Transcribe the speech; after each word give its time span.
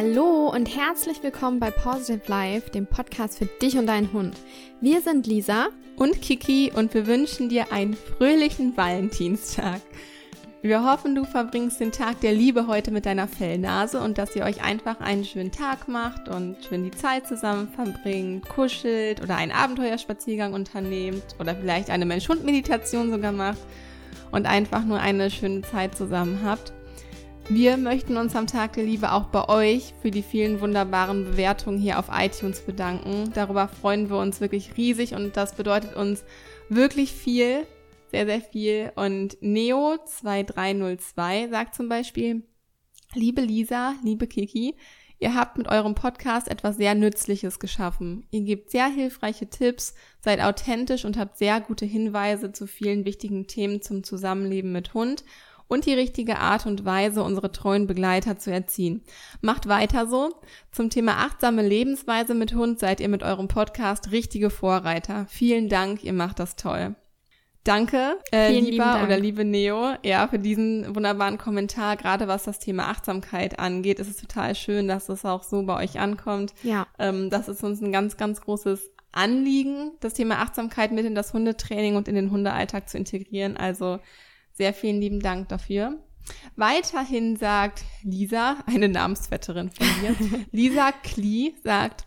Hallo 0.00 0.48
und 0.54 0.76
herzlich 0.76 1.24
willkommen 1.24 1.58
bei 1.58 1.72
Positive 1.72 2.20
Life, 2.28 2.70
dem 2.70 2.86
Podcast 2.86 3.36
für 3.36 3.46
dich 3.46 3.76
und 3.78 3.88
deinen 3.88 4.12
Hund. 4.12 4.36
Wir 4.80 5.00
sind 5.00 5.26
Lisa 5.26 5.70
und 5.96 6.22
Kiki 6.22 6.70
und 6.72 6.94
wir 6.94 7.08
wünschen 7.08 7.48
dir 7.48 7.72
einen 7.72 7.94
fröhlichen 7.94 8.76
Valentinstag. 8.76 9.80
Wir 10.62 10.84
hoffen, 10.84 11.16
du 11.16 11.24
verbringst 11.24 11.80
den 11.80 11.90
Tag 11.90 12.20
der 12.20 12.32
Liebe 12.32 12.68
heute 12.68 12.92
mit 12.92 13.06
deiner 13.06 13.26
Fellnase 13.26 14.00
und 14.00 14.18
dass 14.18 14.36
ihr 14.36 14.44
euch 14.44 14.62
einfach 14.62 15.00
einen 15.00 15.24
schönen 15.24 15.50
Tag 15.50 15.88
macht 15.88 16.28
und 16.28 16.58
schön 16.68 16.84
die 16.84 16.96
Zeit 16.96 17.26
zusammen 17.26 17.66
verbringt, 17.66 18.48
kuschelt 18.48 19.20
oder 19.20 19.34
einen 19.34 19.50
Abenteuerspaziergang 19.50 20.54
unternehmt 20.54 21.24
oder 21.40 21.56
vielleicht 21.56 21.90
eine 21.90 22.06
Mensch-Hund-Meditation 22.06 23.10
sogar 23.10 23.32
macht 23.32 23.58
und 24.30 24.46
einfach 24.46 24.84
nur 24.84 25.00
eine 25.00 25.28
schöne 25.28 25.62
Zeit 25.62 25.96
zusammen 25.96 26.38
habt. 26.44 26.72
Wir 27.50 27.78
möchten 27.78 28.18
uns 28.18 28.36
am 28.36 28.46
Tag 28.46 28.74
der 28.74 28.84
Liebe 28.84 29.10
auch 29.10 29.28
bei 29.28 29.48
euch 29.48 29.94
für 30.02 30.10
die 30.10 30.20
vielen 30.20 30.60
wunderbaren 30.60 31.24
Bewertungen 31.24 31.78
hier 31.78 31.98
auf 31.98 32.10
iTunes 32.12 32.60
bedanken. 32.60 33.32
Darüber 33.32 33.68
freuen 33.68 34.10
wir 34.10 34.18
uns 34.18 34.42
wirklich 34.42 34.76
riesig 34.76 35.14
und 35.14 35.34
das 35.34 35.54
bedeutet 35.54 35.96
uns 35.96 36.24
wirklich 36.68 37.12
viel, 37.12 37.66
sehr, 38.10 38.26
sehr 38.26 38.42
viel. 38.42 38.92
Und 38.96 39.38
Neo2302 39.38 41.48
sagt 41.48 41.74
zum 41.74 41.88
Beispiel, 41.88 42.42
liebe 43.14 43.40
Lisa, 43.40 43.94
liebe 44.04 44.26
Kiki, 44.26 44.74
ihr 45.18 45.34
habt 45.34 45.56
mit 45.56 45.68
eurem 45.68 45.94
Podcast 45.94 46.48
etwas 46.48 46.76
sehr 46.76 46.94
Nützliches 46.94 47.58
geschaffen. 47.58 48.26
Ihr 48.30 48.42
gebt 48.42 48.70
sehr 48.70 48.88
hilfreiche 48.88 49.48
Tipps, 49.48 49.94
seid 50.20 50.42
authentisch 50.42 51.06
und 51.06 51.16
habt 51.16 51.38
sehr 51.38 51.62
gute 51.62 51.86
Hinweise 51.86 52.52
zu 52.52 52.66
vielen 52.66 53.06
wichtigen 53.06 53.46
Themen 53.46 53.80
zum 53.80 54.04
Zusammenleben 54.04 54.70
mit 54.70 54.92
Hund 54.92 55.24
und 55.68 55.86
die 55.86 55.94
richtige 55.94 56.38
Art 56.38 56.66
und 56.66 56.84
Weise, 56.84 57.22
unsere 57.22 57.52
treuen 57.52 57.86
Begleiter 57.86 58.38
zu 58.38 58.50
erziehen. 58.50 59.02
Macht 59.40 59.68
weiter 59.68 60.06
so. 60.06 60.34
Zum 60.72 60.90
Thema 60.90 61.18
achtsame 61.18 61.66
Lebensweise 61.66 62.34
mit 62.34 62.54
Hund 62.54 62.78
seid 62.78 63.00
ihr 63.00 63.08
mit 63.08 63.22
eurem 63.22 63.48
Podcast 63.48 64.10
richtige 64.10 64.50
Vorreiter. 64.50 65.26
Vielen 65.28 65.68
Dank, 65.68 66.02
ihr 66.02 66.14
macht 66.14 66.40
das 66.40 66.56
toll. 66.56 66.96
Danke, 67.64 68.16
äh, 68.32 68.58
lieber 68.58 68.84
Dank. 68.84 69.04
oder 69.04 69.18
liebe 69.18 69.44
Neo, 69.44 69.94
ja, 70.02 70.26
für 70.28 70.38
diesen 70.38 70.94
wunderbaren 70.94 71.36
Kommentar. 71.36 71.98
Gerade 71.98 72.26
was 72.26 72.44
das 72.44 72.60
Thema 72.60 72.88
Achtsamkeit 72.88 73.58
angeht, 73.58 73.98
ist 73.98 74.08
es 74.08 74.16
total 74.16 74.54
schön, 74.54 74.88
dass 74.88 75.10
es 75.10 75.26
auch 75.26 75.42
so 75.42 75.62
bei 75.64 75.76
euch 75.84 76.00
ankommt. 76.00 76.54
Ja. 76.62 76.86
Ähm, 76.98 77.28
das 77.28 77.46
ist 77.48 77.62
uns 77.62 77.82
ein 77.82 77.92
ganz, 77.92 78.16
ganz 78.16 78.40
großes 78.40 78.90
Anliegen, 79.12 79.92
das 80.00 80.14
Thema 80.14 80.36
Achtsamkeit 80.36 80.92
mit 80.92 81.04
in 81.04 81.14
das 81.14 81.34
Hundetraining 81.34 81.96
und 81.96 82.08
in 82.08 82.14
den 82.14 82.30
Hundealltag 82.30 82.88
zu 82.88 82.96
integrieren. 82.96 83.58
Also 83.58 83.98
sehr 84.58 84.74
vielen 84.74 85.00
lieben 85.00 85.20
Dank 85.20 85.48
dafür. 85.48 85.96
Weiterhin 86.56 87.36
sagt 87.36 87.84
Lisa, 88.02 88.56
eine 88.66 88.88
Namensvetterin 88.88 89.70
von 89.70 89.86
mir, 90.02 90.14
Lisa 90.52 90.92
Klee 90.92 91.54
sagt, 91.62 92.06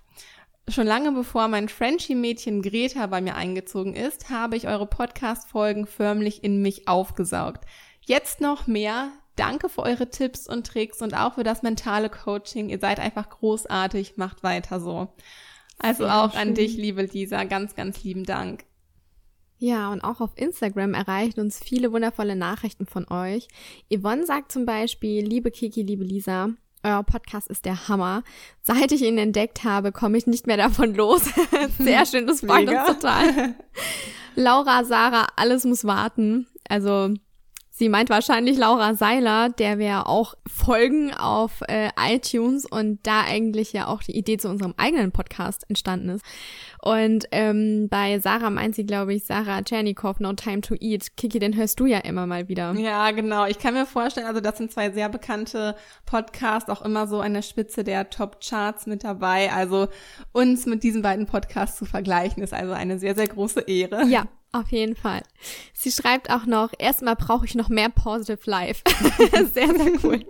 schon 0.67 0.85
lange 0.85 1.11
bevor 1.13 1.47
mein 1.47 1.69
Frenchie-Mädchen 1.69 2.61
Greta 2.61 3.07
bei 3.07 3.21
mir 3.21 3.35
eingezogen 3.35 3.95
ist, 3.95 4.29
habe 4.29 4.57
ich 4.57 4.67
eure 4.67 4.85
Podcast-Folgen 4.85 5.87
förmlich 5.87 6.43
in 6.43 6.61
mich 6.61 6.87
aufgesaugt. 6.87 7.65
Jetzt 8.01 8.41
noch 8.41 8.67
mehr. 8.67 9.11
Danke 9.37 9.69
für 9.69 9.81
eure 9.83 10.09
Tipps 10.09 10.47
und 10.47 10.67
Tricks 10.67 11.01
und 11.01 11.15
auch 11.15 11.35
für 11.35 11.43
das 11.43 11.63
mentale 11.63 12.09
Coaching. 12.09 12.69
Ihr 12.69 12.79
seid 12.79 12.99
einfach 12.99 13.29
großartig. 13.29 14.17
Macht 14.17 14.43
weiter 14.43 14.79
so. 14.79 15.07
Also 15.79 16.03
Sehr 16.03 16.15
auch 16.15 16.31
schön. 16.31 16.41
an 16.41 16.53
dich, 16.53 16.75
liebe 16.75 17.03
Lisa, 17.03 17.45
ganz, 17.45 17.75
ganz 17.75 18.03
lieben 18.03 18.25
Dank. 18.25 18.65
Ja, 19.63 19.91
und 19.91 20.01
auch 20.01 20.21
auf 20.21 20.31
Instagram 20.37 20.95
erreichen 20.95 21.39
uns 21.39 21.59
viele 21.59 21.91
wundervolle 21.91 22.35
Nachrichten 22.35 22.87
von 22.87 23.07
euch. 23.11 23.47
Yvonne 23.95 24.25
sagt 24.25 24.51
zum 24.51 24.65
Beispiel, 24.65 25.23
liebe 25.23 25.51
Kiki, 25.51 25.83
liebe 25.83 26.03
Lisa, 26.03 26.49
euer 26.81 27.03
Podcast 27.03 27.47
ist 27.47 27.65
der 27.65 27.87
Hammer. 27.87 28.23
Seit 28.63 28.91
ich 28.91 29.03
ihn 29.03 29.19
entdeckt 29.19 29.63
habe, 29.63 29.91
komme 29.91 30.17
ich 30.17 30.25
nicht 30.25 30.47
mehr 30.47 30.57
davon 30.57 30.95
los. 30.95 31.29
Sehr 31.77 32.07
schön, 32.07 32.25
das 32.25 32.39
freut 32.39 32.69
uns 32.69 32.87
total. 32.87 33.53
Laura, 34.35 34.83
Sarah, 34.83 35.27
alles 35.35 35.63
muss 35.63 35.85
warten. 35.85 36.47
Also 36.67 37.13
Sie 37.81 37.89
meint 37.89 38.11
wahrscheinlich 38.11 38.59
Laura 38.59 38.93
Seiler, 38.93 39.49
der 39.49 39.79
wir 39.79 40.05
auch 40.05 40.35
folgen 40.45 41.15
auf 41.15 41.63
äh, 41.67 41.89
iTunes 41.97 42.65
und 42.65 42.99
da 43.03 43.21
eigentlich 43.21 43.73
ja 43.73 43.87
auch 43.87 44.03
die 44.03 44.15
Idee 44.15 44.37
zu 44.37 44.49
unserem 44.49 44.75
eigenen 44.77 45.11
Podcast 45.11 45.67
entstanden 45.67 46.09
ist. 46.09 46.23
Und 46.81 47.25
ähm, 47.31 47.89
bei 47.89 48.19
Sarah 48.19 48.49
meint 48.49 48.73
sie, 48.75 48.85
glaube 48.85 49.13
ich, 49.13 49.25
Sarah 49.25 49.61
Tschernikow, 49.61 50.19
No 50.19 50.33
Time 50.33 50.61
to 50.61 50.75
Eat. 50.79 51.15
Kiki, 51.15 51.37
den 51.37 51.55
hörst 51.55 51.79
du 51.79 51.85
ja 51.85 51.99
immer 51.99 52.25
mal 52.25 52.47
wieder. 52.47 52.73
Ja, 52.73 53.11
genau. 53.11 53.45
Ich 53.45 53.59
kann 53.59 53.75
mir 53.75 53.85
vorstellen, 53.85 54.25
also 54.25 54.41
das 54.41 54.57
sind 54.57 54.71
zwei 54.71 54.89
sehr 54.89 55.07
bekannte 55.07 55.75
Podcasts, 56.05 56.69
auch 56.69 56.81
immer 56.81 57.07
so 57.07 57.21
an 57.21 57.35
der 57.35 57.43
Spitze 57.43 57.83
der 57.83 58.09
Top-Charts 58.09 58.87
mit 58.87 59.03
dabei. 59.03 59.51
Also 59.51 59.89
uns 60.31 60.65
mit 60.65 60.81
diesen 60.81 61.03
beiden 61.03 61.27
Podcasts 61.27 61.77
zu 61.77 61.85
vergleichen, 61.85 62.41
ist 62.41 62.53
also 62.53 62.73
eine 62.73 62.97
sehr, 62.97 63.13
sehr 63.13 63.27
große 63.27 63.61
Ehre. 63.61 64.03
Ja, 64.07 64.25
auf 64.51 64.71
jeden 64.71 64.95
Fall. 64.95 65.21
Sie 65.73 65.91
schreibt 65.91 66.31
auch 66.31 66.45
noch, 66.45 66.71
erstmal 66.77 67.15
brauche 67.15 67.45
ich 67.45 67.53
noch 67.53 67.69
mehr 67.69 67.89
Positive 67.89 68.49
Life. 68.49 68.81
sehr, 69.53 69.67
sehr 69.67 69.91
cool. 70.03 70.25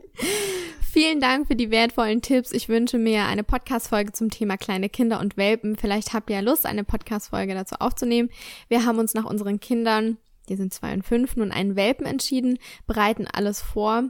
Vielen 0.91 1.21
Dank 1.21 1.47
für 1.47 1.55
die 1.55 1.71
wertvollen 1.71 2.21
Tipps. 2.21 2.51
Ich 2.51 2.67
wünsche 2.67 2.97
mir 2.97 3.23
eine 3.23 3.45
Podcast-Folge 3.45 4.11
zum 4.11 4.29
Thema 4.29 4.57
kleine 4.57 4.89
Kinder 4.89 5.21
und 5.21 5.37
Welpen. 5.37 5.77
Vielleicht 5.77 6.11
habt 6.11 6.29
ihr 6.29 6.35
ja 6.35 6.41
Lust, 6.41 6.65
eine 6.65 6.83
Podcast-Folge 6.83 7.53
dazu 7.53 7.75
aufzunehmen. 7.79 8.29
Wir 8.67 8.83
haben 8.85 8.99
uns 8.99 9.13
nach 9.13 9.23
unseren 9.23 9.61
Kindern, 9.61 10.17
die 10.49 10.57
sind 10.57 10.73
zwei 10.73 10.93
und 10.93 11.03
fünf, 11.03 11.37
nun 11.37 11.53
einen 11.53 11.77
Welpen 11.77 12.05
entschieden, 12.05 12.59
bereiten 12.87 13.25
alles 13.25 13.61
vor, 13.61 14.09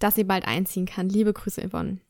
dass 0.00 0.16
sie 0.16 0.24
bald 0.24 0.48
einziehen 0.48 0.86
kann. 0.86 1.08
Liebe 1.08 1.32
Grüße, 1.32 1.68
Yvonne. 1.68 2.00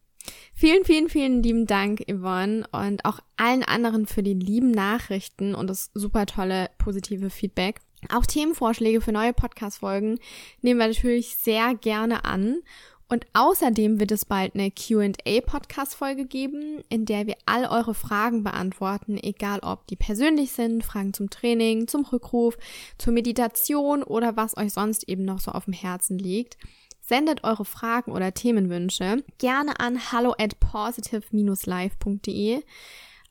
Vielen, 0.55 0.87
vielen, 0.87 1.11
vielen 1.11 1.43
lieben 1.43 1.67
Dank, 1.67 2.01
Yvonne, 2.11 2.67
und 2.73 3.05
auch 3.05 3.21
allen 3.37 3.65
anderen 3.65 4.07
für 4.07 4.23
die 4.23 4.33
lieben 4.33 4.71
Nachrichten 4.71 5.55
und 5.55 5.69
das 5.69 5.91
super 5.93 6.25
tolle 6.25 6.71
positive 6.79 7.29
Feedback. 7.29 7.81
Auch 8.11 8.25
Themenvorschläge 8.25 9.03
für 9.03 9.13
neue 9.13 9.35
Podcast-Folgen 9.35 10.19
nehmen 10.63 10.81
wir 10.81 10.89
natürlich 10.89 11.37
sehr 11.37 11.75
gerne 11.75 12.25
an. 12.25 12.63
Und 13.09 13.25
außerdem 13.35 14.01
wird 14.01 14.11
es 14.11 14.25
bald 14.25 14.57
eine 14.57 14.73
QA-Podcast-Folge 14.73 16.27
geben, 16.27 16.83
in 16.89 17.05
der 17.05 17.29
wir 17.29 17.37
all 17.47 17.67
eure 17.67 17.95
Fragen 17.95 18.43
beantworten, 18.43 19.17
egal 19.17 19.61
ob 19.61 19.87
die 19.87 19.95
persönlich 19.95 20.51
sind, 20.51 20.83
Fragen 20.83 21.15
zum 21.15 21.31
Training, 21.31 21.87
zum 21.87 22.05
Rückruf, 22.05 22.59
zur 22.99 23.13
Meditation 23.13 24.03
oder 24.03 24.37
was 24.37 24.57
euch 24.57 24.73
sonst 24.73 25.09
eben 25.09 25.25
noch 25.25 25.39
so 25.39 25.53
auf 25.53 25.67
dem 25.67 25.75
Herzen 25.75 26.19
liegt. 26.19 26.57
Sendet 27.01 27.45
eure 27.45 27.65
Fragen 27.65 28.11
oder 28.11 28.35
Themenwünsche 28.35 29.23
gerne 29.39 29.79
an 29.79 30.11
hallo 30.11 30.35
at 30.39 30.59
positive-live.de. 30.59 32.61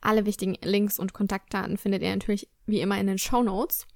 Alle 0.00 0.24
wichtigen 0.24 0.56
Links 0.62 0.98
und 0.98 1.12
Kontaktdaten 1.12 1.76
findet 1.76 2.00
ihr 2.00 2.12
natürlich 2.12 2.48
wie 2.64 2.80
immer 2.80 2.98
in 2.98 3.08
den 3.08 3.18
Show 3.18 3.42
Notes. 3.42 3.86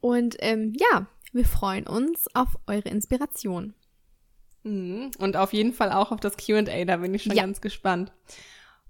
Und 0.00 0.36
ähm, 0.38 0.72
ja, 0.78 1.08
wir 1.32 1.44
freuen 1.44 1.88
uns 1.88 2.28
auf 2.34 2.56
eure 2.68 2.88
Inspiration. 2.88 3.74
Mhm. 4.62 5.10
Und 5.18 5.36
auf 5.36 5.52
jeden 5.52 5.72
Fall 5.72 5.92
auch 5.92 6.12
auf 6.12 6.20
das 6.20 6.36
QA, 6.36 6.84
da 6.84 6.96
bin 6.98 7.14
ich 7.14 7.22
schon 7.22 7.36
ja. 7.36 7.42
ganz 7.42 7.60
gespannt. 7.60 8.12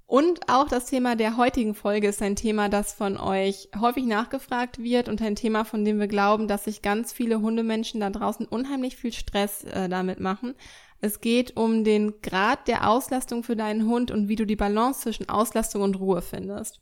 Und 0.06 0.40
auch 0.48 0.66
das 0.66 0.86
Thema 0.86 1.14
der 1.14 1.36
heutigen 1.36 1.76
Folge 1.76 2.08
ist 2.08 2.20
ein 2.20 2.34
Thema, 2.34 2.68
das 2.68 2.92
von 2.92 3.16
euch 3.16 3.68
häufig 3.80 4.06
nachgefragt 4.06 4.82
wird 4.82 5.08
und 5.08 5.22
ein 5.22 5.36
Thema, 5.36 5.64
von 5.64 5.84
dem 5.84 6.00
wir 6.00 6.08
glauben, 6.08 6.48
dass 6.48 6.64
sich 6.64 6.82
ganz 6.82 7.12
viele 7.12 7.40
Hundemenschen 7.40 8.00
da 8.00 8.10
draußen 8.10 8.44
unheimlich 8.44 8.96
viel 8.96 9.12
Stress 9.12 9.62
äh, 9.62 9.88
damit 9.88 10.18
machen. 10.18 10.56
Es 11.00 11.20
geht 11.20 11.56
um 11.56 11.84
den 11.84 12.20
Grad 12.22 12.66
der 12.66 12.88
Auslastung 12.88 13.44
für 13.44 13.54
deinen 13.54 13.86
Hund 13.86 14.10
und 14.10 14.28
wie 14.28 14.34
du 14.34 14.46
die 14.46 14.56
Balance 14.56 15.02
zwischen 15.02 15.28
Auslastung 15.28 15.82
und 15.82 16.00
Ruhe 16.00 16.22
findest. 16.22 16.80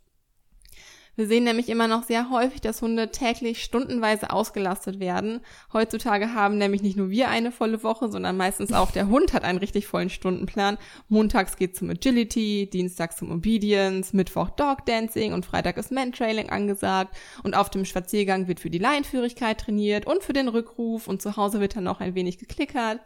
Wir 1.18 1.26
sehen 1.26 1.42
nämlich 1.42 1.68
immer 1.68 1.88
noch 1.88 2.04
sehr 2.04 2.30
häufig, 2.30 2.60
dass 2.60 2.80
Hunde 2.80 3.10
täglich 3.10 3.64
stundenweise 3.64 4.30
ausgelastet 4.30 5.00
werden. 5.00 5.40
Heutzutage 5.72 6.32
haben 6.32 6.58
nämlich 6.58 6.80
nicht 6.80 6.96
nur 6.96 7.10
wir 7.10 7.28
eine 7.28 7.50
volle 7.50 7.82
Woche, 7.82 8.08
sondern 8.08 8.36
meistens 8.36 8.72
auch 8.72 8.92
der 8.92 9.08
Hund 9.08 9.32
hat 9.32 9.42
einen 9.42 9.58
richtig 9.58 9.88
vollen 9.88 10.10
Stundenplan. 10.10 10.78
Montags 11.08 11.56
geht 11.56 11.74
zum 11.74 11.90
Agility, 11.90 12.70
Dienstags 12.72 13.16
zum 13.16 13.32
Obedience, 13.32 14.12
Mittwoch 14.12 14.50
Dog 14.50 14.86
Dancing 14.86 15.32
und 15.32 15.44
Freitag 15.44 15.76
ist 15.76 15.90
Mantrailing 15.90 16.50
angesagt. 16.50 17.16
Und 17.42 17.56
auf 17.56 17.68
dem 17.68 17.84
Spaziergang 17.84 18.46
wird 18.46 18.60
für 18.60 18.70
die 18.70 18.78
Leinführigkeit 18.78 19.58
trainiert 19.58 20.06
und 20.06 20.22
für 20.22 20.34
den 20.34 20.46
Rückruf 20.46 21.08
und 21.08 21.20
zu 21.20 21.36
Hause 21.36 21.58
wird 21.58 21.74
dann 21.74 21.82
noch 21.82 21.98
ein 21.98 22.14
wenig 22.14 22.38
geklickert. 22.38 23.00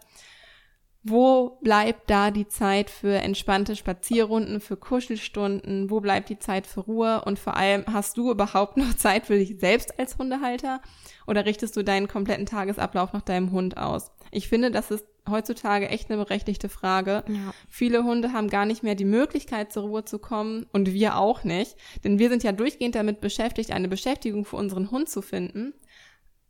Wo 1.04 1.58
bleibt 1.62 2.08
da 2.10 2.30
die 2.30 2.46
Zeit 2.46 2.88
für 2.88 3.14
entspannte 3.14 3.74
Spazierrunden, 3.74 4.60
für 4.60 4.76
Kuschelstunden? 4.76 5.90
Wo 5.90 6.00
bleibt 6.00 6.28
die 6.28 6.38
Zeit 6.38 6.66
für 6.66 6.80
Ruhe? 6.80 7.22
Und 7.24 7.40
vor 7.40 7.56
allem, 7.56 7.84
hast 7.92 8.16
du 8.16 8.30
überhaupt 8.30 8.76
noch 8.76 8.94
Zeit 8.94 9.26
für 9.26 9.36
dich 9.36 9.58
selbst 9.58 9.98
als 9.98 10.16
Hundehalter? 10.16 10.80
Oder 11.26 11.44
richtest 11.44 11.76
du 11.76 11.82
deinen 11.82 12.06
kompletten 12.06 12.46
Tagesablauf 12.46 13.12
nach 13.12 13.22
deinem 13.22 13.50
Hund 13.50 13.76
aus? 13.76 14.12
Ich 14.30 14.48
finde, 14.48 14.70
das 14.70 14.92
ist 14.92 15.04
heutzutage 15.28 15.88
echt 15.88 16.10
eine 16.10 16.22
berechtigte 16.22 16.68
Frage. 16.68 17.24
Ja. 17.28 17.54
Viele 17.68 18.04
Hunde 18.04 18.32
haben 18.32 18.48
gar 18.48 18.66
nicht 18.66 18.82
mehr 18.82 18.94
die 18.94 19.04
Möglichkeit, 19.04 19.72
zur 19.72 19.84
Ruhe 19.84 20.04
zu 20.04 20.18
kommen 20.18 20.66
und 20.72 20.92
wir 20.92 21.16
auch 21.16 21.44
nicht. 21.44 21.76
Denn 22.04 22.18
wir 22.18 22.28
sind 22.28 22.42
ja 22.42 22.52
durchgehend 22.52 22.94
damit 22.94 23.20
beschäftigt, 23.20 23.72
eine 23.72 23.88
Beschäftigung 23.88 24.44
für 24.44 24.56
unseren 24.56 24.90
Hund 24.90 25.08
zu 25.08 25.22
finden. 25.22 25.74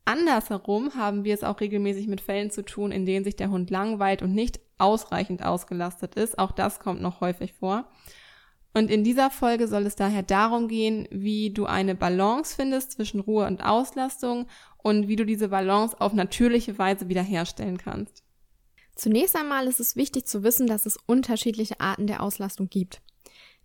Andersherum 0.05 0.95
haben 0.95 1.25
wir 1.25 1.35
es 1.35 1.45
auch 1.45 1.61
regelmäßig 1.61 2.09
mit 2.09 2.21
Fällen 2.21 2.51
zu 2.51 2.65
tun, 2.65 2.91
in 2.91 3.07
denen 3.07 3.25
sich 3.25 3.37
der 3.37 3.51
Hund 3.51 3.71
langweilt 3.71 4.23
und 4.23 4.35
nicht 4.35 4.61
ausreichend 4.79 5.45
ausgelastet 5.45 6.17
ist. 6.17 6.39
Auch 6.39 6.53
das 6.53 6.81
kommt 6.81 7.01
noch 7.01 7.21
häufig 7.21 7.53
vor. 7.53 7.87
Und 8.75 8.91
in 8.91 9.05
dieser 9.05 9.31
Folge 9.31 9.69
soll 9.69 9.87
es 9.87 9.97
daher 9.97 10.23
darum 10.23 10.67
gehen, 10.67 11.07
wie 11.11 11.51
du 11.51 11.67
eine 11.67 11.95
Balance 11.95 12.57
findest 12.57 12.93
zwischen 12.93 13.21
Ruhe 13.21 13.47
und 13.47 13.63
Auslastung 13.63 14.47
und 14.79 15.09
wie 15.09 15.17
du 15.17 15.27
diese 15.27 15.49
Balance 15.49 16.01
auf 16.01 16.15
natürliche 16.15 16.79
Weise 16.79 17.09
wiederherstellen 17.09 17.79
kannst. 17.79 18.25
Zunächst 18.97 19.37
einmal 19.37 19.67
ist 19.67 19.81
es 19.81 19.97
wichtig 19.97 20.27
zu 20.27 20.43
wissen, 20.43 20.67
dass 20.67 20.87
es 20.87 20.99
unterschiedliche 21.07 21.81
Arten 21.81 22.07
der 22.07 22.23
Auslastung 22.23 22.69
gibt. 22.69 23.03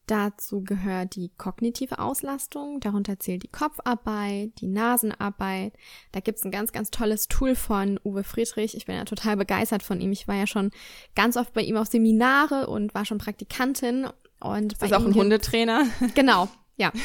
Dazu 0.07 0.63
gehört 0.63 1.15
die 1.15 1.31
kognitive 1.37 1.99
Auslastung, 1.99 2.79
darunter 2.79 3.19
zählt 3.19 3.43
die 3.43 3.49
Kopfarbeit, 3.49 4.51
die 4.61 4.67
Nasenarbeit. 4.67 5.73
Da 6.13 6.21
gibt's 6.21 6.45
ein 6.45 6.51
ganz, 6.51 6.71
ganz 6.71 6.91
tolles 6.91 7.27
Tool 7.27 7.55
von 7.55 7.99
Uwe 8.05 8.23
Friedrich. 8.23 8.77
Ich 8.77 8.85
bin 8.85 8.95
ja 8.95 9.03
total 9.03 9.35
begeistert 9.35 9.83
von 9.83 9.99
ihm. 9.99 10.13
Ich 10.13 10.25
war 10.25 10.35
ja 10.35 10.47
schon 10.47 10.71
ganz 11.13 11.35
oft 11.35 11.53
bei 11.53 11.61
ihm 11.61 11.75
auf 11.75 11.87
Seminare 11.87 12.67
und 12.67 12.95
war 12.95 13.03
schon 13.03 13.17
Praktikantin. 13.17 14.07
Und 14.39 14.81
das 14.81 14.89
ist 14.89 14.95
auch 14.95 15.05
ein 15.05 15.13
Hundetrainer. 15.13 15.85
Genau, 16.15 16.47
ja. 16.77 16.91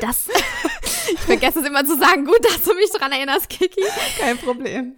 Das, 0.00 0.28
ich 1.12 1.18
vergesse 1.20 1.60
es 1.60 1.66
immer 1.66 1.84
zu 1.84 1.98
sagen, 1.98 2.24
gut, 2.24 2.44
dass 2.44 2.62
du 2.62 2.74
mich 2.74 2.90
dran 2.90 3.10
erinnerst, 3.10 3.48
Kiki. 3.48 3.82
Kein 4.18 4.36
Problem. 4.36 4.94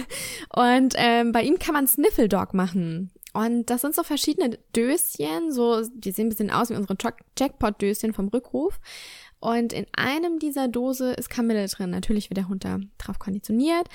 Und 0.54 0.94
ähm, 0.96 1.32
bei 1.32 1.42
ihm 1.42 1.58
kann 1.58 1.74
man 1.74 1.86
Sniffle 1.86 2.28
Dog 2.28 2.52
machen. 2.52 3.12
Und 3.32 3.70
das 3.70 3.80
sind 3.80 3.94
so 3.94 4.02
verschiedene 4.02 4.58
Döschen, 4.76 5.52
so, 5.52 5.82
die 5.94 6.10
sehen 6.10 6.26
ein 6.26 6.28
bisschen 6.28 6.50
aus 6.50 6.68
wie 6.70 6.74
unsere 6.74 6.96
Jackpot-Döschen 7.38 8.12
vom 8.12 8.28
Rückruf. 8.28 8.78
Und 9.40 9.72
in 9.72 9.86
einem 9.92 10.38
dieser 10.38 10.68
Dose 10.68 11.12
ist 11.14 11.30
Kamille 11.30 11.66
drin. 11.66 11.90
Natürlich 11.90 12.30
wird 12.30 12.36
der 12.36 12.48
Hund 12.48 12.64
da 12.64 12.78
drauf 12.98 13.18
konditioniert. 13.18 13.88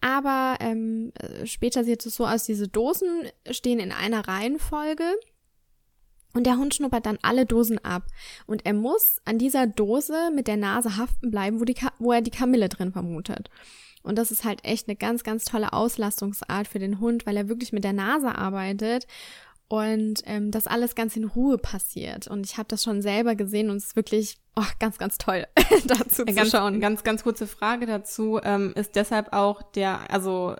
Aber 0.00 0.56
ähm, 0.60 1.12
später 1.44 1.84
sieht 1.84 2.06
es 2.06 2.14
so 2.14 2.26
aus, 2.26 2.44
diese 2.44 2.68
Dosen 2.68 3.28
stehen 3.50 3.80
in 3.80 3.92
einer 3.92 4.26
Reihenfolge. 4.26 5.04
Und 6.32 6.46
der 6.46 6.56
Hund 6.56 6.74
schnuppert 6.74 7.06
dann 7.06 7.18
alle 7.22 7.46
Dosen 7.46 7.78
ab. 7.84 8.06
Und 8.46 8.64
er 8.64 8.74
muss 8.74 9.18
an 9.24 9.38
dieser 9.38 9.66
Dose 9.66 10.30
mit 10.34 10.48
der 10.48 10.56
Nase 10.56 10.96
haften 10.96 11.30
bleiben, 11.30 11.60
wo, 11.60 11.64
die 11.64 11.76
wo 11.98 12.12
er 12.12 12.22
die 12.22 12.30
Kamille 12.30 12.68
drin 12.68 12.92
vermutet. 12.92 13.50
Und 14.04 14.16
das 14.16 14.30
ist 14.30 14.44
halt 14.44 14.64
echt 14.64 14.86
eine 14.86 14.96
ganz, 14.96 15.24
ganz 15.24 15.44
tolle 15.44 15.72
Auslastungsart 15.72 16.68
für 16.68 16.78
den 16.78 17.00
Hund, 17.00 17.26
weil 17.26 17.36
er 17.36 17.48
wirklich 17.48 17.72
mit 17.72 17.82
der 17.82 17.92
Nase 17.92 18.36
arbeitet 18.36 19.06
und 19.68 20.20
ähm, 20.26 20.50
das 20.50 20.66
alles 20.66 20.94
ganz 20.94 21.16
in 21.16 21.24
Ruhe 21.24 21.58
passiert. 21.58 22.28
Und 22.28 22.46
ich 22.46 22.58
habe 22.58 22.68
das 22.68 22.82
schon 22.82 23.02
selber 23.02 23.34
gesehen 23.34 23.70
und 23.70 23.78
es 23.78 23.86
ist 23.86 23.96
wirklich 23.96 24.36
oh, 24.56 24.62
ganz, 24.78 24.98
ganz 24.98 25.18
toll 25.18 25.46
dazu 25.86 26.24
zu 26.24 26.34
ganz, 26.34 26.50
schauen. 26.50 26.80
Ganz, 26.80 27.02
ganz 27.02 27.22
kurze 27.22 27.46
Frage 27.46 27.86
dazu. 27.86 28.38
Ähm, 28.44 28.72
ist 28.76 28.94
deshalb 28.94 29.32
auch 29.32 29.62
der, 29.62 30.10
also 30.12 30.54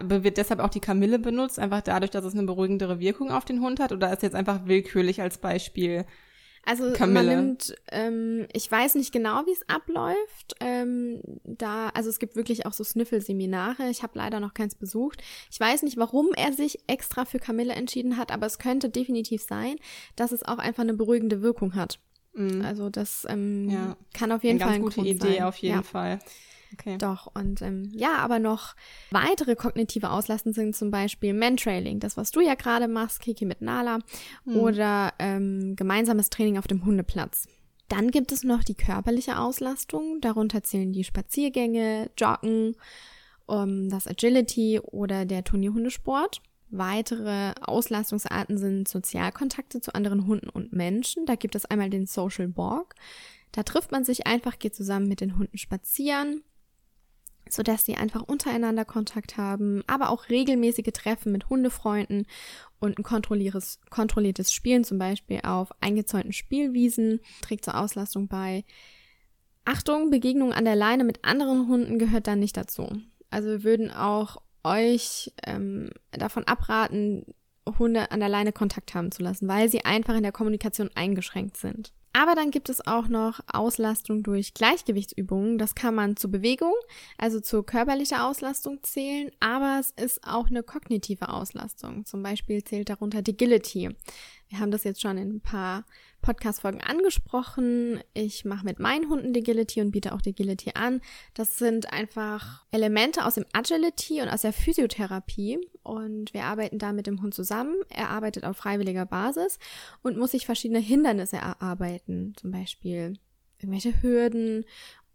wird 0.00 0.38
deshalb 0.38 0.60
auch 0.60 0.70
die 0.70 0.80
Kamille 0.80 1.18
benutzt, 1.18 1.58
einfach 1.58 1.82
dadurch, 1.82 2.10
dass 2.10 2.24
es 2.24 2.32
eine 2.32 2.44
beruhigendere 2.44 2.98
Wirkung 2.98 3.30
auf 3.30 3.44
den 3.44 3.60
Hund 3.60 3.78
hat? 3.78 3.92
Oder 3.92 4.12
ist 4.12 4.22
jetzt 4.22 4.34
einfach 4.34 4.60
willkürlich 4.64 5.20
als 5.20 5.36
Beispiel 5.38 6.06
also 6.64 6.92
Kamille. 6.92 7.24
man 7.24 7.44
nimmt, 7.44 7.74
ähm, 7.90 8.46
ich 8.52 8.70
weiß 8.70 8.94
nicht 8.94 9.12
genau, 9.12 9.46
wie 9.46 9.52
es 9.52 9.68
abläuft. 9.68 10.54
Ähm, 10.60 11.20
da, 11.44 11.88
also 11.88 12.10
es 12.10 12.18
gibt 12.18 12.36
wirklich 12.36 12.66
auch 12.66 12.72
so 12.72 12.84
Sniffel-Seminare. 12.84 13.88
Ich 13.90 14.02
habe 14.02 14.18
leider 14.18 14.40
noch 14.40 14.54
keins 14.54 14.74
besucht. 14.74 15.22
Ich 15.50 15.58
weiß 15.58 15.82
nicht, 15.82 15.96
warum 15.96 16.32
er 16.36 16.52
sich 16.52 16.80
extra 16.86 17.24
für 17.24 17.38
Kamille 17.38 17.72
entschieden 17.72 18.16
hat, 18.16 18.30
aber 18.30 18.46
es 18.46 18.58
könnte 18.58 18.90
definitiv 18.90 19.42
sein, 19.42 19.76
dass 20.16 20.32
es 20.32 20.42
auch 20.44 20.58
einfach 20.58 20.82
eine 20.82 20.94
beruhigende 20.94 21.42
Wirkung 21.42 21.74
hat. 21.74 21.98
Mhm. 22.34 22.62
Also 22.64 22.90
das 22.90 23.26
ähm, 23.28 23.70
ja. 23.70 23.96
kann 24.12 24.30
auf 24.32 24.44
jeden 24.44 24.60
eine 24.60 24.64
Fall 24.64 24.74
eine 24.74 24.84
gute 24.84 24.96
Grund 24.96 25.08
Idee 25.08 25.36
sein. 25.36 25.42
auf 25.42 25.56
jeden 25.56 25.76
ja. 25.76 25.82
Fall. 25.82 26.20
Okay. 26.72 26.98
Doch, 26.98 27.30
und 27.34 27.62
ähm, 27.62 27.90
ja, 27.92 28.18
aber 28.18 28.38
noch 28.38 28.74
weitere 29.10 29.56
kognitive 29.56 30.10
Auslasten 30.10 30.52
sind 30.52 30.76
zum 30.76 30.90
Beispiel 30.90 31.34
Mantrailing, 31.34 31.98
das, 31.98 32.16
was 32.16 32.30
du 32.30 32.40
ja 32.40 32.54
gerade 32.54 32.86
machst, 32.86 33.20
Kiki 33.20 33.44
mit 33.44 33.60
Nala, 33.60 33.98
mhm. 34.44 34.56
oder 34.56 35.12
ähm, 35.18 35.74
gemeinsames 35.74 36.30
Training 36.30 36.58
auf 36.58 36.68
dem 36.68 36.84
Hundeplatz. 36.84 37.46
Dann 37.88 38.12
gibt 38.12 38.30
es 38.30 38.44
noch 38.44 38.62
die 38.62 38.76
körperliche 38.76 39.38
Auslastung, 39.38 40.20
darunter 40.20 40.62
zählen 40.62 40.92
die 40.92 41.02
Spaziergänge, 41.02 42.10
Joggen, 42.16 42.76
ähm, 43.48 43.88
das 43.90 44.06
Agility 44.06 44.78
oder 44.78 45.24
der 45.24 45.42
Turnierhundesport. 45.42 46.40
Weitere 46.68 47.52
Auslastungsarten 47.60 48.58
sind 48.58 48.86
Sozialkontakte 48.86 49.80
zu 49.80 49.92
anderen 49.92 50.28
Hunden 50.28 50.48
und 50.48 50.72
Menschen. 50.72 51.26
Da 51.26 51.34
gibt 51.34 51.56
es 51.56 51.64
einmal 51.64 51.90
den 51.90 52.06
Social 52.06 52.56
Walk. 52.56 52.94
Da 53.50 53.64
trifft 53.64 53.90
man 53.90 54.04
sich 54.04 54.28
einfach, 54.28 54.60
geht 54.60 54.76
zusammen 54.76 55.08
mit 55.08 55.20
den 55.20 55.36
Hunden 55.36 55.58
spazieren 55.58 56.44
so 57.52 57.62
dass 57.62 57.84
sie 57.84 57.96
einfach 57.96 58.22
untereinander 58.22 58.84
Kontakt 58.84 59.36
haben, 59.36 59.82
aber 59.86 60.10
auch 60.10 60.28
regelmäßige 60.28 60.92
Treffen 60.92 61.32
mit 61.32 61.48
Hundefreunden 61.48 62.26
und 62.78 62.98
ein 62.98 63.02
kontrolliertes, 63.02 63.80
kontrolliertes 63.90 64.52
Spielen, 64.52 64.84
zum 64.84 64.98
Beispiel 64.98 65.40
auf 65.42 65.70
eingezäunten 65.80 66.32
Spielwiesen, 66.32 67.20
trägt 67.42 67.64
zur 67.64 67.78
Auslastung 67.78 68.28
bei. 68.28 68.64
Achtung, 69.64 70.10
Begegnung 70.10 70.52
an 70.52 70.64
der 70.64 70.76
Leine 70.76 71.04
mit 71.04 71.24
anderen 71.24 71.68
Hunden 71.68 71.98
gehört 71.98 72.26
dann 72.26 72.40
nicht 72.40 72.56
dazu. 72.56 72.88
Also 73.30 73.48
wir 73.48 73.64
würden 73.64 73.90
auch 73.90 74.38
euch 74.64 75.32
ähm, 75.44 75.90
davon 76.12 76.44
abraten, 76.44 77.24
Hunde 77.78 78.10
an 78.10 78.20
der 78.20 78.28
Leine 78.28 78.52
Kontakt 78.52 78.94
haben 78.94 79.12
zu 79.12 79.22
lassen, 79.22 79.46
weil 79.46 79.68
sie 79.68 79.84
einfach 79.84 80.16
in 80.16 80.22
der 80.22 80.32
Kommunikation 80.32 80.90
eingeschränkt 80.94 81.56
sind. 81.56 81.92
Aber 82.12 82.34
dann 82.34 82.50
gibt 82.50 82.68
es 82.68 82.84
auch 82.86 83.06
noch 83.06 83.40
Auslastung 83.46 84.24
durch 84.24 84.52
Gleichgewichtsübungen. 84.52 85.58
Das 85.58 85.76
kann 85.76 85.94
man 85.94 86.16
zur 86.16 86.30
Bewegung, 86.30 86.74
also 87.18 87.40
zur 87.40 87.64
körperlichen 87.64 88.18
Auslastung 88.18 88.82
zählen, 88.82 89.30
aber 89.38 89.78
es 89.78 89.92
ist 89.92 90.26
auch 90.26 90.48
eine 90.48 90.64
kognitive 90.64 91.28
Auslastung. 91.28 92.04
Zum 92.06 92.22
Beispiel 92.22 92.64
zählt 92.64 92.88
darunter 92.88 93.22
die 93.22 93.32
Agility. 93.32 93.90
Wir 94.48 94.58
haben 94.58 94.72
das 94.72 94.82
jetzt 94.82 95.00
schon 95.00 95.18
in 95.18 95.36
ein 95.36 95.40
paar 95.40 95.84
Podcast-Folgen 96.20 96.80
angesprochen. 96.80 98.00
Ich 98.14 98.44
mache 98.44 98.64
mit 98.64 98.78
meinen 98.78 99.08
Hunden 99.08 99.36
Agility 99.36 99.80
und 99.80 99.90
biete 99.90 100.12
auch 100.12 100.20
Agility 100.26 100.72
an. 100.74 101.00
Das 101.34 101.58
sind 101.58 101.92
einfach 101.92 102.64
Elemente 102.70 103.24
aus 103.24 103.34
dem 103.34 103.46
Agility 103.52 104.22
und 104.22 104.28
aus 104.28 104.42
der 104.42 104.52
Physiotherapie. 104.52 105.58
Und 105.82 106.34
wir 106.34 106.44
arbeiten 106.44 106.78
da 106.78 106.92
mit 106.92 107.06
dem 107.06 107.22
Hund 107.22 107.34
zusammen. 107.34 107.74
Er 107.88 108.10
arbeitet 108.10 108.44
auf 108.44 108.56
freiwilliger 108.56 109.06
Basis 109.06 109.58
und 110.02 110.16
muss 110.16 110.32
sich 110.32 110.46
verschiedene 110.46 110.80
Hindernisse 110.80 111.36
erarbeiten. 111.36 112.34
Zum 112.36 112.50
Beispiel 112.50 113.14
irgendwelche 113.58 114.02
Hürden 114.02 114.64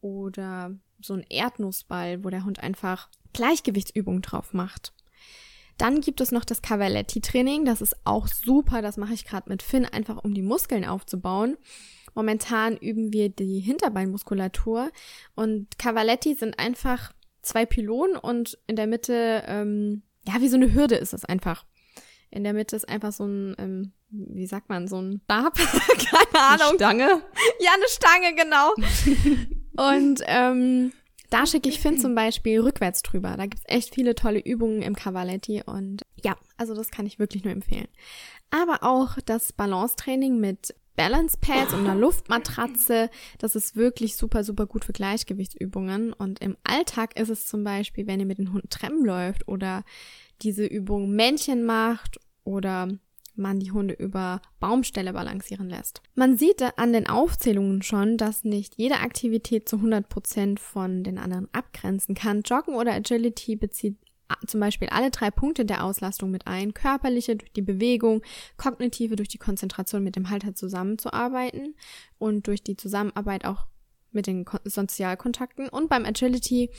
oder 0.01 0.75
so 1.01 1.13
ein 1.13 1.25
Erdnussball, 1.29 2.23
wo 2.23 2.29
der 2.29 2.45
Hund 2.45 2.61
einfach 2.61 3.09
Gleichgewichtsübungen 3.33 4.21
drauf 4.21 4.53
macht. 4.53 4.93
Dann 5.77 6.01
gibt 6.01 6.21
es 6.21 6.31
noch 6.31 6.45
das 6.45 6.61
Cavaletti-Training. 6.61 7.65
Das 7.65 7.81
ist 7.81 7.95
auch 8.05 8.27
super. 8.27 8.81
Das 8.81 8.97
mache 8.97 9.13
ich 9.13 9.25
gerade 9.25 9.49
mit 9.49 9.61
Finn, 9.61 9.85
einfach 9.85 10.23
um 10.23 10.33
die 10.33 10.41
Muskeln 10.41 10.85
aufzubauen. 10.85 11.57
Momentan 12.13 12.77
üben 12.77 13.11
wir 13.11 13.29
die 13.29 13.59
Hinterbeinmuskulatur 13.59 14.89
und 15.35 15.77
Cavaletti 15.77 16.33
sind 16.33 16.57
einfach 16.57 17.11
zwei 17.41 17.65
Pylonen 17.65 18.15
und 18.15 18.57
in 18.67 18.77
der 18.77 18.87
Mitte, 18.87 19.43
ähm, 19.47 20.01
ja, 20.25 20.39
wie 20.39 20.47
so 20.47 20.55
eine 20.55 20.73
Hürde 20.73 20.95
ist 20.95 21.11
das 21.11 21.25
einfach. 21.25 21.65
In 22.31 22.43
der 22.43 22.53
Mitte 22.53 22.75
ist 22.75 22.87
einfach 22.87 23.11
so 23.11 23.25
ein, 23.25 23.55
ähm, 23.59 23.91
wie 24.09 24.47
sagt 24.47 24.69
man, 24.69 24.87
so 24.87 25.01
ein 25.01 25.21
Stab? 25.25 25.55
Keine 25.57 26.43
Ahnung. 26.43 26.67
Eine 26.67 26.75
Stange? 26.75 27.21
Ja, 27.59 27.71
eine 27.73 27.87
Stange, 27.87 28.35
genau. 28.35 28.73
und 29.95 30.21
ähm, 30.25 30.93
da 31.29 31.45
schicke 31.45 31.69
ich 31.69 31.79
Finn 31.79 31.97
zum 31.97 32.15
Beispiel 32.15 32.59
rückwärts 32.59 33.01
drüber. 33.01 33.35
Da 33.37 33.45
gibt's 33.45 33.65
echt 33.65 33.93
viele 33.93 34.15
tolle 34.15 34.39
Übungen 34.39 34.81
im 34.81 34.95
Cavaletti 34.95 35.63
und 35.65 36.03
ja, 36.23 36.35
also 36.57 36.73
das 36.73 36.91
kann 36.91 37.05
ich 37.05 37.19
wirklich 37.19 37.43
nur 37.43 37.53
empfehlen. 37.53 37.87
Aber 38.51 38.83
auch 38.83 39.17
das 39.25 39.53
Balancetraining 39.53 40.39
mit 40.39 40.73
Balance 40.95 41.37
Pads 41.39 41.73
und 41.73 41.81
einer 41.81 41.95
Luftmatratze, 41.95 43.09
das 43.37 43.55
ist 43.55 43.75
wirklich 43.75 44.15
super, 44.15 44.43
super 44.43 44.65
gut 44.65 44.85
für 44.85 44.93
Gleichgewichtsübungen. 44.93 46.13
Und 46.13 46.39
im 46.39 46.55
Alltag 46.63 47.19
ist 47.19 47.29
es 47.29 47.47
zum 47.47 47.63
Beispiel, 47.63 48.07
wenn 48.07 48.19
ihr 48.19 48.25
mit 48.25 48.37
den 48.37 48.53
Hunden 48.53 48.69
Treppen 48.69 49.03
läuft 49.05 49.47
oder 49.47 49.83
diese 50.41 50.65
Übung 50.65 51.11
Männchen 51.11 51.65
macht 51.65 52.19
oder 52.43 52.87
man 53.37 53.59
die 53.59 53.71
Hunde 53.71 53.93
über 53.93 54.41
Baumställe 54.59 55.13
balancieren 55.13 55.69
lässt. 55.69 56.01
Man 56.15 56.37
sieht 56.37 56.61
an 56.77 56.93
den 56.93 57.07
Aufzählungen 57.07 57.81
schon, 57.81 58.17
dass 58.17 58.43
nicht 58.43 58.75
jede 58.77 58.99
Aktivität 58.99 59.67
zu 59.69 59.77
100 59.77 60.07
Prozent 60.07 60.59
von 60.59 61.03
den 61.03 61.17
anderen 61.17 61.47
abgrenzen 61.53 62.15
kann. 62.15 62.41
Joggen 62.41 62.75
oder 62.75 62.93
Agility 62.93 63.55
bezieht 63.55 63.97
zum 64.47 64.59
Beispiel 64.59 64.89
alle 64.89 65.11
drei 65.11 65.29
Punkte 65.31 65.65
der 65.65 65.83
Auslastung 65.83 66.31
mit 66.31 66.47
ein. 66.47 66.73
Körperliche 66.73 67.35
durch 67.35 67.51
die 67.53 67.61
Bewegung, 67.61 68.21
kognitive 68.57 69.15
durch 69.15 69.29
die 69.29 69.37
Konzentration 69.37 70.03
mit 70.03 70.15
dem 70.15 70.29
Halter 70.29 70.55
zusammenzuarbeiten 70.55 71.75
und 72.17 72.47
durch 72.47 72.63
die 72.63 72.75
Zusammenarbeit 72.75 73.45
auch 73.45 73.67
mit 74.11 74.27
den 74.27 74.45
Sozialkontakten. 74.63 75.69
Und 75.69 75.89
beim 75.89 76.05
Agility 76.05 76.71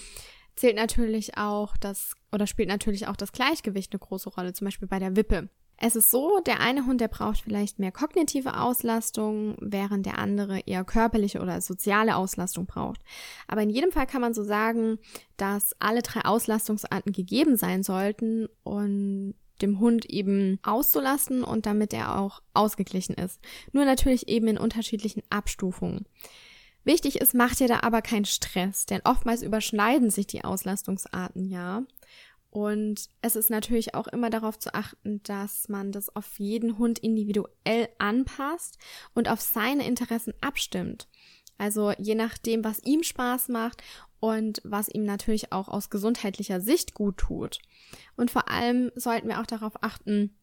zählt 0.57 0.77
natürlich 0.77 1.37
auch 1.37 1.77
das 1.77 2.15
oder 2.33 2.47
spielt 2.47 2.69
natürlich 2.69 3.07
auch 3.07 3.17
das 3.17 3.33
Gleichgewicht 3.33 3.93
eine 3.93 4.01
große 4.01 4.31
Rolle, 4.31 4.53
zum 4.53 4.65
Beispiel 4.65 4.89
bei 4.89 4.99
der 4.99 5.15
Wippe. 5.15 5.49
Es 5.79 5.95
ist 5.95 6.11
so, 6.11 6.41
der 6.41 6.61
eine 6.61 6.87
Hund, 6.87 7.03
der 7.03 7.09
braucht 7.09 7.41
vielleicht 7.41 7.79
mehr 7.79 7.93
kognitive 7.93 8.59
Auslastung, 8.59 9.57
während 9.61 10.07
der 10.07 10.19
andere 10.19 10.61
eher 10.61 10.85
körperliche 10.85 11.41
oder 11.41 11.61
soziale 11.61 12.17
Auslastung 12.17 12.65
braucht. 12.65 13.01
Aber 13.47 13.63
in 13.63 13.69
jedem 13.69 13.93
Fall 13.93 14.07
kann 14.07 14.23
man 14.23 14.33
so 14.33 14.43
sagen, 14.43 14.99
dass 15.37 15.77
alle 15.79 16.01
drei 16.01 16.25
Auslastungsarten 16.25 17.13
gegeben 17.13 17.57
sein 17.57 17.83
sollten 17.83 18.49
und 18.63 19.35
dem 19.61 19.79
Hund 19.81 20.07
eben 20.07 20.59
auszulassen 20.63 21.43
und 21.43 21.67
damit 21.67 21.93
er 21.93 22.19
auch 22.19 22.41
ausgeglichen 22.55 23.15
ist. 23.15 23.41
Nur 23.73 23.85
natürlich 23.85 24.29
eben 24.29 24.49
in 24.49 24.59
unterschiedlichen 24.59 25.23
Abstufungen. 25.31 26.07
Wichtig 26.85 27.21
ist, 27.21 27.35
macht 27.35 27.61
ihr 27.61 27.69
da 27.69 27.81
aber 27.81 28.01
keinen 28.01 28.27
Stress, 28.27 28.87
denn 28.87 29.01
oftmals 29.05 29.43
überschneiden 29.43 30.11
sich 30.11 30.27
die 30.29 30.45
Auslastungsarten 30.45 31.51
ja. 31.51 31.83
Und 32.51 33.11
es 33.21 33.37
ist 33.37 33.51
natürlich 33.51 33.95
auch 33.95 34.07
immer 34.07 34.31
darauf 34.31 34.59
zu 34.59 34.75
achten, 34.75 35.23
dass 35.25 35.69
man 35.69 35.93
das 35.93 36.15
auf 36.15 36.39
jeden 36.39 36.79
Hund 36.79 36.99
individuell 36.99 37.89
anpasst 37.99 38.79
und 39.15 39.29
auf 39.29 39.41
seine 39.41 39.87
Interessen 39.87 40.33
abstimmt. 40.41 41.09
Also 41.59 41.93
je 41.99 42.15
nachdem, 42.15 42.65
was 42.65 42.83
ihm 42.85 43.03
Spaß 43.03 43.49
macht 43.49 43.83
und 44.21 44.61
was 44.65 44.89
ihm 44.89 45.05
natürlich 45.05 45.53
auch 45.53 45.69
aus 45.69 45.91
gesundheitlicher 45.91 46.61
Sicht 46.61 46.95
gut 46.95 47.19
tut. 47.19 47.59
Und 48.17 48.31
vor 48.31 48.51
allem 48.51 48.91
sollten 48.95 49.29
wir 49.29 49.41
auch 49.41 49.47
darauf 49.47 49.83
achten, 49.83 50.37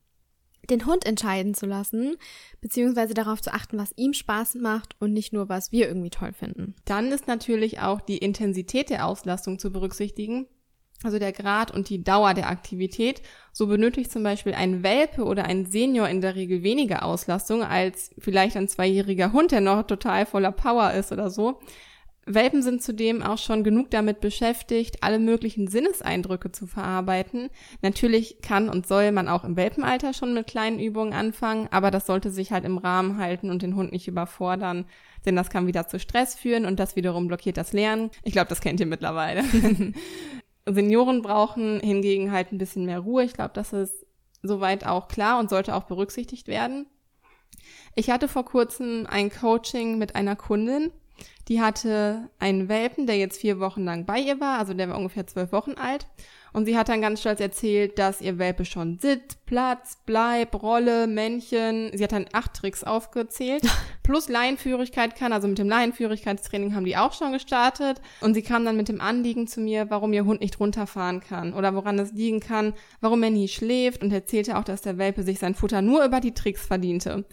den 0.69 0.85
Hund 0.85 1.05
entscheiden 1.05 1.53
zu 1.53 1.65
lassen, 1.65 2.15
beziehungsweise 2.61 3.13
darauf 3.13 3.41
zu 3.41 3.53
achten, 3.53 3.77
was 3.77 3.93
ihm 3.97 4.13
Spaß 4.13 4.55
macht 4.55 4.95
und 4.99 5.11
nicht 5.11 5.33
nur, 5.33 5.49
was 5.49 5.71
wir 5.71 5.87
irgendwie 5.87 6.09
toll 6.09 6.31
finden. 6.31 6.75
Dann 6.85 7.11
ist 7.11 7.27
natürlich 7.27 7.79
auch 7.79 7.99
die 7.99 8.17
Intensität 8.17 8.89
der 8.89 9.05
Auslastung 9.05 9.59
zu 9.59 9.71
berücksichtigen, 9.71 10.47
also 11.03 11.19
der 11.19 11.31
Grad 11.33 11.71
und 11.71 11.89
die 11.89 12.03
Dauer 12.03 12.33
der 12.33 12.49
Aktivität. 12.49 13.21
So 13.51 13.67
benötigt 13.67 14.11
zum 14.11 14.23
Beispiel 14.23 14.53
ein 14.53 14.83
Welpe 14.83 15.23
oder 15.23 15.45
ein 15.45 15.65
Senior 15.65 16.07
in 16.09 16.21
der 16.21 16.35
Regel 16.35 16.63
weniger 16.63 17.03
Auslastung 17.03 17.63
als 17.63 18.11
vielleicht 18.17 18.57
ein 18.57 18.67
zweijähriger 18.67 19.33
Hund, 19.33 19.51
der 19.51 19.61
noch 19.61 19.83
total 19.83 20.25
voller 20.25 20.51
Power 20.51 20.91
ist 20.93 21.11
oder 21.11 21.29
so. 21.29 21.59
Welpen 22.25 22.61
sind 22.61 22.81
zudem 22.81 23.21
auch 23.21 23.37
schon 23.37 23.63
genug 23.63 23.91
damit 23.91 24.21
beschäftigt, 24.21 25.03
alle 25.03 25.19
möglichen 25.19 25.67
Sinneseindrücke 25.67 26.51
zu 26.51 26.67
verarbeiten. 26.67 27.49
Natürlich 27.81 28.41
kann 28.41 28.69
und 28.69 28.87
soll 28.87 29.11
man 29.11 29.27
auch 29.27 29.43
im 29.43 29.57
Welpenalter 29.57 30.13
schon 30.13 30.33
mit 30.33 30.47
kleinen 30.47 30.79
Übungen 30.79 31.13
anfangen, 31.13 31.67
aber 31.71 31.91
das 31.91 32.05
sollte 32.05 32.31
sich 32.31 32.51
halt 32.51 32.63
im 32.63 32.77
Rahmen 32.77 33.17
halten 33.17 33.49
und 33.49 33.61
den 33.61 33.75
Hund 33.75 33.91
nicht 33.91 34.07
überfordern, 34.07 34.85
denn 35.25 35.35
das 35.35 35.49
kann 35.49 35.67
wieder 35.67 35.87
zu 35.87 35.99
Stress 35.99 36.35
führen 36.35 36.65
und 36.65 36.79
das 36.79 36.95
wiederum 36.95 37.27
blockiert 37.27 37.57
das 37.57 37.73
Lernen. 37.73 38.09
Ich 38.23 38.33
glaube, 38.33 38.49
das 38.49 38.61
kennt 38.61 38.79
ihr 38.79 38.85
mittlerweile. 38.85 39.43
Senioren 40.65 41.21
brauchen 41.21 41.79
hingegen 41.79 42.31
halt 42.31 42.51
ein 42.51 42.57
bisschen 42.57 42.85
mehr 42.85 42.99
Ruhe. 42.99 43.23
Ich 43.23 43.33
glaube, 43.33 43.51
das 43.53 43.73
ist 43.73 44.05
soweit 44.41 44.85
auch 44.85 45.07
klar 45.07 45.39
und 45.39 45.49
sollte 45.49 45.75
auch 45.75 45.83
berücksichtigt 45.83 46.47
werden. 46.47 46.87
Ich 47.95 48.09
hatte 48.09 48.27
vor 48.27 48.45
kurzem 48.45 49.05
ein 49.09 49.29
Coaching 49.29 49.97
mit 49.97 50.15
einer 50.15 50.35
Kundin, 50.35 50.91
die 51.47 51.61
hatte 51.61 52.29
einen 52.39 52.69
Welpen, 52.69 53.05
der 53.07 53.17
jetzt 53.17 53.39
vier 53.39 53.59
Wochen 53.59 53.83
lang 53.83 54.05
bei 54.05 54.19
ihr 54.19 54.39
war, 54.39 54.57
also 54.59 54.73
der 54.73 54.89
war 54.89 54.97
ungefähr 54.97 55.27
zwölf 55.27 55.51
Wochen 55.51 55.73
alt. 55.73 56.07
Und 56.53 56.65
sie 56.65 56.77
hat 56.77 56.87
dann 56.87 57.01
ganz 57.01 57.19
stolz 57.19 57.39
erzählt, 57.39 57.97
dass 57.97 58.21
ihr 58.21 58.37
Welpe 58.37 58.63
schon 58.63 58.99
sitzt, 58.99 59.43
Platz, 59.47 59.97
Bleib, 60.05 60.61
Rolle, 60.61 61.07
Männchen. 61.07 61.89
Sie 61.93 62.03
hat 62.03 62.11
dann 62.11 62.27
acht 62.31 62.53
Tricks 62.53 62.83
aufgezählt. 62.83 63.63
Plus 64.03 64.29
Laienführigkeit 64.29 65.15
kann, 65.15 65.33
also 65.33 65.47
mit 65.47 65.57
dem 65.57 65.67
Laienführigkeitstraining 65.67 66.75
haben 66.75 66.85
die 66.85 66.95
auch 66.95 67.13
schon 67.13 67.31
gestartet. 67.31 68.01
Und 68.21 68.35
sie 68.35 68.43
kam 68.43 68.65
dann 68.65 68.77
mit 68.77 68.87
dem 68.87 69.01
Anliegen 69.01 69.47
zu 69.47 69.61
mir, 69.61 69.89
warum 69.89 70.13
ihr 70.13 70.25
Hund 70.25 70.41
nicht 70.41 70.59
runterfahren 70.59 71.21
kann 71.21 71.53
oder 71.53 71.73
woran 71.73 71.97
es 71.97 72.11
liegen 72.11 72.39
kann, 72.39 72.73
warum 73.01 73.23
er 73.23 73.31
nie 73.31 73.47
schläft 73.47 74.03
und 74.03 74.13
erzählte 74.13 74.57
auch, 74.57 74.63
dass 74.63 74.81
der 74.81 74.99
Welpe 74.99 75.23
sich 75.23 75.39
sein 75.39 75.55
Futter 75.55 75.81
nur 75.81 76.05
über 76.05 76.19
die 76.19 76.35
Tricks 76.35 76.65
verdiente. 76.65 77.25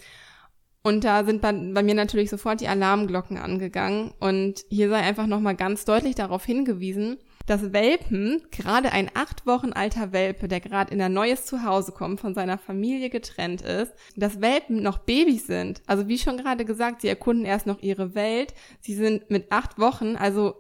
Und 0.82 1.04
da 1.04 1.24
sind 1.24 1.42
bei, 1.42 1.52
bei, 1.52 1.82
mir 1.82 1.94
natürlich 1.94 2.30
sofort 2.30 2.60
die 2.60 2.68
Alarmglocken 2.68 3.36
angegangen. 3.36 4.12
Und 4.18 4.64
hier 4.70 4.88
sei 4.88 5.00
einfach 5.00 5.26
nochmal 5.26 5.54
ganz 5.54 5.84
deutlich 5.84 6.14
darauf 6.14 6.44
hingewiesen, 6.44 7.18
dass 7.46 7.72
Welpen, 7.72 8.42
gerade 8.50 8.92
ein 8.92 9.10
acht 9.14 9.46
Wochen 9.46 9.72
alter 9.72 10.12
Welpe, 10.12 10.48
der 10.48 10.60
gerade 10.60 10.92
in 10.92 11.02
ein 11.02 11.12
neues 11.12 11.46
Zuhause 11.46 11.92
kommt, 11.92 12.20
von 12.20 12.34
seiner 12.34 12.58
Familie 12.58 13.10
getrennt 13.10 13.62
ist, 13.62 13.92
dass 14.16 14.40
Welpen 14.40 14.82
noch 14.82 14.98
Babys 14.98 15.46
sind. 15.46 15.82
Also 15.86 16.08
wie 16.08 16.18
schon 16.18 16.36
gerade 16.36 16.64
gesagt, 16.64 17.00
sie 17.00 17.08
erkunden 17.08 17.44
erst 17.44 17.66
noch 17.66 17.82
ihre 17.82 18.14
Welt. 18.14 18.54
Sie 18.80 18.94
sind 18.94 19.30
mit 19.30 19.50
acht 19.52 19.78
Wochen, 19.78 20.16
also 20.16 20.54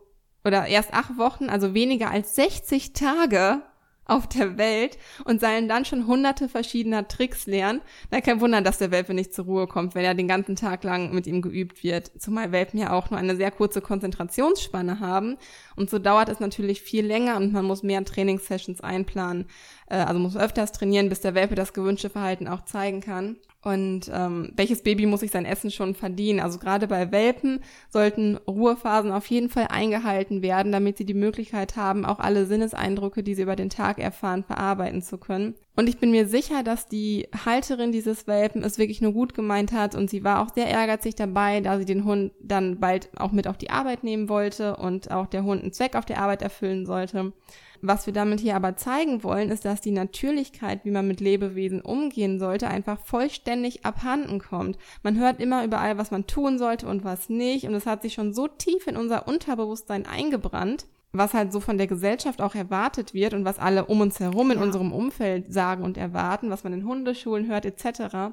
oder 0.44 0.66
erst 0.66 0.94
acht 0.94 1.18
Wochen, 1.18 1.50
also 1.50 1.74
weniger 1.74 2.10
als 2.10 2.34
60 2.34 2.92
Tage 2.94 3.62
auf 4.10 4.26
der 4.26 4.58
Welt 4.58 4.98
und 5.24 5.40
sollen 5.40 5.68
dann 5.68 5.84
schon 5.84 6.06
hunderte 6.06 6.48
verschiedener 6.48 7.08
Tricks 7.08 7.46
lernen. 7.46 7.80
Na, 8.10 8.20
kein 8.20 8.40
Wunder, 8.40 8.60
dass 8.60 8.78
der 8.78 8.90
Welpe 8.90 9.14
nicht 9.14 9.32
zur 9.32 9.44
Ruhe 9.44 9.66
kommt, 9.66 9.94
wenn 9.94 10.04
er 10.04 10.14
den 10.14 10.28
ganzen 10.28 10.56
Tag 10.56 10.84
lang 10.84 11.14
mit 11.14 11.26
ihm 11.26 11.42
geübt 11.42 11.82
wird. 11.82 12.10
Zumal 12.18 12.52
Welpen 12.52 12.80
ja 12.80 12.92
auch 12.92 13.10
nur 13.10 13.18
eine 13.18 13.36
sehr 13.36 13.50
kurze 13.50 13.80
Konzentrationsspanne 13.80 15.00
haben. 15.00 15.36
Und 15.76 15.90
so 15.90 15.98
dauert 15.98 16.28
es 16.28 16.40
natürlich 16.40 16.82
viel 16.82 17.06
länger 17.06 17.36
und 17.36 17.52
man 17.52 17.64
muss 17.64 17.82
mehr 17.82 18.04
Trainingssessions 18.04 18.80
einplanen. 18.80 19.46
Äh, 19.86 19.96
also 19.96 20.18
muss 20.18 20.36
öfters 20.36 20.72
trainieren, 20.72 21.08
bis 21.08 21.20
der 21.20 21.34
Welpe 21.34 21.54
das 21.54 21.72
gewünschte 21.72 22.10
Verhalten 22.10 22.48
auch 22.48 22.64
zeigen 22.64 23.00
kann. 23.00 23.36
Und 23.62 24.10
ähm, 24.12 24.52
welches 24.56 24.82
Baby 24.82 25.04
muss 25.04 25.20
sich 25.20 25.30
sein 25.30 25.44
Essen 25.44 25.70
schon 25.70 25.94
verdienen? 25.94 26.40
Also 26.40 26.58
gerade 26.58 26.86
bei 26.88 27.12
Welpen 27.12 27.60
sollten 27.90 28.36
Ruhephasen 28.36 29.12
auf 29.12 29.26
jeden 29.26 29.50
Fall 29.50 29.66
eingehalten 29.68 30.40
werden, 30.40 30.72
damit 30.72 30.96
sie 30.96 31.04
die 31.04 31.14
Möglichkeit 31.14 31.76
haben, 31.76 32.06
auch 32.06 32.20
alle 32.20 32.46
Sinneseindrücke, 32.46 33.22
die 33.22 33.34
sie 33.34 33.42
über 33.42 33.56
den 33.56 33.68
Tag 33.68 33.98
erfahren, 33.98 34.44
verarbeiten 34.44 35.02
zu 35.02 35.18
können. 35.18 35.54
Und 35.76 35.88
ich 35.88 35.98
bin 35.98 36.10
mir 36.10 36.26
sicher, 36.26 36.62
dass 36.62 36.88
die 36.88 37.28
Halterin 37.44 37.92
dieses 37.92 38.26
Welpen 38.26 38.62
es 38.62 38.76
wirklich 38.76 39.00
nur 39.00 39.12
gut 39.12 39.34
gemeint 39.34 39.72
hat 39.72 39.94
und 39.94 40.10
sie 40.10 40.24
war 40.24 40.42
auch 40.42 40.52
sehr 40.52 40.66
ehrgeizig 40.66 41.14
dabei, 41.14 41.60
da 41.60 41.78
sie 41.78 41.84
den 41.84 42.04
Hund 42.04 42.32
dann 42.40 42.80
bald 42.80 43.08
auch 43.16 43.32
mit 43.32 43.46
auf 43.46 43.56
die 43.56 43.70
Arbeit 43.70 44.04
nehmen 44.04 44.28
wollte 44.28 44.76
und 44.76 45.10
auch 45.10 45.26
der 45.26 45.44
Hund 45.44 45.62
einen 45.62 45.72
Zweck 45.72 45.94
auf 45.94 46.04
der 46.04 46.20
Arbeit 46.20 46.42
erfüllen 46.42 46.86
sollte. 46.86 47.32
Was 47.82 48.04
wir 48.04 48.12
damit 48.12 48.40
hier 48.40 48.56
aber 48.56 48.76
zeigen 48.76 49.24
wollen, 49.24 49.50
ist, 49.50 49.64
dass 49.64 49.80
die 49.80 49.90
Natürlichkeit, 49.90 50.84
wie 50.84 50.90
man 50.90 51.08
mit 51.08 51.20
Lebewesen 51.20 51.80
umgehen 51.80 52.38
sollte, 52.38 52.68
einfach 52.68 52.98
vollständig 52.98 53.86
abhanden 53.86 54.38
kommt. 54.38 54.76
Man 55.02 55.18
hört 55.18 55.40
immer 55.40 55.64
überall, 55.64 55.96
was 55.96 56.10
man 56.10 56.26
tun 56.26 56.58
sollte 56.58 56.86
und 56.86 57.04
was 57.04 57.30
nicht. 57.30 57.66
Und 57.66 57.74
es 57.74 57.86
hat 57.86 58.02
sich 58.02 58.12
schon 58.12 58.34
so 58.34 58.48
tief 58.48 58.86
in 58.86 58.98
unser 58.98 59.26
Unterbewusstsein 59.26 60.04
eingebrannt, 60.04 60.86
was 61.12 61.34
halt 61.34 61.52
so 61.52 61.60
von 61.60 61.78
der 61.78 61.86
Gesellschaft 61.86 62.40
auch 62.40 62.54
erwartet 62.54 63.14
wird 63.14 63.34
und 63.34 63.44
was 63.44 63.58
alle 63.58 63.86
um 63.86 64.00
uns 64.00 64.20
herum 64.20 64.50
in 64.50 64.58
ja. 64.58 64.64
unserem 64.64 64.92
Umfeld 64.92 65.52
sagen 65.52 65.82
und 65.82 65.96
erwarten, 65.96 66.50
was 66.50 66.64
man 66.64 66.72
in 66.72 66.84
Hundeschulen 66.84 67.48
hört 67.48 67.66
etc 67.66 68.32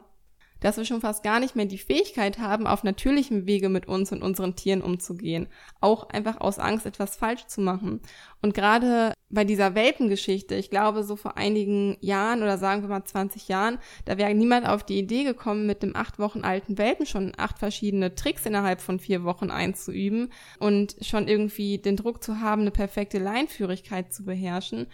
dass 0.67 0.75
wir 0.75 0.83
schon 0.83 0.99
fast 0.99 1.23
gar 1.23 1.39
nicht 1.39 1.55
mehr 1.55 1.65
die 1.65 1.77
Fähigkeit 1.77 2.39
haben, 2.39 2.67
auf 2.67 2.83
natürlichem 2.83 3.45
Wege 3.45 3.69
mit 3.69 3.87
uns 3.87 4.11
und 4.11 4.21
unseren 4.21 4.57
Tieren 4.57 4.81
umzugehen. 4.81 5.47
Auch 5.79 6.09
einfach 6.09 6.41
aus 6.41 6.59
Angst, 6.59 6.85
etwas 6.85 7.15
falsch 7.15 7.45
zu 7.47 7.61
machen. 7.61 8.01
Und 8.41 8.53
gerade 8.53 9.13
bei 9.29 9.45
dieser 9.45 9.75
Welpengeschichte, 9.75 10.55
ich 10.55 10.69
glaube, 10.69 11.03
so 11.03 11.15
vor 11.15 11.37
einigen 11.37 11.95
Jahren 12.01 12.43
oder 12.43 12.57
sagen 12.57 12.81
wir 12.81 12.89
mal 12.89 13.05
20 13.05 13.47
Jahren, 13.47 13.77
da 14.03 14.17
wäre 14.17 14.35
niemand 14.35 14.67
auf 14.67 14.83
die 14.83 14.99
Idee 14.99 15.23
gekommen, 15.23 15.67
mit 15.67 15.83
dem 15.83 15.95
acht 15.95 16.19
Wochen 16.19 16.41
alten 16.41 16.77
Welpen 16.77 17.05
schon 17.05 17.31
acht 17.37 17.59
verschiedene 17.59 18.15
Tricks 18.15 18.45
innerhalb 18.45 18.81
von 18.81 18.99
vier 18.99 19.23
Wochen 19.23 19.49
einzuüben 19.49 20.33
und 20.59 20.97
schon 20.99 21.29
irgendwie 21.29 21.77
den 21.77 21.95
Druck 21.95 22.21
zu 22.21 22.41
haben, 22.41 22.63
eine 22.63 22.71
perfekte 22.71 23.19
Leinführigkeit 23.19 24.11
zu 24.11 24.25
beherrschen. 24.25 24.87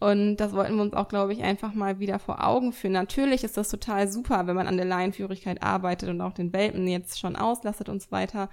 Und 0.00 0.38
das 0.38 0.54
wollten 0.54 0.76
wir 0.76 0.82
uns 0.82 0.94
auch, 0.94 1.08
glaube 1.08 1.34
ich, 1.34 1.42
einfach 1.42 1.74
mal 1.74 2.00
wieder 2.00 2.18
vor 2.18 2.42
Augen 2.42 2.72
führen. 2.72 2.94
Natürlich 2.94 3.44
ist 3.44 3.58
das 3.58 3.68
total 3.68 4.10
super, 4.10 4.46
wenn 4.46 4.56
man 4.56 4.66
an 4.66 4.78
der 4.78 4.86
Laienführigkeit 4.86 5.62
arbeitet 5.62 6.08
und 6.08 6.22
auch 6.22 6.32
den 6.32 6.54
Welpen 6.54 6.88
jetzt 6.88 7.20
schon 7.20 7.36
auslastet 7.36 7.90
und 7.90 8.00
so 8.00 8.10
weiter. 8.10 8.48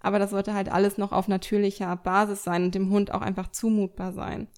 Aber 0.00 0.18
das 0.18 0.30
sollte 0.30 0.54
halt 0.54 0.72
alles 0.72 0.96
noch 0.96 1.12
auf 1.12 1.28
natürlicher 1.28 1.94
Basis 1.96 2.42
sein 2.42 2.64
und 2.64 2.74
dem 2.74 2.90
Hund 2.90 3.12
auch 3.12 3.20
einfach 3.20 3.48
zumutbar 3.48 4.12
sein. 4.14 4.48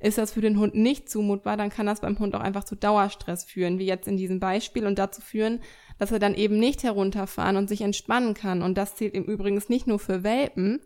Ist 0.00 0.18
das 0.18 0.32
für 0.32 0.40
den 0.40 0.58
Hund 0.58 0.74
nicht 0.74 1.08
zumutbar, 1.08 1.56
dann 1.56 1.70
kann 1.70 1.86
das 1.86 2.00
beim 2.00 2.18
Hund 2.18 2.34
auch 2.34 2.40
einfach 2.40 2.64
zu 2.64 2.74
Dauerstress 2.74 3.44
führen, 3.44 3.78
wie 3.78 3.86
jetzt 3.86 4.08
in 4.08 4.16
diesem 4.16 4.40
Beispiel 4.40 4.86
und 4.86 4.98
dazu 4.98 5.22
führen, 5.22 5.60
dass 5.98 6.12
er 6.12 6.18
dann 6.18 6.34
eben 6.34 6.58
nicht 6.58 6.82
herunterfahren 6.82 7.56
und 7.56 7.68
sich 7.68 7.80
entspannen 7.80 8.34
kann. 8.34 8.60
Und 8.60 8.76
das 8.76 8.96
zählt 8.96 9.14
im 9.14 9.24
Übrigen 9.24 9.62
nicht 9.68 9.86
nur 9.86 9.98
für 9.98 10.22
Welpen, 10.22 10.80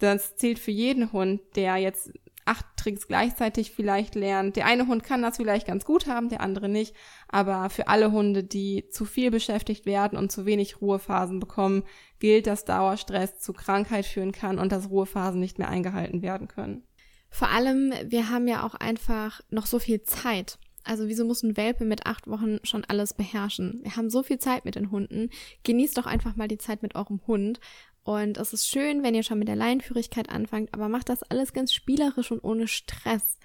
das 0.00 0.36
zählt 0.36 0.58
für 0.58 0.70
jeden 0.70 1.12
Hund, 1.12 1.42
der 1.56 1.76
jetzt 1.76 2.10
acht 2.44 2.66
Tricks 2.76 3.06
gleichzeitig 3.06 3.70
vielleicht 3.70 4.14
lernt. 4.14 4.56
Der 4.56 4.66
eine 4.66 4.86
Hund 4.86 5.04
kann 5.04 5.22
das 5.22 5.36
vielleicht 5.36 5.66
ganz 5.66 5.84
gut 5.84 6.06
haben, 6.06 6.28
der 6.28 6.40
andere 6.40 6.68
nicht. 6.68 6.94
Aber 7.28 7.70
für 7.70 7.88
alle 7.88 8.12
Hunde, 8.12 8.44
die 8.44 8.88
zu 8.90 9.04
viel 9.04 9.30
beschäftigt 9.30 9.86
werden 9.86 10.18
und 10.18 10.32
zu 10.32 10.46
wenig 10.46 10.80
Ruhephasen 10.80 11.40
bekommen, 11.40 11.84
gilt, 12.18 12.46
dass 12.46 12.64
Dauerstress 12.64 13.38
zu 13.38 13.52
Krankheit 13.52 14.06
führen 14.06 14.32
kann 14.32 14.58
und 14.58 14.72
dass 14.72 14.90
Ruhephasen 14.90 15.40
nicht 15.40 15.58
mehr 15.58 15.68
eingehalten 15.68 16.22
werden 16.22 16.48
können. 16.48 16.84
Vor 17.30 17.48
allem, 17.48 17.92
wir 18.06 18.28
haben 18.28 18.48
ja 18.48 18.64
auch 18.64 18.74
einfach 18.74 19.40
noch 19.50 19.66
so 19.66 19.78
viel 19.78 20.02
Zeit. 20.02 20.58
Also 20.82 21.08
wieso 21.08 21.24
muss 21.24 21.42
ein 21.42 21.56
Welpe 21.56 21.84
mit 21.84 22.06
acht 22.06 22.26
Wochen 22.26 22.58
schon 22.62 22.84
alles 22.86 23.14
beherrschen? 23.14 23.80
Wir 23.82 23.96
haben 23.96 24.10
so 24.10 24.22
viel 24.22 24.38
Zeit 24.38 24.64
mit 24.64 24.74
den 24.74 24.90
Hunden. 24.90 25.30
Genießt 25.62 25.96
doch 25.96 26.06
einfach 26.06 26.36
mal 26.36 26.48
die 26.48 26.58
Zeit 26.58 26.82
mit 26.82 26.94
eurem 26.94 27.20
Hund 27.26 27.60
und 28.02 28.38
es 28.38 28.52
ist 28.52 28.66
schön, 28.66 29.02
wenn 29.02 29.14
ihr 29.14 29.22
schon 29.22 29.38
mit 29.38 29.48
der 29.48 29.56
Leinführigkeit 29.56 30.30
anfangt, 30.30 30.72
aber 30.72 30.88
macht 30.88 31.08
das 31.08 31.22
alles 31.24 31.52
ganz 31.52 31.72
spielerisch 31.72 32.30
und 32.30 32.42
ohne 32.42 32.66
Stress. 32.66 33.38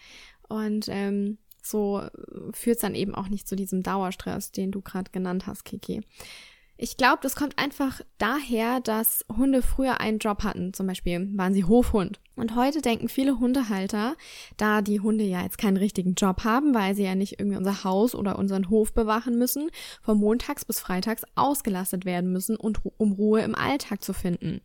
Und 0.47 0.87
ähm, 0.89 1.37
so 1.61 2.01
führt 2.53 2.77
es 2.77 2.81
dann 2.81 2.95
eben 2.95 3.15
auch 3.15 3.27
nicht 3.27 3.47
zu 3.47 3.55
diesem 3.55 3.83
Dauerstress, 3.83 4.51
den 4.51 4.71
du 4.71 4.81
gerade 4.81 5.11
genannt 5.11 5.47
hast, 5.47 5.65
Kiki. 5.65 6.01
Ich 6.77 6.97
glaube, 6.97 7.19
das 7.21 7.35
kommt 7.35 7.57
einfach 7.57 8.01
daher, 8.17 8.81
dass 8.81 9.25
Hunde 9.35 9.61
früher 9.61 10.01
einen 10.01 10.19
Job 10.19 10.43
hatten. 10.43 10.73
Zum 10.73 10.87
Beispiel 10.87 11.29
waren 11.37 11.53
sie 11.53 11.63
Hofhund. 11.63 12.19
Und 12.35 12.55
heute 12.55 12.81
denken 12.81 13.07
viele 13.07 13.39
Hundehalter, 13.39 14.17
da 14.57 14.81
die 14.81 14.99
Hunde 14.99 15.23
ja 15.23 15.41
jetzt 15.41 15.57
keinen 15.57 15.77
richtigen 15.77 16.15
Job 16.15 16.43
haben, 16.43 16.73
weil 16.73 16.93
sie 16.93 17.03
ja 17.03 17.15
nicht 17.15 17.39
irgendwie 17.39 17.57
unser 17.57 17.85
Haus 17.85 18.13
oder 18.13 18.37
unseren 18.37 18.69
Hof 18.69 18.93
bewachen 18.93 19.37
müssen, 19.37 19.69
von 20.01 20.17
montags 20.17 20.65
bis 20.65 20.81
freitags 20.81 21.23
ausgelastet 21.35 22.03
werden 22.03 22.33
müssen 22.33 22.57
und 22.57 22.81
um 22.97 23.13
Ruhe 23.13 23.41
im 23.41 23.55
Alltag 23.55 24.03
zu 24.03 24.11
finden. 24.11 24.59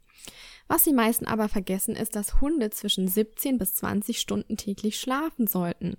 Was 0.71 0.85
die 0.85 0.93
meisten 0.93 1.27
aber 1.27 1.49
vergessen, 1.49 1.97
ist, 1.97 2.15
dass 2.15 2.41
Hunde 2.41 2.71
zwischen 2.71 3.09
17 3.09 3.59
bis 3.59 3.75
20 3.75 4.21
Stunden 4.21 4.57
täglich 4.57 5.01
schlafen 5.01 5.49
sollten. 5.49 5.97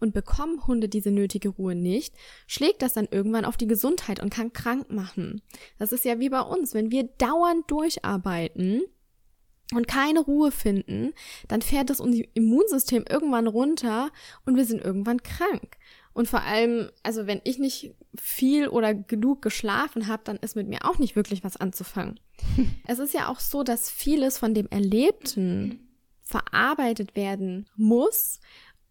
Und 0.00 0.14
bekommen 0.14 0.66
Hunde 0.66 0.88
diese 0.88 1.10
nötige 1.10 1.50
Ruhe 1.50 1.74
nicht, 1.74 2.14
schlägt 2.46 2.80
das 2.80 2.94
dann 2.94 3.06
irgendwann 3.10 3.44
auf 3.44 3.58
die 3.58 3.66
Gesundheit 3.66 4.22
und 4.22 4.32
kann 4.32 4.54
krank 4.54 4.88
machen. 4.88 5.42
Das 5.78 5.92
ist 5.92 6.06
ja 6.06 6.20
wie 6.20 6.30
bei 6.30 6.40
uns, 6.40 6.72
wenn 6.72 6.90
wir 6.90 7.02
dauernd 7.18 7.70
durcharbeiten, 7.70 8.84
und 9.72 9.88
keine 9.88 10.20
Ruhe 10.20 10.50
finden, 10.50 11.14
dann 11.48 11.62
fährt 11.62 11.88
das 11.88 11.98
unser 11.98 12.22
Immunsystem 12.34 13.04
irgendwann 13.08 13.46
runter 13.46 14.10
und 14.44 14.56
wir 14.56 14.66
sind 14.66 14.84
irgendwann 14.84 15.22
krank. 15.22 15.78
Und 16.14 16.28
vor 16.28 16.42
allem, 16.42 16.90
also 17.02 17.26
wenn 17.26 17.40
ich 17.44 17.58
nicht 17.58 17.94
viel 18.16 18.68
oder 18.68 18.94
genug 18.94 19.42
geschlafen 19.42 20.06
habe, 20.06 20.22
dann 20.24 20.36
ist 20.36 20.54
mit 20.54 20.68
mir 20.68 20.84
auch 20.88 20.98
nicht 20.98 21.16
wirklich 21.16 21.42
was 21.42 21.56
anzufangen. 21.56 22.20
es 22.86 23.00
ist 23.00 23.12
ja 23.12 23.28
auch 23.28 23.40
so, 23.40 23.64
dass 23.64 23.90
vieles 23.90 24.38
von 24.38 24.54
dem 24.54 24.68
Erlebten 24.68 25.88
verarbeitet 26.22 27.16
werden 27.16 27.68
muss 27.76 28.40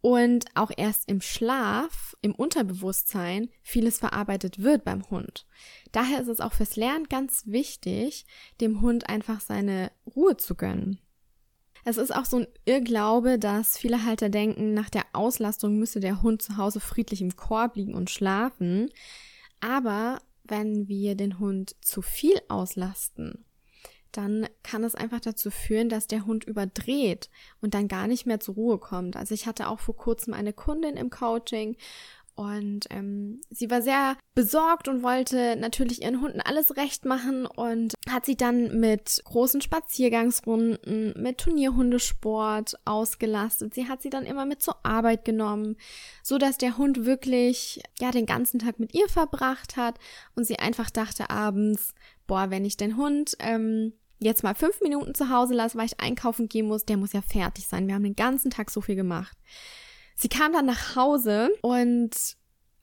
und 0.01 0.45
auch 0.53 0.69
erst 0.75 1.07
im 1.09 1.21
Schlaf, 1.21 2.15
im 2.21 2.35
Unterbewusstsein 2.35 3.49
vieles 3.61 3.99
verarbeitet 3.99 4.61
wird 4.61 4.83
beim 4.83 5.09
Hund. 5.09 5.45
Daher 5.93 6.19
ist 6.19 6.27
es 6.27 6.41
auch 6.41 6.51
fürs 6.51 6.75
Lernen 6.75 7.07
ganz 7.07 7.43
wichtig, 7.47 8.25
dem 8.59 8.81
Hund 8.81 9.07
einfach 9.07 9.39
seine 9.39 9.91
Ruhe 10.13 10.35
zu 10.35 10.55
gönnen. 10.55 10.99
Es 11.85 11.97
ist 11.97 12.15
auch 12.15 12.25
so 12.25 12.37
ein 12.37 12.47
Irrglaube, 12.65 13.37
dass 13.37 13.77
viele 13.77 14.05
Halter 14.05 14.29
denken, 14.29 14.73
nach 14.73 14.89
der 14.89 15.03
Auslastung 15.11 15.77
müsse 15.77 15.99
der 15.99 16.21
Hund 16.21 16.41
zu 16.41 16.57
Hause 16.57 16.79
friedlich 16.79 17.21
im 17.21 17.35
Korb 17.35 17.75
liegen 17.75 17.93
und 17.93 18.09
schlafen. 18.09 18.89
Aber 19.59 20.21
wenn 20.43 20.87
wir 20.87 21.15
den 21.15 21.39
Hund 21.39 21.75
zu 21.81 22.01
viel 22.01 22.39
auslasten, 22.47 23.45
dann 24.13 24.47
kann 24.61 24.83
es 24.83 24.95
einfach 24.95 25.19
dazu 25.19 25.49
führen, 25.49 25.89
dass 25.89 26.07
der 26.07 26.25
Hund 26.25 26.43
überdreht 26.43 27.29
und 27.61 27.73
dann 27.73 27.87
gar 27.87 28.07
nicht 28.07 28.25
mehr 28.25 28.39
zur 28.39 28.55
Ruhe 28.55 28.77
kommt. 28.77 29.17
Also 29.17 29.33
ich 29.33 29.47
hatte 29.47 29.67
auch 29.67 29.79
vor 29.79 29.97
kurzem 29.97 30.33
eine 30.33 30.53
Kundin 30.53 30.97
im 30.97 31.09
Coaching 31.09 31.75
und 32.35 32.87
ähm, 32.89 33.41
sie 33.49 33.69
war 33.69 33.81
sehr 33.81 34.17
besorgt 34.33 34.87
und 34.87 35.03
wollte 35.03 35.55
natürlich 35.55 36.01
ihren 36.01 36.21
Hunden 36.21 36.41
alles 36.41 36.75
recht 36.77 37.05
machen 37.05 37.45
und 37.45 37.93
hat 38.09 38.25
sie 38.25 38.35
dann 38.35 38.79
mit 38.79 39.21
großen 39.25 39.61
Spaziergangsrunden, 39.61 41.13
mit 41.21 41.37
Turnierhundesport 41.37 42.75
ausgelastet. 42.85 43.75
Sie 43.75 43.87
hat 43.87 44.01
sie 44.01 44.09
dann 44.09 44.25
immer 44.25 44.45
mit 44.45 44.63
zur 44.63 44.83
Arbeit 44.83 45.25
genommen, 45.25 45.75
so 46.23 46.37
dass 46.39 46.57
der 46.57 46.77
Hund 46.77 47.05
wirklich 47.05 47.81
ja 47.99 48.11
den 48.11 48.25
ganzen 48.25 48.59
Tag 48.59 48.79
mit 48.79 48.95
ihr 48.95 49.07
verbracht 49.09 49.77
hat 49.77 49.99
und 50.35 50.45
sie 50.45 50.57
einfach 50.57 50.89
dachte 50.89 51.29
abends, 51.29 51.93
boah, 52.25 52.49
wenn 52.49 52.65
ich 52.65 52.77
den 52.77 52.97
Hund 52.97 53.35
ähm, 53.39 53.93
jetzt 54.19 54.43
mal 54.43 54.55
fünf 54.55 54.81
Minuten 54.81 55.13
zu 55.13 55.29
Hause 55.29 55.53
lasse, 55.53 55.77
weil 55.77 55.85
ich 55.85 55.99
einkaufen 55.99 56.49
gehen 56.49 56.67
muss, 56.67 56.85
der 56.85 56.97
muss 56.97 57.13
ja 57.13 57.21
fertig 57.21 57.67
sein. 57.67 57.87
Wir 57.87 57.93
haben 57.93 58.03
den 58.03 58.15
ganzen 58.15 58.49
Tag 58.49 58.71
so 58.71 58.81
viel 58.81 58.95
gemacht. 58.95 59.37
Sie 60.15 60.29
kam 60.29 60.53
dann 60.53 60.65
nach 60.65 60.95
Hause 60.95 61.49
und 61.61 62.11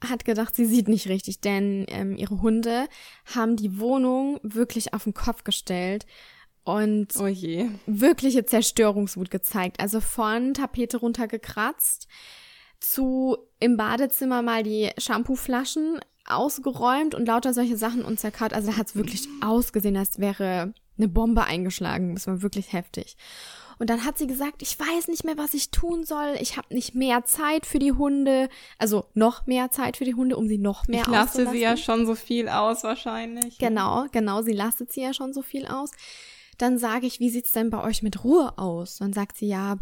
hat 0.08 0.24
gedacht, 0.24 0.56
sie 0.56 0.64
sieht 0.64 0.88
nicht 0.88 1.08
richtig, 1.08 1.40
denn 1.40 1.84
ähm, 1.88 2.16
ihre 2.16 2.40
Hunde 2.40 2.88
haben 3.34 3.56
die 3.56 3.78
Wohnung 3.78 4.40
wirklich 4.42 4.94
auf 4.94 5.04
den 5.04 5.14
Kopf 5.14 5.44
gestellt 5.44 6.06
und 6.64 7.08
oh 7.18 7.26
je. 7.26 7.68
wirkliche 7.86 8.44
Zerstörungswut 8.44 9.30
gezeigt. 9.30 9.80
Also 9.80 10.00
von 10.00 10.54
Tapete 10.54 10.98
runtergekratzt 10.98 12.08
zu 12.80 13.36
im 13.58 13.76
Badezimmer 13.76 14.42
mal 14.42 14.62
die 14.62 14.90
Shampooflaschen 14.98 16.00
ausgeräumt 16.26 17.14
und 17.14 17.26
lauter 17.26 17.52
solche 17.52 17.76
Sachen 17.76 18.04
und 18.04 18.20
zerkaut. 18.20 18.52
Also 18.52 18.70
da 18.70 18.76
hat 18.76 18.88
es 18.88 18.96
wirklich 18.96 19.28
ausgesehen, 19.42 19.96
als 19.96 20.18
wäre 20.18 20.72
eine 21.00 21.08
Bombe 21.08 21.44
eingeschlagen. 21.44 22.14
Das 22.14 22.26
war 22.26 22.42
wirklich 22.42 22.72
heftig. 22.72 23.16
Und 23.80 23.88
dann 23.88 24.04
hat 24.04 24.18
sie 24.18 24.26
gesagt, 24.26 24.60
ich 24.60 24.78
weiß 24.78 25.08
nicht 25.08 25.24
mehr, 25.24 25.38
was 25.38 25.54
ich 25.54 25.70
tun 25.70 26.04
soll. 26.04 26.36
Ich 26.38 26.58
habe 26.58 26.74
nicht 26.74 26.94
mehr 26.94 27.24
Zeit 27.24 27.64
für 27.64 27.78
die 27.78 27.92
Hunde. 27.92 28.50
Also 28.76 29.06
noch 29.14 29.46
mehr 29.46 29.70
Zeit 29.70 29.96
für 29.96 30.04
die 30.04 30.14
Hunde, 30.14 30.36
um 30.36 30.48
sie 30.48 30.58
noch 30.58 30.86
mehr 30.86 31.00
Ich 31.00 31.06
lasse 31.06 31.48
sie 31.48 31.60
ja 31.60 31.78
schon 31.78 32.04
so 32.04 32.14
viel 32.14 32.50
aus 32.50 32.84
wahrscheinlich. 32.84 33.56
Genau, 33.56 34.04
genau. 34.12 34.42
Sie 34.42 34.52
lastet 34.52 34.92
sie 34.92 35.00
ja 35.00 35.14
schon 35.14 35.32
so 35.32 35.40
viel 35.40 35.66
aus. 35.66 35.92
Dann 36.58 36.76
sage 36.76 37.06
ich, 37.06 37.20
wie 37.20 37.30
sieht's 37.30 37.52
denn 37.52 37.70
bei 37.70 37.82
euch 37.82 38.02
mit 38.02 38.22
Ruhe 38.22 38.58
aus? 38.58 38.98
Dann 38.98 39.14
sagt 39.14 39.38
sie, 39.38 39.48
ja, 39.48 39.78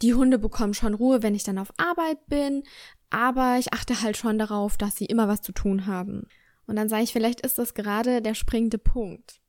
die 0.00 0.14
Hunde 0.14 0.38
bekommen 0.38 0.72
schon 0.72 0.94
Ruhe, 0.94 1.22
wenn 1.22 1.34
ich 1.34 1.44
dann 1.44 1.58
auf 1.58 1.74
Arbeit 1.76 2.26
bin. 2.28 2.62
Aber 3.10 3.58
ich 3.58 3.74
achte 3.74 4.00
halt 4.00 4.16
schon 4.16 4.38
darauf, 4.38 4.78
dass 4.78 4.96
sie 4.96 5.04
immer 5.04 5.28
was 5.28 5.42
zu 5.42 5.52
tun 5.52 5.86
haben. 5.86 6.26
Und 6.66 6.76
dann 6.76 6.88
sage 6.88 7.02
ich, 7.02 7.12
vielleicht 7.12 7.42
ist 7.42 7.58
das 7.58 7.74
gerade 7.74 8.22
der 8.22 8.32
springende 8.32 8.78
Punkt. 8.78 9.41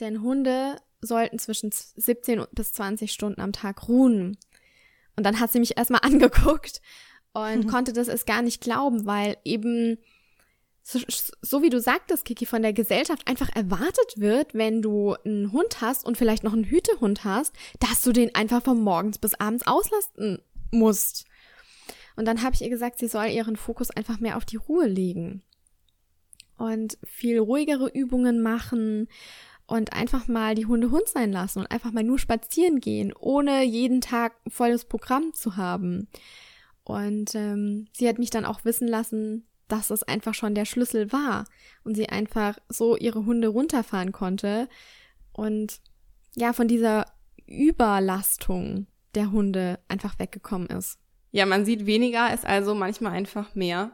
Denn 0.00 0.22
Hunde 0.22 0.76
sollten 1.00 1.38
zwischen 1.38 1.70
17 1.72 2.46
bis 2.52 2.72
20 2.72 3.12
Stunden 3.12 3.40
am 3.40 3.52
Tag 3.52 3.88
ruhen. 3.88 4.38
Und 5.16 5.24
dann 5.24 5.40
hat 5.40 5.52
sie 5.52 5.60
mich 5.60 5.76
erstmal 5.76 6.00
angeguckt 6.04 6.80
und 7.32 7.66
konnte 7.68 7.92
das 7.92 8.08
erst 8.08 8.26
gar 8.26 8.42
nicht 8.42 8.60
glauben, 8.60 9.06
weil 9.06 9.36
eben 9.44 9.98
so, 10.84 10.98
so, 11.40 11.62
wie 11.62 11.70
du 11.70 11.80
sagtest, 11.80 12.24
Kiki, 12.24 12.44
von 12.44 12.62
der 12.62 12.72
Gesellschaft 12.72 13.28
einfach 13.28 13.48
erwartet 13.54 14.14
wird, 14.16 14.52
wenn 14.52 14.82
du 14.82 15.14
einen 15.24 15.52
Hund 15.52 15.80
hast 15.80 16.04
und 16.04 16.18
vielleicht 16.18 16.42
noch 16.42 16.52
einen 16.52 16.64
Hütehund 16.64 17.24
hast, 17.24 17.54
dass 17.78 18.02
du 18.02 18.12
den 18.12 18.34
einfach 18.34 18.62
von 18.62 18.80
morgens 18.80 19.18
bis 19.18 19.34
abends 19.34 19.66
auslasten 19.66 20.42
musst. 20.72 21.24
Und 22.16 22.26
dann 22.26 22.42
habe 22.42 22.54
ich 22.54 22.62
ihr 22.62 22.68
gesagt, 22.68 22.98
sie 22.98 23.06
soll 23.06 23.28
ihren 23.28 23.56
Fokus 23.56 23.90
einfach 23.90 24.18
mehr 24.18 24.36
auf 24.36 24.44
die 24.44 24.56
Ruhe 24.56 24.86
legen 24.86 25.42
und 26.58 26.98
viel 27.04 27.38
ruhigere 27.38 27.88
Übungen 27.88 28.42
machen 28.42 29.08
und 29.72 29.94
einfach 29.94 30.28
mal 30.28 30.54
die 30.54 30.66
Hunde 30.66 30.90
Hund 30.90 31.08
sein 31.08 31.32
lassen 31.32 31.60
und 31.60 31.70
einfach 31.70 31.92
mal 31.92 32.04
nur 32.04 32.18
spazieren 32.18 32.78
gehen, 32.78 33.10
ohne 33.18 33.64
jeden 33.64 34.02
Tag 34.02 34.34
volles 34.46 34.84
Programm 34.84 35.32
zu 35.32 35.56
haben. 35.56 36.08
Und 36.84 37.34
ähm, 37.34 37.86
sie 37.94 38.06
hat 38.06 38.18
mich 38.18 38.28
dann 38.28 38.44
auch 38.44 38.66
wissen 38.66 38.86
lassen, 38.86 39.46
dass 39.68 39.88
es 39.88 40.02
einfach 40.02 40.34
schon 40.34 40.54
der 40.54 40.66
Schlüssel 40.66 41.10
war 41.10 41.46
und 41.84 41.94
sie 41.94 42.10
einfach 42.10 42.58
so 42.68 42.98
ihre 42.98 43.24
Hunde 43.24 43.48
runterfahren 43.48 44.12
konnte 44.12 44.68
und 45.32 45.80
ja, 46.34 46.52
von 46.52 46.68
dieser 46.68 47.06
Überlastung 47.46 48.88
der 49.14 49.32
Hunde 49.32 49.78
einfach 49.88 50.18
weggekommen 50.18 50.68
ist. 50.68 50.98
Ja, 51.30 51.46
man 51.46 51.64
sieht 51.64 51.86
weniger, 51.86 52.34
ist 52.34 52.44
also 52.44 52.74
manchmal 52.74 53.12
einfach 53.12 53.54
mehr. 53.54 53.92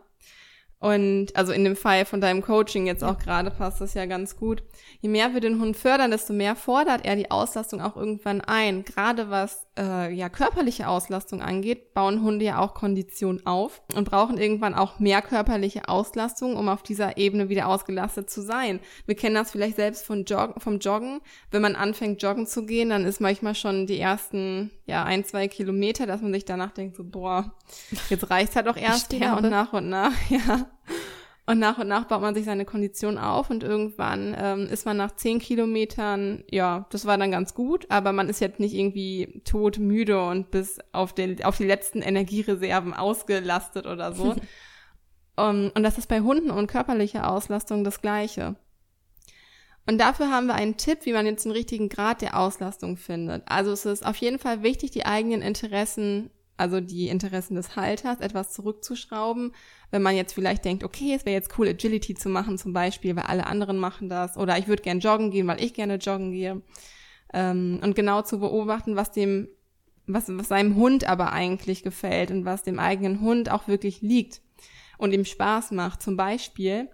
Und 0.81 1.35
also 1.35 1.53
in 1.53 1.64
dem 1.64 1.75
Fall 1.75 2.05
von 2.05 2.21
deinem 2.21 2.41
Coaching 2.41 2.87
jetzt 2.87 3.03
auch 3.03 3.19
gerade 3.19 3.51
passt 3.51 3.81
das 3.81 3.95
ja 3.95 4.07
ganz 4.07 4.37
gut. 4.37 4.62
Je 5.01 5.09
mehr 5.09 5.35
wir 5.35 5.41
den 5.41 5.61
Hund 5.61 5.77
fördern, 5.77 6.12
desto 6.12 6.33
mehr 6.33 6.55
fordert 6.55 7.05
er 7.05 7.17
die 7.17 7.33
Auslastung 7.33 7.81
auch 7.81 7.97
irgendwann 7.97 8.41
ein. 8.41 8.85
Gerade 8.85 9.29
was 9.29 9.67
äh, 9.77 10.12
ja 10.12 10.29
körperliche 10.29 10.87
Auslastung 10.87 11.43
angeht, 11.43 11.95
bauen 11.95 12.23
Hunde 12.23 12.45
ja 12.45 12.61
auch 12.61 12.75
Kondition 12.75 13.45
auf 13.45 13.83
und 13.97 14.09
brauchen 14.09 14.38
irgendwann 14.38 14.75
auch 14.75 15.01
mehr 15.01 15.21
körperliche 15.21 15.88
Auslastung, 15.88 16.57
um 16.57 16.69
auf 16.69 16.85
dieser 16.85 17.17
Ebene 17.17 17.49
wieder 17.49 17.67
ausgelastet 17.67 18.31
zu 18.31 18.41
sein. 18.41 18.79
Wir 19.05 19.17
kennen 19.17 19.35
das 19.35 19.51
vielleicht 19.51 19.77
selbst 19.77 20.07
von 20.07 20.25
Jog 20.27 20.62
vom 20.62 20.79
Joggen. 20.79 21.21
Wenn 21.51 21.62
man 21.62 21.75
anfängt, 21.75 22.23
joggen 22.23 22.47
zu 22.47 22.64
gehen, 22.64 22.91
dann 22.91 23.05
ist 23.05 23.21
manchmal 23.21 23.57
schon 23.57 23.88
die 23.88 23.99
ersten 23.99 24.71
ja 24.88 25.05
ein, 25.05 25.24
zwei 25.24 25.48
Kilometer, 25.48 26.07
dass 26.07 26.22
man 26.22 26.33
sich 26.33 26.44
danach 26.44 26.72
denkt, 26.72 26.96
so 26.96 27.05
boah, 27.05 27.55
jetzt 28.09 28.31
reicht's 28.31 28.57
halt 28.57 28.68
auch 28.68 28.77
erst 28.77 29.12
wieder 29.12 29.37
und 29.37 29.48
nach 29.48 29.72
und 29.72 29.88
nach, 29.88 30.12
ja. 30.31 30.66
Und 31.46 31.61
nach 31.61 31.79
und 31.79 31.88
nach 31.88 32.05
baut 32.05 32.20
man 32.20 32.35
sich 32.35 32.44
seine 32.44 32.66
Kondition 32.66 33.16
auf 33.16 33.48
und 33.48 33.62
irgendwann 33.62 34.37
ähm, 34.38 34.66
ist 34.66 34.85
man 34.85 34.98
nach 34.98 35.16
zehn 35.16 35.38
Kilometern, 35.38 36.44
ja, 36.51 36.87
das 36.90 37.07
war 37.07 37.16
dann 37.16 37.31
ganz 37.31 37.55
gut, 37.55 37.87
aber 37.88 38.12
man 38.12 38.29
ist 38.29 38.40
jetzt 38.40 38.61
nicht 38.61 38.74
irgendwie 38.74 39.40
tot, 39.44 39.79
müde 39.79 40.22
und 40.22 40.51
bis 40.51 40.79
auf, 40.92 41.14
den, 41.14 41.42
auf 41.44 41.57
die 41.57 41.64
letzten 41.64 42.03
Energiereserven 42.03 42.92
ausgelastet 42.92 43.87
oder 43.87 44.12
so. 44.12 44.37
um, 45.37 45.70
und 45.74 45.83
das 45.83 45.96
ist 45.96 46.09
bei 46.09 46.20
Hunden 46.20 46.51
und 46.51 46.66
körperlicher 46.66 47.31
Auslastung 47.31 47.83
das 47.83 48.03
Gleiche. 48.03 48.57
Und 49.88 49.98
dafür 49.98 50.31
haben 50.31 50.46
wir 50.46 50.55
einen 50.55 50.77
Tipp, 50.77 51.01
wie 51.05 51.12
man 51.12 51.27
jetzt 51.27 51.44
den 51.44 51.53
richtigen 51.53 51.88
Grad 51.88 52.20
der 52.20 52.38
Auslastung 52.38 52.96
findet. 52.96 53.42
Also 53.46 53.72
es 53.72 53.87
ist 53.87 54.05
auf 54.05 54.16
jeden 54.16 54.38
Fall 54.38 54.62
wichtig, 54.62 54.90
die 54.90 55.07
eigenen 55.07 55.42
Interessen 55.42 56.31
also 56.59 56.81
die 56.81 57.09
Interessen 57.09 57.55
des 57.55 57.77
Halters, 57.77 58.20
etwas 58.20 58.53
zurückzuschrauben. 58.53 59.53
Wenn 59.90 60.03
man 60.03 60.16
jetzt 60.16 60.35
vielleicht 60.35 60.64
denkt, 60.64 60.85
okay, 60.85 61.14
es 61.14 61.24
wäre 61.24 61.37
jetzt 61.37 61.57
cool, 61.57 61.68
Agility 61.68 62.14
zu 62.14 62.29
machen 62.29 62.59
zum 62.59 62.72
Beispiel, 62.72 63.16
weil 63.16 63.24
alle 63.24 63.46
anderen 63.46 63.79
machen 63.79 64.09
das. 64.09 64.37
Oder 64.37 64.59
ich 64.59 64.66
würde 64.66 64.83
gern 64.83 64.98
joggen 64.98 65.31
gehen, 65.31 65.46
weil 65.46 65.62
ich 65.62 65.72
gerne 65.72 65.94
joggen 65.94 66.33
gehe. 66.33 66.61
Ähm, 67.33 67.79
und 67.83 67.94
genau 67.94 68.22
zu 68.22 68.40
beobachten, 68.40 68.96
was 68.96 69.12
dem, 69.12 69.48
was, 70.07 70.24
was 70.29 70.48
seinem 70.48 70.74
Hund 70.74 71.05
aber 71.05 71.33
eigentlich 71.33 71.85
gefällt 71.85 72.31
und 72.33 72.44
was 72.44 72.64
dem 72.64 72.81
eigenen 72.81 73.20
Hund 73.20 73.51
auch 73.51 73.68
wirklich 73.68 74.01
liegt 74.03 74.42
und 74.98 75.12
ihm 75.12 75.24
Spaß 75.24 75.70
macht. 75.70 76.03
Zum 76.03 76.16
Beispiel 76.16 76.88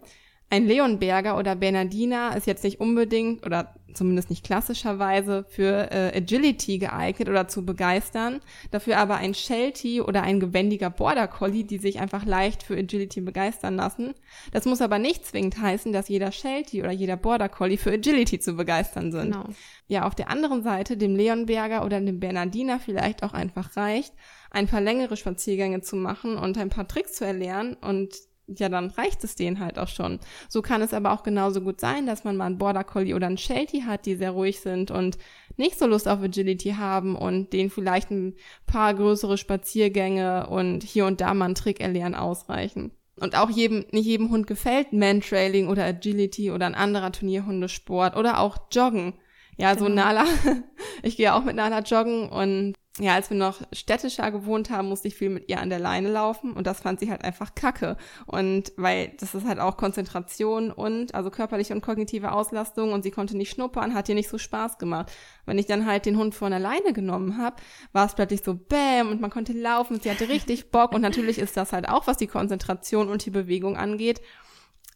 Ein 0.54 0.68
Leonberger 0.68 1.36
oder 1.36 1.56
Bernardiner 1.56 2.36
ist 2.36 2.46
jetzt 2.46 2.62
nicht 2.62 2.78
unbedingt 2.78 3.44
oder 3.44 3.74
zumindest 3.92 4.30
nicht 4.30 4.44
klassischerweise 4.44 5.44
für 5.48 5.90
äh, 5.90 6.16
Agility 6.16 6.78
geeignet 6.78 7.28
oder 7.28 7.48
zu 7.48 7.66
begeistern. 7.66 8.40
Dafür 8.70 8.98
aber 8.98 9.16
ein 9.16 9.34
Sheltie 9.34 10.00
oder 10.00 10.22
ein 10.22 10.38
gewendiger 10.38 10.90
Border 10.90 11.26
Collie, 11.26 11.64
die 11.64 11.78
sich 11.78 11.98
einfach 11.98 12.24
leicht 12.24 12.62
für 12.62 12.76
Agility 12.76 13.20
begeistern 13.20 13.74
lassen. 13.74 14.14
Das 14.52 14.64
muss 14.64 14.80
aber 14.80 15.00
nicht 15.00 15.26
zwingend 15.26 15.60
heißen, 15.60 15.92
dass 15.92 16.08
jeder 16.08 16.30
Sheltie 16.30 16.82
oder 16.82 16.92
jeder 16.92 17.16
Border 17.16 17.48
Collie 17.48 17.76
für 17.76 17.90
Agility 17.90 18.38
zu 18.38 18.52
begeistern 18.52 19.10
sind. 19.10 19.32
Genau. 19.32 19.48
Ja, 19.88 20.06
auf 20.06 20.14
der 20.14 20.30
anderen 20.30 20.62
Seite 20.62 20.96
dem 20.96 21.16
Leonberger 21.16 21.84
oder 21.84 22.00
dem 22.00 22.20
Bernardiner 22.20 22.78
vielleicht 22.78 23.24
auch 23.24 23.32
einfach 23.32 23.76
reicht, 23.76 24.14
ein 24.52 24.68
paar 24.68 24.80
längere 24.80 25.16
Spaziergänge 25.16 25.80
zu 25.80 25.96
machen 25.96 26.36
und 26.36 26.58
ein 26.58 26.68
paar 26.68 26.86
Tricks 26.86 27.14
zu 27.14 27.24
erlernen 27.24 27.74
und 27.74 28.14
ja, 28.46 28.68
dann 28.68 28.90
reicht 28.90 29.24
es 29.24 29.36
denen 29.36 29.60
halt 29.60 29.78
auch 29.78 29.88
schon. 29.88 30.20
So 30.48 30.62
kann 30.62 30.82
es 30.82 30.92
aber 30.92 31.12
auch 31.12 31.22
genauso 31.22 31.60
gut 31.60 31.80
sein, 31.80 32.06
dass 32.06 32.24
man 32.24 32.36
mal 32.36 32.46
einen 32.46 32.58
Border 32.58 32.84
Collie 32.84 33.14
oder 33.14 33.26
einen 33.26 33.38
Sheltie 33.38 33.84
hat, 33.84 34.06
die 34.06 34.16
sehr 34.16 34.32
ruhig 34.32 34.60
sind 34.60 34.90
und 34.90 35.18
nicht 35.56 35.78
so 35.78 35.86
Lust 35.86 36.08
auf 36.08 36.20
Agility 36.20 36.72
haben 36.72 37.16
und 37.16 37.52
denen 37.52 37.70
vielleicht 37.70 38.10
ein 38.10 38.34
paar 38.66 38.94
größere 38.94 39.38
Spaziergänge 39.38 40.48
und 40.48 40.82
hier 40.82 41.06
und 41.06 41.20
da 41.20 41.32
mal 41.32 41.46
einen 41.46 41.54
Trick 41.54 41.80
erlernen 41.80 42.14
ausreichen. 42.14 42.92
Und 43.20 43.36
auch 43.36 43.48
jedem, 43.48 43.84
nicht 43.92 44.06
jedem 44.06 44.30
Hund 44.30 44.46
gefällt 44.46 44.92
Mantrailing 44.92 45.68
oder 45.68 45.84
Agility 45.84 46.50
oder 46.50 46.66
ein 46.66 46.74
anderer 46.74 47.12
Turnierhundesport 47.12 48.16
oder 48.16 48.40
auch 48.40 48.58
Joggen. 48.72 49.14
Ja, 49.56 49.78
so 49.78 49.84
genau. 49.84 50.02
Nala, 50.02 50.24
ich 51.02 51.16
gehe 51.16 51.32
auch 51.32 51.44
mit 51.44 51.54
Nala 51.54 51.80
joggen 51.80 52.28
und 52.28 52.74
ja, 53.00 53.14
als 53.14 53.28
wir 53.28 53.36
noch 53.36 53.60
städtischer 53.72 54.30
gewohnt 54.30 54.70
haben, 54.70 54.88
musste 54.88 55.08
ich 55.08 55.16
viel 55.16 55.28
mit 55.28 55.48
ihr 55.48 55.60
an 55.60 55.68
der 55.68 55.80
Leine 55.80 56.08
laufen 56.08 56.52
und 56.52 56.68
das 56.68 56.80
fand 56.80 57.00
sie 57.00 57.10
halt 57.10 57.24
einfach 57.24 57.56
kacke. 57.56 57.96
Und 58.24 58.72
weil 58.76 59.14
das 59.18 59.34
ist 59.34 59.44
halt 59.44 59.58
auch 59.58 59.76
Konzentration 59.76 60.70
und 60.70 61.12
also 61.12 61.30
körperliche 61.30 61.74
und 61.74 61.80
kognitive 61.80 62.30
Auslastung 62.30 62.92
und 62.92 63.02
sie 63.02 63.10
konnte 63.10 63.36
nicht 63.36 63.50
schnuppern, 63.50 63.94
hat 63.94 64.08
ihr 64.08 64.14
nicht 64.14 64.28
so 64.28 64.38
Spaß 64.38 64.78
gemacht. 64.78 65.10
Wenn 65.44 65.58
ich 65.58 65.66
dann 65.66 65.86
halt 65.86 66.06
den 66.06 66.16
Hund 66.16 66.36
vor 66.36 66.50
der 66.50 66.60
Leine 66.60 66.92
genommen 66.92 67.36
habe, 67.36 67.56
war 67.92 68.06
es 68.06 68.14
plötzlich 68.14 68.44
so 68.44 68.54
bäm 68.54 69.10
und 69.10 69.20
man 69.20 69.30
konnte 69.30 69.54
laufen, 69.54 69.98
sie 70.00 70.10
hatte 70.10 70.28
richtig 70.28 70.70
Bock 70.70 70.92
und 70.92 71.00
natürlich 71.00 71.40
ist 71.40 71.56
das 71.56 71.72
halt 71.72 71.88
auch, 71.88 72.06
was 72.06 72.16
die 72.16 72.28
Konzentration 72.28 73.08
und 73.08 73.26
die 73.26 73.30
Bewegung 73.30 73.76
angeht, 73.76 74.20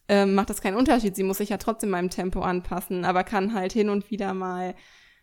ähm, 0.07 0.35
macht 0.35 0.49
das 0.49 0.61
keinen 0.61 0.77
Unterschied. 0.77 1.17
Sie 1.17 1.23
muss 1.23 1.39
sich 1.39 1.49
ja 1.49 1.57
trotzdem 1.57 1.89
meinem 1.89 2.09
Tempo 2.09 2.39
anpassen, 2.39 3.03
aber 3.03 3.25
kann 3.25 3.53
halt 3.53 3.73
hin 3.73 3.89
und 3.89 4.09
wieder 4.09 4.33
mal 4.33 4.73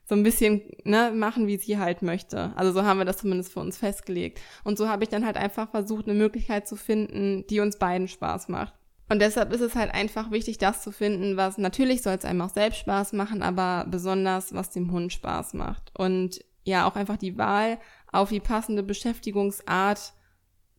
so 0.09 0.15
ein 0.15 0.23
bisschen 0.23 0.63
ne, 0.85 1.13
machen, 1.13 1.47
wie 1.49 1.57
sie 1.57 1.79
halt 1.79 2.01
möchte. 2.01 2.53
Also 2.57 2.73
so 2.73 2.85
haben 2.85 2.99
wir 2.99 3.05
das 3.05 3.19
zumindest 3.19 3.53
für 3.53 3.61
uns 3.61 3.77
festgelegt. 3.77 4.41
Und 4.63 4.79
so 4.79 4.89
habe 4.89 5.03
ich 5.03 5.11
dann 5.11 5.27
halt 5.27 5.37
einfach 5.37 5.71
versucht, 5.71 6.09
eine 6.09 6.17
Möglichkeit 6.17 6.69
zu 6.69 6.77
finden, 6.77 7.45
die 7.49 7.61
uns 7.61 7.79
beiden 7.79 8.07
Spaß 8.07 8.49
macht. 8.49 8.75
Und 9.09 9.21
deshalb 9.21 9.53
ist 9.53 9.61
es 9.61 9.75
halt 9.75 9.93
einfach 9.93 10.31
wichtig, 10.31 10.59
das 10.59 10.83
zu 10.83 10.93
finden, 10.93 11.37
was 11.37 11.59
natürlich 11.59 12.03
soll 12.03 12.15
es 12.15 12.25
einem 12.25 12.41
auch 12.41 12.51
selbst 12.51 12.79
Spaß 12.81 13.13
machen, 13.13 13.43
aber 13.43 13.87
besonders, 13.89 14.55
was 14.55 14.71
dem 14.71 14.91
Hund 14.93 15.13
Spaß 15.13 15.55
macht. 15.55 15.93
Und 15.97 16.41
ja, 16.65 16.89
auch 16.89 16.97
einfach 16.97 17.17
die 17.17 17.39
Wahl 17.39 17.79
auf 18.13 18.31
die 18.31 18.41
passende 18.41 18.83
Beschäftigungsart 18.83 20.13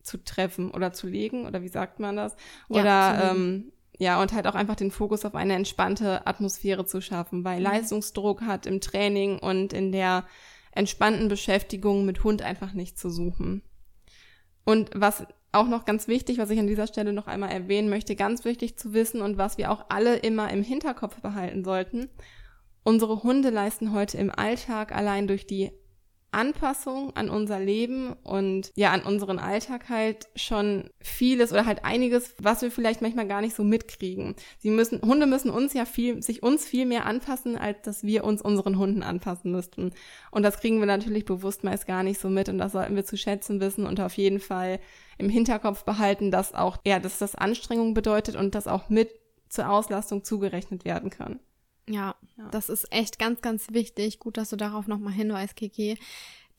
zu 0.02 0.22
treffen 0.24 0.70
oder 0.70 0.92
zu 0.92 1.06
legen, 1.06 1.46
oder 1.46 1.62
wie 1.62 1.68
sagt 1.68 2.00
man 2.00 2.16
das? 2.16 2.34
Oder 2.68 2.84
ja, 2.84 3.30
ähm, 3.30 3.72
ja, 3.98 4.22
und 4.22 4.32
halt 4.32 4.46
auch 4.46 4.54
einfach 4.54 4.76
den 4.76 4.92
Fokus 4.92 5.24
auf 5.24 5.34
eine 5.34 5.54
entspannte 5.54 6.26
Atmosphäre 6.26 6.86
zu 6.86 7.00
schaffen, 7.00 7.44
weil 7.44 7.58
mhm. 7.58 7.64
Leistungsdruck 7.64 8.42
hat 8.42 8.66
im 8.66 8.80
Training 8.80 9.38
und 9.38 9.72
in 9.72 9.92
der 9.92 10.24
entspannten 10.72 11.28
Beschäftigung 11.28 12.06
mit 12.06 12.22
Hund 12.22 12.42
einfach 12.42 12.72
nicht 12.72 12.98
zu 12.98 13.10
suchen. 13.10 13.62
Und 14.64 14.90
was 14.94 15.26
auch 15.50 15.66
noch 15.66 15.84
ganz 15.84 16.06
wichtig, 16.08 16.38
was 16.38 16.50
ich 16.50 16.58
an 16.60 16.66
dieser 16.66 16.86
Stelle 16.86 17.12
noch 17.12 17.26
einmal 17.26 17.50
erwähnen 17.50 17.88
möchte, 17.88 18.14
ganz 18.14 18.44
wichtig 18.44 18.76
zu 18.76 18.92
wissen 18.92 19.22
und 19.22 19.38
was 19.38 19.58
wir 19.58 19.72
auch 19.72 19.86
alle 19.88 20.16
immer 20.16 20.50
im 20.52 20.62
Hinterkopf 20.62 21.20
behalten 21.20 21.64
sollten. 21.64 22.08
Unsere 22.84 23.22
Hunde 23.22 23.50
leisten 23.50 23.92
heute 23.92 24.18
im 24.18 24.30
Alltag 24.30 24.94
allein 24.94 25.26
durch 25.26 25.46
die 25.46 25.72
Anpassung 26.30 27.16
an 27.16 27.30
unser 27.30 27.58
Leben 27.58 28.12
und 28.22 28.70
ja, 28.74 28.90
an 28.92 29.02
unseren 29.02 29.38
Alltag 29.38 29.88
halt 29.88 30.28
schon 30.36 30.90
vieles 31.00 31.52
oder 31.52 31.64
halt 31.64 31.84
einiges, 31.84 32.34
was 32.40 32.60
wir 32.60 32.70
vielleicht 32.70 33.00
manchmal 33.00 33.26
gar 33.26 33.40
nicht 33.40 33.56
so 33.56 33.64
mitkriegen. 33.64 34.36
Sie 34.58 34.70
müssen, 34.70 35.00
Hunde 35.02 35.26
müssen 35.26 35.50
uns 35.50 35.72
ja 35.72 35.86
viel, 35.86 36.22
sich 36.22 36.42
uns 36.42 36.66
viel 36.66 36.84
mehr 36.84 37.06
anpassen, 37.06 37.56
als 37.56 37.80
dass 37.82 38.04
wir 38.04 38.24
uns 38.24 38.42
unseren 38.42 38.78
Hunden 38.78 39.02
anpassen 39.02 39.50
müssten. 39.52 39.92
Und 40.30 40.42
das 40.42 40.60
kriegen 40.60 40.80
wir 40.80 40.86
natürlich 40.86 41.24
bewusst 41.24 41.64
meist 41.64 41.86
gar 41.86 42.02
nicht 42.02 42.20
so 42.20 42.28
mit 42.28 42.48
und 42.48 42.58
das 42.58 42.72
sollten 42.72 42.96
wir 42.96 43.04
zu 43.04 43.16
schätzen 43.16 43.60
wissen 43.60 43.86
und 43.86 43.98
auf 44.00 44.14
jeden 44.14 44.40
Fall 44.40 44.80
im 45.16 45.30
Hinterkopf 45.30 45.84
behalten, 45.84 46.30
dass 46.30 46.54
auch, 46.54 46.76
ja, 46.86 46.98
dass 47.00 47.18
das 47.18 47.34
Anstrengung 47.34 47.94
bedeutet 47.94 48.36
und 48.36 48.54
das 48.54 48.66
auch 48.66 48.90
mit 48.90 49.10
zur 49.48 49.70
Auslastung 49.70 50.24
zugerechnet 50.24 50.84
werden 50.84 51.08
kann. 51.08 51.40
Ja, 51.88 52.16
ja, 52.36 52.48
das 52.50 52.68
ist 52.68 52.92
echt 52.92 53.18
ganz, 53.18 53.40
ganz 53.40 53.72
wichtig. 53.72 54.18
Gut, 54.18 54.36
dass 54.36 54.50
du 54.50 54.56
darauf 54.56 54.86
nochmal 54.86 55.12
hinweist, 55.12 55.56
Kiki. 55.56 55.98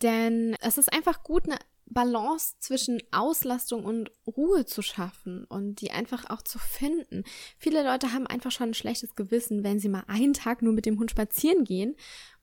Denn 0.01 0.55
es 0.61 0.77
ist 0.77 0.91
einfach 0.91 1.23
gut, 1.23 1.45
eine 1.45 1.59
Balance 1.85 2.55
zwischen 2.59 3.01
Auslastung 3.11 3.83
und 3.83 4.11
Ruhe 4.27 4.65
zu 4.65 4.81
schaffen 4.81 5.45
und 5.45 5.81
die 5.81 5.91
einfach 5.91 6.29
auch 6.29 6.41
zu 6.41 6.59
finden. 6.59 7.23
Viele 7.57 7.83
Leute 7.83 8.13
haben 8.13 8.27
einfach 8.27 8.51
schon 8.51 8.69
ein 8.69 8.75
schlechtes 8.75 9.15
Gewissen, 9.15 9.63
wenn 9.63 9.79
sie 9.79 9.89
mal 9.89 10.03
einen 10.07 10.33
Tag 10.33 10.61
nur 10.61 10.73
mit 10.73 10.85
dem 10.85 10.99
Hund 10.99 11.11
spazieren 11.11 11.63
gehen 11.63 11.95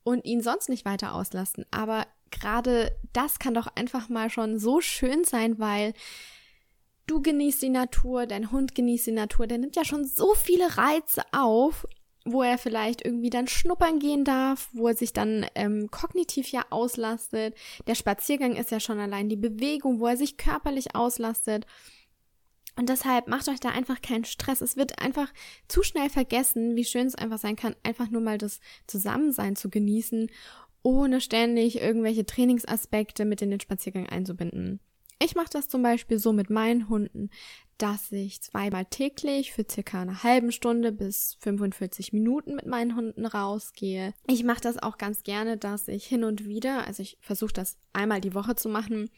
und 0.03 0.25
ihn 0.25 0.43
sonst 0.43 0.69
nicht 0.69 0.85
weiter 0.85 1.15
auslasten. 1.15 1.65
Aber 1.71 2.07
gerade 2.31 2.93
das 3.13 3.39
kann 3.39 3.55
doch 3.55 3.69
einfach 3.77 4.09
mal 4.09 4.31
schon 4.31 4.59
so 4.59 4.81
schön 4.81 5.25
sein, 5.25 5.59
weil 5.59 5.95
du 7.07 7.23
genießt 7.23 7.63
die 7.63 7.71
Natur, 7.71 8.27
dein 8.27 8.51
Hund 8.51 8.75
genießt 8.75 9.07
die 9.07 9.13
Natur, 9.13 9.47
der 9.47 9.59
nimmt 9.59 9.77
ja 9.77 9.85
schon 9.85 10.05
so 10.05 10.35
viele 10.35 10.77
Reize 10.77 11.23
auf 11.33 11.87
wo 12.27 12.43
er 12.43 12.59
vielleicht 12.59 13.05
irgendwie 13.05 13.31
dann 13.31 13.47
schnuppern 13.47 13.99
gehen 13.99 14.25
darf, 14.25 14.69
wo 14.73 14.89
er 14.89 14.95
sich 14.95 15.13
dann 15.13 15.47
ähm, 15.55 15.91
kognitiv 15.91 16.51
ja 16.51 16.67
auslastet. 16.71 17.55
Der 17.87 17.95
Spaziergang 17.95 18.57
ist 18.57 18.71
ja 18.71 18.81
schon 18.81 18.99
allein 18.99 19.29
die 19.29 19.37
Bewegung, 19.37 20.01
wo 20.01 20.07
er 20.07 20.17
sich 20.17 20.37
körperlich 20.37 20.95
auslastet. 20.95 21.67
Und 22.79 22.91
deshalb 22.91 23.27
macht 23.29 23.49
euch 23.49 23.61
da 23.61 23.71
einfach 23.71 24.03
keinen 24.03 24.25
Stress. 24.25 24.61
Es 24.61 24.77
wird 24.77 25.01
einfach 25.01 25.33
zu 25.67 25.83
schnell 25.83 26.11
vergessen, 26.11 26.77
wie 26.77 26.85
schön 26.85 27.07
es 27.07 27.15
einfach 27.15 27.39
sein 27.39 27.57
kann, 27.57 27.75
einfach 27.83 28.11
nur 28.11 28.21
mal 28.21 28.37
das 28.37 28.61
Zusammensein 28.87 29.57
zu 29.57 29.71
genießen, 29.71 30.31
ohne 30.83 31.21
ständig 31.21 31.81
irgendwelche 31.81 32.27
Trainingsaspekte 32.27 33.25
mit 33.25 33.41
in 33.41 33.51
den 33.51 33.61
Spaziergang 33.61 34.09
einzubinden. 34.09 34.81
Ich 35.19 35.35
mache 35.35 35.49
das 35.51 35.69
zum 35.69 35.83
Beispiel 35.83 36.19
so 36.19 36.33
mit 36.33 36.51
meinen 36.51 36.89
Hunden, 36.89 37.31
dass 37.79 38.13
ich 38.13 38.43
zweimal 38.43 38.85
täglich 38.85 39.53
für 39.53 39.65
circa 39.71 40.03
eine 40.03 40.23
halbe 40.23 40.53
Stunde 40.53 40.93
bis 40.93 41.37
45 41.41 42.13
Minuten 42.13 42.55
mit 42.57 42.67
meinen 42.67 42.97
Hunden 42.97 43.25
rausgehe. 43.25 44.15
Ich 44.27 44.45
mache 44.45 44.61
das 44.61 44.83
auch 44.83 44.99
ganz 44.99 45.23
gerne, 45.23 45.57
dass 45.57 45.89
ich 45.89 46.07
hin 46.07 46.25
und 46.25 46.47
wieder, 46.47 46.87
also 46.87 47.03
ich 47.03 47.19
versuche 47.21 47.53
das 47.53 47.79
einmal 47.93 48.21
die 48.21 48.35
Woche 48.35 48.57
zu 48.57 48.69
machen, 48.69 49.11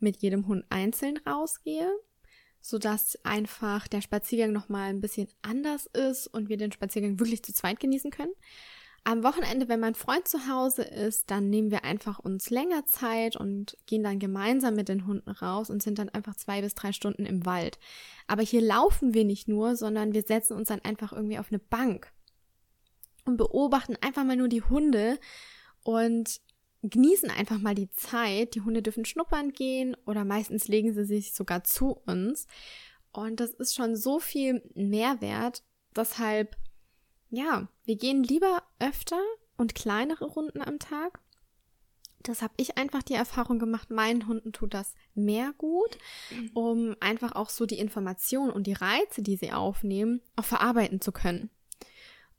mit 0.00 0.22
jedem 0.22 0.46
Hund 0.46 0.64
einzeln 0.70 1.18
rausgehe, 1.26 1.90
sodass 2.60 3.18
einfach 3.24 3.86
der 3.86 4.00
Spaziergang 4.00 4.52
nochmal 4.52 4.90
ein 4.90 5.00
bisschen 5.00 5.28
anders 5.42 5.86
ist 5.86 6.26
und 6.26 6.48
wir 6.48 6.56
den 6.56 6.72
Spaziergang 6.72 7.18
wirklich 7.18 7.42
zu 7.42 7.52
zweit 7.52 7.80
genießen 7.80 8.10
können. 8.10 8.32
Am 9.06 9.22
Wochenende, 9.22 9.68
wenn 9.68 9.80
mein 9.80 9.94
Freund 9.94 10.26
zu 10.26 10.48
Hause 10.48 10.82
ist, 10.82 11.30
dann 11.30 11.50
nehmen 11.50 11.70
wir 11.70 11.84
einfach 11.84 12.18
uns 12.18 12.48
länger 12.48 12.86
Zeit 12.86 13.36
und 13.36 13.76
gehen 13.84 14.02
dann 14.02 14.18
gemeinsam 14.18 14.74
mit 14.74 14.88
den 14.88 15.06
Hunden 15.06 15.30
raus 15.30 15.68
und 15.68 15.82
sind 15.82 15.98
dann 15.98 16.08
einfach 16.08 16.34
zwei 16.36 16.62
bis 16.62 16.74
drei 16.74 16.92
Stunden 16.92 17.26
im 17.26 17.44
Wald. 17.44 17.78
Aber 18.26 18.42
hier 18.42 18.62
laufen 18.62 19.12
wir 19.12 19.24
nicht 19.24 19.46
nur, 19.46 19.76
sondern 19.76 20.14
wir 20.14 20.22
setzen 20.22 20.56
uns 20.56 20.68
dann 20.68 20.80
einfach 20.80 21.12
irgendwie 21.12 21.38
auf 21.38 21.48
eine 21.50 21.58
Bank 21.58 22.12
und 23.26 23.36
beobachten 23.36 23.96
einfach 24.00 24.24
mal 24.24 24.36
nur 24.36 24.48
die 24.48 24.62
Hunde 24.62 25.18
und 25.82 26.40
genießen 26.82 27.30
einfach 27.30 27.58
mal 27.58 27.74
die 27.74 27.90
Zeit. 27.90 28.54
Die 28.54 28.62
Hunde 28.62 28.80
dürfen 28.80 29.04
schnuppern 29.04 29.52
gehen 29.52 29.96
oder 30.06 30.24
meistens 30.24 30.66
legen 30.68 30.94
sie 30.94 31.04
sich 31.04 31.34
sogar 31.34 31.62
zu 31.64 32.00
uns. 32.06 32.46
Und 33.12 33.40
das 33.40 33.50
ist 33.50 33.74
schon 33.74 33.96
so 33.96 34.18
viel 34.18 34.62
Mehrwert. 34.74 35.62
Deshalb 35.94 36.56
ja, 37.34 37.68
wir 37.84 37.96
gehen 37.96 38.22
lieber 38.22 38.62
öfter 38.78 39.20
und 39.56 39.74
kleinere 39.74 40.26
Runden 40.26 40.62
am 40.62 40.78
Tag. 40.78 41.20
Das 42.22 42.40
habe 42.40 42.54
ich 42.56 42.78
einfach 42.78 43.02
die 43.02 43.14
Erfahrung 43.14 43.58
gemacht, 43.58 43.90
meinen 43.90 44.26
Hunden 44.26 44.52
tut 44.52 44.72
das 44.72 44.94
mehr 45.14 45.52
gut, 45.58 45.98
mhm. 46.30 46.50
um 46.54 46.96
einfach 47.00 47.32
auch 47.32 47.50
so 47.50 47.66
die 47.66 47.78
Informationen 47.78 48.50
und 48.50 48.66
die 48.66 48.72
Reize, 48.72 49.20
die 49.20 49.36
sie 49.36 49.52
aufnehmen, 49.52 50.22
auch 50.36 50.44
verarbeiten 50.44 51.02
zu 51.02 51.12
können. 51.12 51.50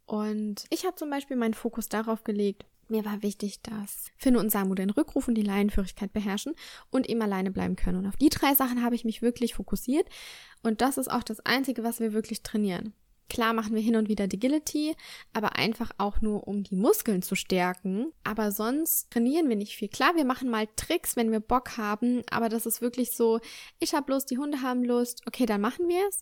Und 0.07 0.65
ich 0.69 0.85
habe 0.85 0.95
zum 0.95 1.09
Beispiel 1.09 1.37
meinen 1.37 1.53
Fokus 1.53 1.87
darauf 1.87 2.23
gelegt, 2.23 2.65
mir 2.87 3.03
war 3.05 3.23
wichtig, 3.23 3.61
dass 3.61 4.11
Finne 4.17 4.39
und 4.39 4.51
Samu 4.51 4.75
den 4.75 4.91
Rückruf 4.91 5.27
und 5.27 5.35
die 5.35 5.41
Leinenführigkeit 5.41 6.13
beherrschen 6.13 6.53
und 6.91 7.09
eben 7.09 7.21
alleine 7.21 7.51
bleiben 7.51 7.75
können. 7.75 7.97
Und 7.97 8.07
auf 8.07 8.15
die 8.15 8.29
drei 8.29 8.53
Sachen 8.53 8.83
habe 8.83 8.95
ich 8.95 9.05
mich 9.05 9.21
wirklich 9.21 9.55
fokussiert. 9.55 10.07
Und 10.61 10.81
das 10.81 10.97
ist 10.97 11.09
auch 11.09 11.23
das 11.23 11.39
Einzige, 11.39 11.83
was 11.83 11.99
wir 11.99 12.13
wirklich 12.13 12.43
trainieren. 12.43 12.93
Klar 13.29 13.53
machen 13.53 13.73
wir 13.73 13.81
hin 13.81 13.95
und 13.95 14.07
wieder 14.07 14.25
Agility, 14.25 14.95
aber 15.33 15.55
einfach 15.55 15.91
auch 15.97 16.21
nur, 16.21 16.47
um 16.47 16.63
die 16.63 16.75
Muskeln 16.75 17.21
zu 17.21 17.35
stärken. 17.35 18.11
Aber 18.23 18.51
sonst 18.51 19.11
trainieren 19.11 19.49
wir 19.49 19.55
nicht 19.55 19.75
viel. 19.75 19.87
Klar, 19.87 20.15
wir 20.15 20.25
machen 20.25 20.49
mal 20.49 20.67
Tricks, 20.75 21.15
wenn 21.15 21.31
wir 21.31 21.39
Bock 21.39 21.77
haben, 21.77 22.21
aber 22.29 22.49
das 22.49 22.65
ist 22.65 22.81
wirklich 22.81 23.11
so, 23.11 23.39
ich 23.79 23.93
habe 23.93 24.11
Lust, 24.11 24.29
die 24.29 24.37
Hunde 24.37 24.61
haben 24.61 24.83
Lust, 24.83 25.21
okay, 25.27 25.45
dann 25.45 25.61
machen 25.61 25.87
wir 25.87 26.07
es. 26.07 26.21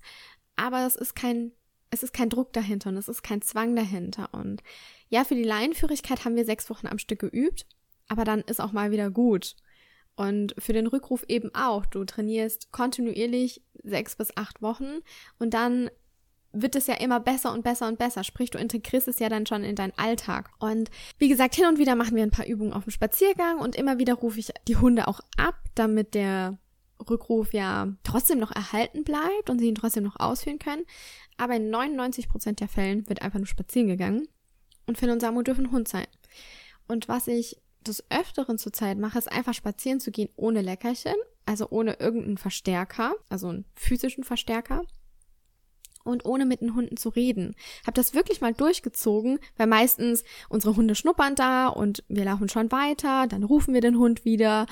Aber 0.55 0.85
es 0.85 0.95
ist 0.95 1.15
kein 1.15 1.51
es 1.93 2.01
ist 2.01 2.13
kein 2.13 2.29
Druck 2.29 2.51
dahinter 2.53 2.89
und 2.89 2.97
es 2.97 3.07
ist 3.07 3.21
kein 3.21 3.43
Zwang 3.43 3.75
dahinter. 3.75 4.29
Und 4.31 4.63
ja, 5.09 5.23
für 5.23 5.35
die 5.35 5.43
Laienführigkeit 5.43 6.25
haben 6.25 6.35
wir 6.35 6.43
sechs 6.43 6.67
Wochen 6.71 6.87
am 6.87 6.97
Stück 6.97 7.19
geübt, 7.19 7.67
aber 8.07 8.23
dann 8.23 8.41
ist 8.41 8.59
auch 8.59 8.71
mal 8.71 8.89
wieder 8.89 9.11
gut. 9.11 9.55
Und 10.15 10.55
für 10.57 10.73
den 10.73 10.87
Rückruf 10.87 11.23
eben 11.27 11.53
auch. 11.53 11.85
Du 11.85 12.03
trainierst 12.03 12.71
kontinuierlich 12.71 13.61
sechs 13.83 14.15
bis 14.15 14.35
acht 14.35 14.61
Wochen 14.61 14.99
und 15.39 15.53
dann 15.53 15.89
wird 16.53 16.75
es 16.75 16.87
ja 16.87 16.93
immer 16.95 17.19
besser 17.19 17.51
und 17.51 17.63
besser 17.63 17.87
und 17.87 17.97
besser. 17.97 18.23
Sprich, 18.23 18.51
du 18.51 18.59
integrierst 18.59 19.07
es 19.07 19.19
ja 19.19 19.27
dann 19.27 19.45
schon 19.45 19.63
in 19.63 19.75
deinen 19.75 19.97
Alltag. 19.97 20.51
Und 20.59 20.89
wie 21.17 21.27
gesagt, 21.27 21.55
hin 21.55 21.65
und 21.65 21.79
wieder 21.79 21.95
machen 21.95 22.15
wir 22.15 22.23
ein 22.23 22.31
paar 22.31 22.45
Übungen 22.45 22.73
auf 22.73 22.83
dem 22.83 22.91
Spaziergang 22.91 23.59
und 23.59 23.75
immer 23.75 23.97
wieder 23.97 24.13
rufe 24.13 24.39
ich 24.39 24.51
die 24.67 24.77
Hunde 24.77 25.07
auch 25.07 25.19
ab, 25.35 25.55
damit 25.75 26.13
der 26.13 26.57
Rückruf 27.09 27.53
ja 27.53 27.87
trotzdem 28.03 28.39
noch 28.39 28.51
erhalten 28.51 29.03
bleibt 29.03 29.49
und 29.49 29.59
sie 29.59 29.67
ihn 29.67 29.75
trotzdem 29.75 30.03
noch 30.03 30.19
ausführen 30.19 30.59
können. 30.59 30.85
Aber 31.37 31.55
in 31.55 31.71
99 31.71 32.29
Prozent 32.29 32.59
der 32.59 32.69
Fällen 32.69 33.09
wird 33.09 33.23
einfach 33.23 33.39
nur 33.39 33.47
spazieren 33.47 33.87
gegangen. 33.87 34.27
Und 34.85 34.97
Finn 34.97 35.09
und 35.09 35.21
Samu 35.21 35.41
dürfen 35.41 35.71
Hund 35.71 35.87
sein. 35.87 36.07
Und 36.87 37.07
was 37.07 37.27
ich 37.27 37.57
des 37.81 38.03
Öfteren 38.11 38.57
zurzeit 38.57 38.97
mache, 38.97 39.17
ist 39.17 39.31
einfach 39.31 39.53
spazieren 39.53 39.99
zu 39.99 40.11
gehen 40.11 40.29
ohne 40.35 40.61
Leckerchen, 40.61 41.15
also 41.45 41.67
ohne 41.69 41.99
irgendeinen 41.99 42.37
Verstärker, 42.37 43.13
also 43.29 43.47
einen 43.49 43.65
physischen 43.75 44.23
Verstärker 44.23 44.83
und 46.03 46.25
ohne 46.25 46.45
mit 46.45 46.61
den 46.61 46.75
Hunden 46.75 46.97
zu 46.97 47.09
reden. 47.09 47.55
Hab 47.85 47.95
das 47.95 48.13
wirklich 48.13 48.41
mal 48.41 48.53
durchgezogen, 48.53 49.39
weil 49.57 49.67
meistens 49.67 50.23
unsere 50.49 50.75
Hunde 50.75 50.95
schnuppern 50.95 51.35
da 51.35 51.67
und 51.67 52.03
wir 52.07 52.25
laufen 52.25 52.49
schon 52.49 52.71
weiter, 52.71 53.27
dann 53.27 53.43
rufen 53.43 53.73
wir 53.73 53.81
den 53.81 53.97
Hund 53.97 54.25
wieder 54.25 54.65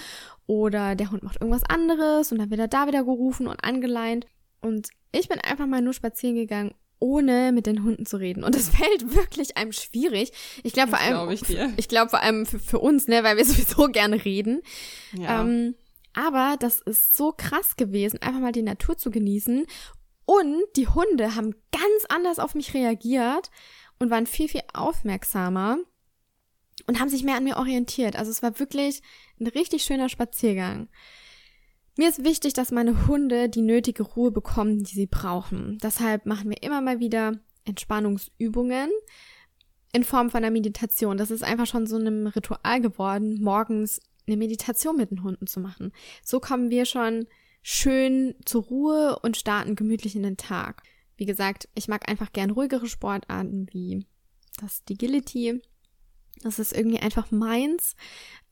oder 0.45 0.95
der 0.95 1.11
Hund 1.11 1.23
macht 1.23 1.41
irgendwas 1.41 1.63
anderes 1.63 2.31
und 2.31 2.39
dann 2.39 2.49
wird 2.49 2.59
er 2.59 2.67
da 2.67 2.87
wieder 2.87 3.03
gerufen 3.03 3.47
und 3.47 3.63
angeleint. 3.63 4.25
Und 4.61 4.89
ich 5.11 5.27
bin 5.27 5.39
einfach 5.39 5.65
mal 5.65 5.81
nur 5.81 5.93
spazieren 5.93 6.35
gegangen, 6.35 6.73
ohne 6.99 7.51
mit 7.51 7.65
den 7.65 7.83
Hunden 7.83 8.05
zu 8.05 8.17
reden. 8.17 8.43
Und 8.43 8.55
es 8.55 8.69
fällt 8.75 9.15
wirklich 9.15 9.57
einem 9.57 9.71
schwierig. 9.71 10.31
Ich 10.63 10.73
glaube 10.73 10.91
vor 10.91 10.99
allem, 10.99 11.13
glaub 11.13 11.31
ich, 11.31 11.43
ich 11.77 11.87
glaube 11.87 12.09
vor 12.09 12.21
allem 12.21 12.45
für, 12.45 12.59
für, 12.59 12.79
uns, 12.79 13.07
ne, 13.07 13.23
weil 13.23 13.37
wir 13.37 13.45
sowieso 13.45 13.87
gerne 13.87 14.23
reden. 14.23 14.61
Ja. 15.13 15.41
Ähm, 15.41 15.75
aber 16.13 16.57
das 16.59 16.81
ist 16.81 17.15
so 17.15 17.31
krass 17.31 17.75
gewesen, 17.77 18.21
einfach 18.21 18.41
mal 18.41 18.51
die 18.51 18.61
Natur 18.61 18.97
zu 18.97 19.11
genießen. 19.11 19.65
Und 20.31 20.63
die 20.77 20.87
Hunde 20.87 21.35
haben 21.35 21.55
ganz 21.73 22.05
anders 22.07 22.39
auf 22.39 22.55
mich 22.55 22.73
reagiert 22.73 23.51
und 23.99 24.09
waren 24.11 24.25
viel, 24.25 24.47
viel 24.47 24.61
aufmerksamer 24.73 25.77
und 26.87 27.01
haben 27.01 27.09
sich 27.09 27.25
mehr 27.25 27.35
an 27.35 27.43
mir 27.43 27.57
orientiert. 27.57 28.15
Also 28.15 28.31
es 28.31 28.41
war 28.41 28.57
wirklich 28.57 29.01
ein 29.41 29.47
richtig 29.47 29.83
schöner 29.83 30.07
Spaziergang. 30.07 30.87
Mir 31.97 32.07
ist 32.07 32.23
wichtig, 32.23 32.53
dass 32.53 32.71
meine 32.71 33.07
Hunde 33.07 33.49
die 33.49 33.61
nötige 33.61 34.03
Ruhe 34.03 34.31
bekommen, 34.31 34.85
die 34.85 34.95
sie 34.95 35.05
brauchen. 35.05 35.77
Deshalb 35.83 36.25
machen 36.25 36.49
wir 36.49 36.63
immer 36.63 36.79
mal 36.79 37.01
wieder 37.01 37.33
Entspannungsübungen 37.65 38.89
in 39.91 40.05
Form 40.05 40.29
von 40.29 40.45
einer 40.45 40.51
Meditation. 40.51 41.17
Das 41.17 41.29
ist 41.29 41.43
einfach 41.43 41.67
schon 41.67 41.87
so 41.87 41.97
einem 41.97 42.27
Ritual 42.27 42.79
geworden, 42.79 43.41
morgens 43.41 43.99
eine 44.27 44.37
Meditation 44.37 44.95
mit 44.95 45.11
den 45.11 45.23
Hunden 45.23 45.45
zu 45.45 45.59
machen. 45.59 45.91
So 46.23 46.39
kommen 46.39 46.69
wir 46.69 46.85
schon 46.85 47.27
schön 47.61 48.35
zur 48.45 48.63
Ruhe 48.63 49.19
und 49.19 49.37
starten 49.37 49.75
gemütlich 49.75 50.15
in 50.15 50.23
den 50.23 50.37
Tag. 50.37 50.83
Wie 51.17 51.25
gesagt, 51.25 51.69
ich 51.75 51.87
mag 51.87 52.09
einfach 52.09 52.33
gern 52.33 52.51
ruhigere 52.51 52.87
Sportarten 52.87 53.67
wie 53.71 54.05
das 54.59 54.83
Agility 54.89 55.61
das 56.43 56.59
ist 56.59 56.73
irgendwie 56.73 56.99
einfach 56.99 57.31
meins. 57.31 57.95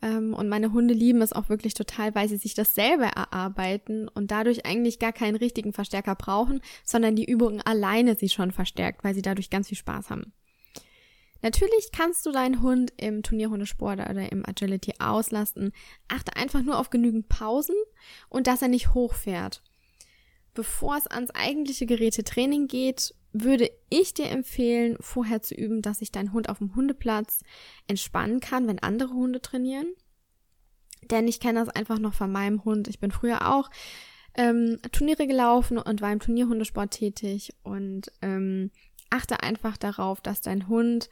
Ähm, 0.01 0.33
und 0.33 0.49
meine 0.49 0.71
Hunde 0.71 0.93
lieben 0.93 1.21
es 1.21 1.33
auch 1.33 1.49
wirklich 1.49 1.73
total, 1.73 2.13
weil 2.15 2.29
sie 2.29 2.37
sich 2.37 2.53
das 2.53 2.75
selber 2.75 3.07
erarbeiten 3.07 4.07
und 4.07 4.31
dadurch 4.31 4.65
eigentlich 4.65 4.99
gar 4.99 5.13
keinen 5.13 5.35
richtigen 5.35 5.73
Verstärker 5.73 6.15
brauchen, 6.15 6.61
sondern 6.83 7.15
die 7.15 7.25
Übungen 7.25 7.61
alleine 7.61 8.15
sie 8.15 8.29
schon 8.29 8.51
verstärkt, 8.51 9.03
weil 9.03 9.15
sie 9.15 9.21
dadurch 9.21 9.49
ganz 9.49 9.69
viel 9.69 9.77
Spaß 9.77 10.09
haben. 10.09 10.33
Natürlich 11.41 11.91
kannst 11.91 12.25
du 12.25 12.31
deinen 12.31 12.61
Hund 12.61 12.91
im 12.97 13.23
Turnierhundesport 13.23 13.99
oder 13.99 14.31
im 14.31 14.45
Agility 14.45 14.93
auslasten. 14.99 15.71
Achte 16.07 16.35
einfach 16.35 16.61
nur 16.61 16.77
auf 16.77 16.89
genügend 16.89 17.29
Pausen 17.29 17.75
und 18.27 18.47
dass 18.47 18.61
er 18.61 18.67
nicht 18.67 18.93
hochfährt. 18.93 19.63
Bevor 20.53 20.97
es 20.97 21.07
ans 21.07 21.31
eigentliche 21.31 21.85
Gerätetraining 21.85 22.67
geht, 22.67 23.15
würde 23.31 23.69
ich 23.89 24.13
dir 24.13 24.29
empfehlen, 24.29 24.97
vorher 24.99 25.41
zu 25.41 25.53
üben, 25.53 25.81
dass 25.81 25.99
sich 25.99 26.11
dein 26.11 26.33
Hund 26.33 26.49
auf 26.49 26.57
dem 26.57 26.75
Hundeplatz 26.75 27.43
entspannen 27.87 28.39
kann, 28.39 28.67
wenn 28.67 28.79
andere 28.79 29.13
Hunde 29.13 29.41
trainieren. 29.41 29.87
Denn 31.03 31.27
ich 31.27 31.39
kenne 31.39 31.63
das 31.63 31.69
einfach 31.69 31.99
noch 31.99 32.13
von 32.13 32.31
meinem 32.31 32.65
Hund. 32.65 32.87
Ich 32.87 32.99
bin 32.99 33.11
früher 33.11 33.47
auch 33.47 33.69
ähm, 34.35 34.77
Turniere 34.91 35.27
gelaufen 35.27 35.77
und 35.77 36.01
war 36.01 36.11
im 36.11 36.19
Turnierhundesport 36.19 36.91
tätig 36.91 37.53
und 37.63 38.11
ähm, 38.21 38.71
achte 39.09 39.41
einfach 39.43 39.77
darauf, 39.77 40.21
dass 40.21 40.41
dein 40.41 40.67
Hund 40.67 41.09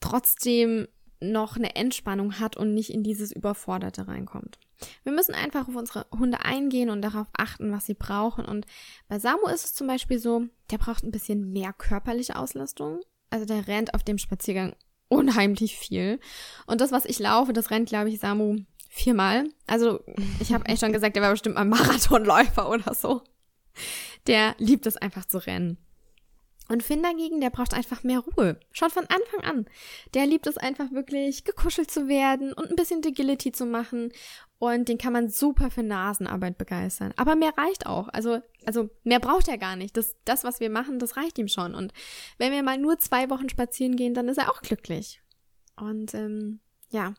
trotzdem 0.00 0.88
noch 1.20 1.56
eine 1.56 1.76
Entspannung 1.76 2.38
hat 2.40 2.56
und 2.56 2.74
nicht 2.74 2.90
in 2.90 3.02
dieses 3.02 3.30
Überforderte 3.32 4.08
reinkommt. 4.08 4.58
Wir 5.02 5.12
müssen 5.12 5.34
einfach 5.34 5.68
auf 5.68 5.76
unsere 5.76 6.06
Hunde 6.10 6.40
eingehen 6.40 6.88
und 6.88 7.02
darauf 7.02 7.26
achten, 7.36 7.72
was 7.72 7.86
sie 7.86 7.94
brauchen. 7.94 8.46
Und 8.46 8.66
bei 9.08 9.18
Samu 9.18 9.46
ist 9.46 9.64
es 9.64 9.74
zum 9.74 9.86
Beispiel 9.86 10.18
so, 10.18 10.46
der 10.70 10.78
braucht 10.78 11.04
ein 11.04 11.10
bisschen 11.10 11.52
mehr 11.52 11.74
körperliche 11.74 12.36
Auslastung. 12.36 13.00
Also 13.28 13.44
der 13.44 13.68
rennt 13.68 13.94
auf 13.94 14.02
dem 14.02 14.16
Spaziergang 14.16 14.74
unheimlich 15.08 15.76
viel. 15.76 16.18
Und 16.66 16.80
das, 16.80 16.92
was 16.92 17.04
ich 17.04 17.18
laufe, 17.18 17.52
das 17.52 17.70
rennt, 17.70 17.90
glaube 17.90 18.08
ich, 18.08 18.20
Samu 18.20 18.60
viermal. 18.88 19.44
Also 19.66 20.00
ich 20.40 20.52
habe 20.52 20.66
echt 20.66 20.80
schon 20.80 20.92
gesagt, 20.92 21.14
der 21.16 21.22
war 21.22 21.30
bestimmt 21.30 21.56
mal 21.56 21.64
Marathonläufer 21.64 22.68
oder 22.70 22.94
so. 22.94 23.22
Der 24.26 24.54
liebt 24.58 24.86
es 24.86 24.96
einfach 24.96 25.26
zu 25.26 25.38
rennen. 25.38 25.78
Und 26.70 26.84
Finn 26.84 27.02
dagegen, 27.02 27.40
der 27.40 27.50
braucht 27.50 27.74
einfach 27.74 28.04
mehr 28.04 28.20
Ruhe. 28.20 28.60
Schon 28.70 28.90
von 28.90 29.04
Anfang 29.06 29.40
an. 29.40 29.66
Der 30.14 30.24
liebt 30.24 30.46
es 30.46 30.56
einfach 30.56 30.92
wirklich, 30.92 31.42
gekuschelt 31.42 31.90
zu 31.90 32.06
werden 32.06 32.52
und 32.52 32.70
ein 32.70 32.76
bisschen 32.76 33.02
Agility 33.04 33.50
zu 33.50 33.66
machen. 33.66 34.12
Und 34.60 34.88
den 34.88 34.96
kann 34.96 35.12
man 35.12 35.30
super 35.30 35.72
für 35.72 35.82
Nasenarbeit 35.82 36.58
begeistern. 36.58 37.12
Aber 37.16 37.34
mehr 37.34 37.52
reicht 37.58 37.86
auch. 37.86 38.06
Also, 38.12 38.40
also 38.66 38.88
mehr 39.02 39.18
braucht 39.18 39.48
er 39.48 39.58
gar 39.58 39.74
nicht. 39.74 39.96
Das, 39.96 40.14
das, 40.24 40.44
was 40.44 40.60
wir 40.60 40.70
machen, 40.70 41.00
das 41.00 41.16
reicht 41.16 41.38
ihm 41.38 41.48
schon. 41.48 41.74
Und 41.74 41.92
wenn 42.38 42.52
wir 42.52 42.62
mal 42.62 42.78
nur 42.78 43.00
zwei 43.00 43.30
Wochen 43.30 43.48
spazieren 43.48 43.96
gehen, 43.96 44.14
dann 44.14 44.28
ist 44.28 44.38
er 44.38 44.48
auch 44.48 44.62
glücklich. 44.62 45.20
Und 45.74 46.14
ähm, 46.14 46.60
ja, 46.90 47.14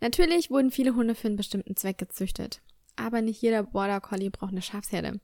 natürlich 0.00 0.48
wurden 0.48 0.70
viele 0.70 0.94
Hunde 0.94 1.16
für 1.16 1.26
einen 1.26 1.36
bestimmten 1.36 1.74
Zweck 1.74 1.98
gezüchtet. 1.98 2.62
Aber 2.94 3.20
nicht 3.20 3.42
jeder 3.42 3.64
Border 3.64 4.00
Collie 4.00 4.30
braucht 4.30 4.52
eine 4.52 4.62
Schafsherde. 4.62 5.18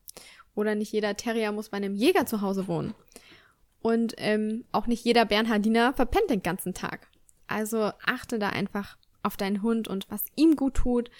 Oder 0.56 0.74
nicht 0.74 0.90
jeder 0.90 1.16
Terrier 1.16 1.52
muss 1.52 1.68
bei 1.68 1.76
einem 1.76 1.94
Jäger 1.94 2.26
zu 2.26 2.40
Hause 2.40 2.66
wohnen. 2.66 2.92
Und 3.82 4.14
ähm, 4.18 4.64
auch 4.72 4.86
nicht 4.86 5.04
jeder 5.04 5.24
Bernhardiner 5.24 5.92
verpennt 5.92 6.30
den 6.30 6.42
ganzen 6.42 6.72
Tag. 6.72 7.08
Also 7.46 7.90
achte 8.06 8.38
da 8.38 8.48
einfach 8.48 8.96
auf 9.22 9.36
deinen 9.36 9.62
Hund 9.62 9.88
und 9.88 10.10
was 10.10 10.24
ihm 10.36 10.56
gut 10.56 10.74
tut. 10.74 11.10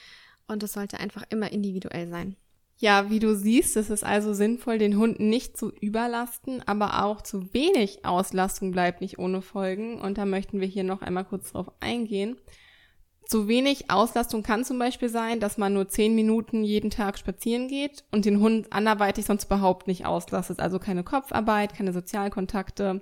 Und 0.46 0.62
es 0.62 0.72
sollte 0.72 0.98
einfach 0.98 1.24
immer 1.30 1.52
individuell 1.52 2.08
sein. 2.08 2.36
Ja, 2.78 3.10
wie 3.10 3.20
du 3.20 3.36
siehst, 3.36 3.76
ist 3.76 3.90
es 3.90 4.02
also 4.02 4.32
sinnvoll, 4.32 4.78
den 4.78 4.96
Hund 4.96 5.20
nicht 5.20 5.56
zu 5.56 5.70
überlasten, 5.70 6.66
aber 6.66 7.04
auch 7.04 7.22
zu 7.22 7.54
wenig 7.54 8.04
Auslastung 8.04 8.72
bleibt 8.72 9.00
nicht 9.00 9.18
ohne 9.18 9.40
Folgen. 9.40 10.00
Und 10.00 10.18
da 10.18 10.26
möchten 10.26 10.60
wir 10.60 10.66
hier 10.66 10.82
noch 10.82 11.02
einmal 11.02 11.24
kurz 11.24 11.52
drauf 11.52 11.70
eingehen. 11.80 12.36
Zu 13.32 13.48
wenig 13.48 13.90
Auslastung 13.90 14.42
kann 14.42 14.62
zum 14.62 14.78
Beispiel 14.78 15.08
sein, 15.08 15.40
dass 15.40 15.56
man 15.56 15.72
nur 15.72 15.88
zehn 15.88 16.14
Minuten 16.14 16.64
jeden 16.64 16.90
Tag 16.90 17.16
spazieren 17.16 17.66
geht 17.66 18.04
und 18.10 18.26
den 18.26 18.40
Hund 18.40 18.70
anderweitig 18.74 19.24
sonst 19.24 19.44
überhaupt 19.44 19.86
nicht 19.86 20.04
auslastet. 20.04 20.60
Also 20.60 20.78
keine 20.78 21.02
Kopfarbeit, 21.02 21.74
keine 21.74 21.94
Sozialkontakte. 21.94 23.00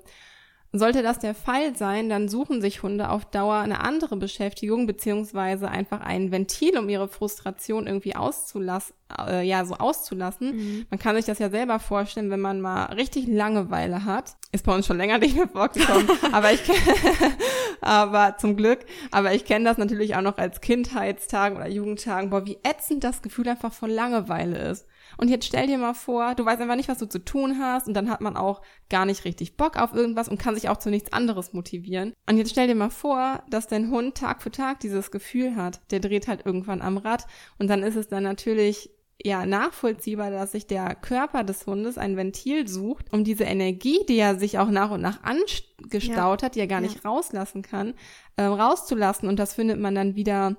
Sollte 0.73 1.03
das 1.03 1.19
der 1.19 1.35
Fall 1.35 1.75
sein, 1.75 2.09
dann 2.09 2.29
suchen 2.29 2.61
sich 2.61 2.85
Hunde 2.85 3.11
auf 3.11 3.25
Dauer 3.25 3.57
eine 3.57 3.81
andere 3.81 4.17
Beschäftigung 4.17 4.87
beziehungsweise 4.87 5.69
einfach 5.69 6.01
ein 6.01 6.31
Ventil, 6.31 6.79
um 6.79 6.89
ihre 6.89 7.09
Frustration 7.09 7.89
irgendwie 7.89 8.15
auszulassen, 8.15 8.95
äh, 9.27 9.45
ja, 9.45 9.65
so 9.65 9.75
auszulassen. 9.75 10.55
Mhm. 10.55 10.87
Man 10.89 11.01
kann 11.01 11.17
sich 11.17 11.25
das 11.25 11.41
ja 11.41 11.51
selber 11.51 11.81
vorstellen, 11.81 12.31
wenn 12.31 12.41
man 12.41 12.61
mal 12.61 12.85
richtig 12.93 13.27
Langeweile 13.27 14.05
hat. 14.05 14.37
Ist 14.53 14.65
bei 14.65 14.73
uns 14.73 14.87
schon 14.87 14.99
länger 14.99 15.19
nicht 15.19 15.35
mehr 15.35 15.49
vorgekommen, 15.49 16.09
aber 16.33 16.53
ich 16.53 16.63
aber 17.81 18.37
zum 18.39 18.57
Glück, 18.57 18.81
aber 19.11 19.35
ich 19.35 19.45
kenne 19.45 19.65
das 19.65 19.77
natürlich 19.77 20.15
auch 20.15 20.23
noch 20.23 20.39
als 20.39 20.61
Kindheitstagen 20.61 21.57
oder 21.57 21.69
Jugendtagen, 21.69 22.31
boah, 22.31 22.47
wie 22.47 22.59
ätzend 22.63 23.03
das 23.03 23.23
Gefühl 23.23 23.49
einfach 23.49 23.73
von 23.73 23.91
Langeweile 23.91 24.59
ist. 24.71 24.87
Und 25.17 25.29
jetzt 25.29 25.47
stell 25.47 25.67
dir 25.67 25.79
mal 25.79 25.95
vor, 25.95 26.35
du 26.35 26.45
weißt 26.45 26.61
einfach 26.61 26.77
nicht, 26.77 26.89
was 26.89 26.99
du 26.99 27.09
zu 27.09 27.25
tun 27.25 27.59
hast 27.59 27.89
und 27.89 27.95
dann 27.95 28.11
hat 28.11 28.21
man 28.21 28.37
auch 28.37 28.63
gar 28.89 29.07
nicht 29.07 29.25
richtig 29.25 29.57
Bock 29.57 29.77
auf 29.77 29.95
irgendwas 29.95 30.29
und 30.29 30.39
kann 30.39 30.55
sich 30.55 30.69
auch 30.69 30.79
zu 30.79 30.91
nichts 30.91 31.13
anderes 31.13 31.53
motivieren. 31.53 32.15
Und 32.29 32.39
jetzt 32.39 32.51
stell 32.51 32.67
dir 32.67 32.75
mal 32.75 32.91
vor, 32.91 33.43
dass 33.49 33.67
dein 33.67 33.91
Hund 33.91 34.17
Tag 34.17 34.43
für 34.43 34.51
Tag 34.51 34.81
dieses 34.81 35.11
Gefühl 35.11 35.57
hat. 35.57 35.81
Der 35.91 36.01
dreht 36.01 36.29
halt 36.29 36.45
irgendwann 36.45 36.83
am 36.83 36.97
Rad 36.99 37.27
und 37.59 37.69
dann 37.69 37.83
ist 37.83 37.97
es 37.97 38.09
dann 38.09 38.23
natürlich 38.23 38.91
ja 39.23 39.47
nachvollziehbar, 39.47 40.31
dass 40.31 40.53
sich 40.53 40.67
der 40.67 40.95
Körper 40.95 41.45
des 41.45 41.67
Hundes 41.67 41.99
ein 41.99 42.17
Ventil 42.17 42.67
sucht, 42.69 43.13
um 43.13 43.25
diese 43.25 43.45
Energie, 43.45 44.01
die 44.09 44.17
er 44.17 44.39
sich 44.39 44.59
auch 44.59 44.71
nach 44.71 44.91
und 44.91 45.01
nach 45.01 45.23
angestaut 45.23 46.43
ja. 46.43 46.47
hat, 46.47 46.55
die 46.55 46.61
er 46.61 46.67
gar 46.67 46.81
ja. 46.81 46.89
nicht 46.89 47.05
rauslassen 47.05 47.63
kann, 47.63 47.95
äh, 48.37 48.45
rauszulassen. 48.45 49.29
Und 49.29 49.39
das 49.39 49.55
findet 49.55 49.79
man 49.79 49.95
dann 49.95 50.15
wieder 50.15 50.57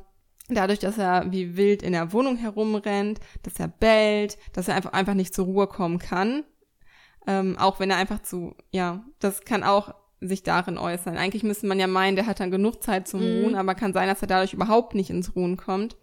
dadurch, 0.55 0.79
dass 0.79 0.97
er 0.97 1.31
wie 1.31 1.57
wild 1.57 1.83
in 1.83 1.93
der 1.93 2.13
Wohnung 2.13 2.37
herumrennt, 2.37 3.19
dass 3.43 3.59
er 3.59 3.67
bellt, 3.67 4.37
dass 4.53 4.67
er 4.67 4.75
einfach, 4.75 4.93
einfach 4.93 5.13
nicht 5.13 5.33
zur 5.33 5.45
Ruhe 5.45 5.67
kommen 5.67 5.99
kann. 5.99 6.43
Ähm, 7.27 7.57
auch 7.57 7.79
wenn 7.79 7.91
er 7.91 7.97
einfach 7.97 8.21
zu, 8.21 8.55
ja, 8.71 9.03
das 9.19 9.41
kann 9.41 9.63
auch 9.63 9.93
sich 10.21 10.43
darin 10.43 10.77
äußern. 10.77 11.17
Eigentlich 11.17 11.43
müsste 11.43 11.67
man 11.67 11.79
ja 11.79 11.87
meinen, 11.87 12.15
der 12.15 12.27
hat 12.27 12.39
dann 12.39 12.51
genug 12.51 12.83
Zeit 12.83 13.07
zum 13.07 13.21
mm. 13.21 13.43
Ruhen, 13.43 13.55
aber 13.55 13.75
kann 13.75 13.93
sein, 13.93 14.07
dass 14.07 14.21
er 14.21 14.27
dadurch 14.27 14.53
überhaupt 14.53 14.93
nicht 14.93 15.09
ins 15.09 15.35
Ruhen 15.35 15.57
kommt. 15.57 15.97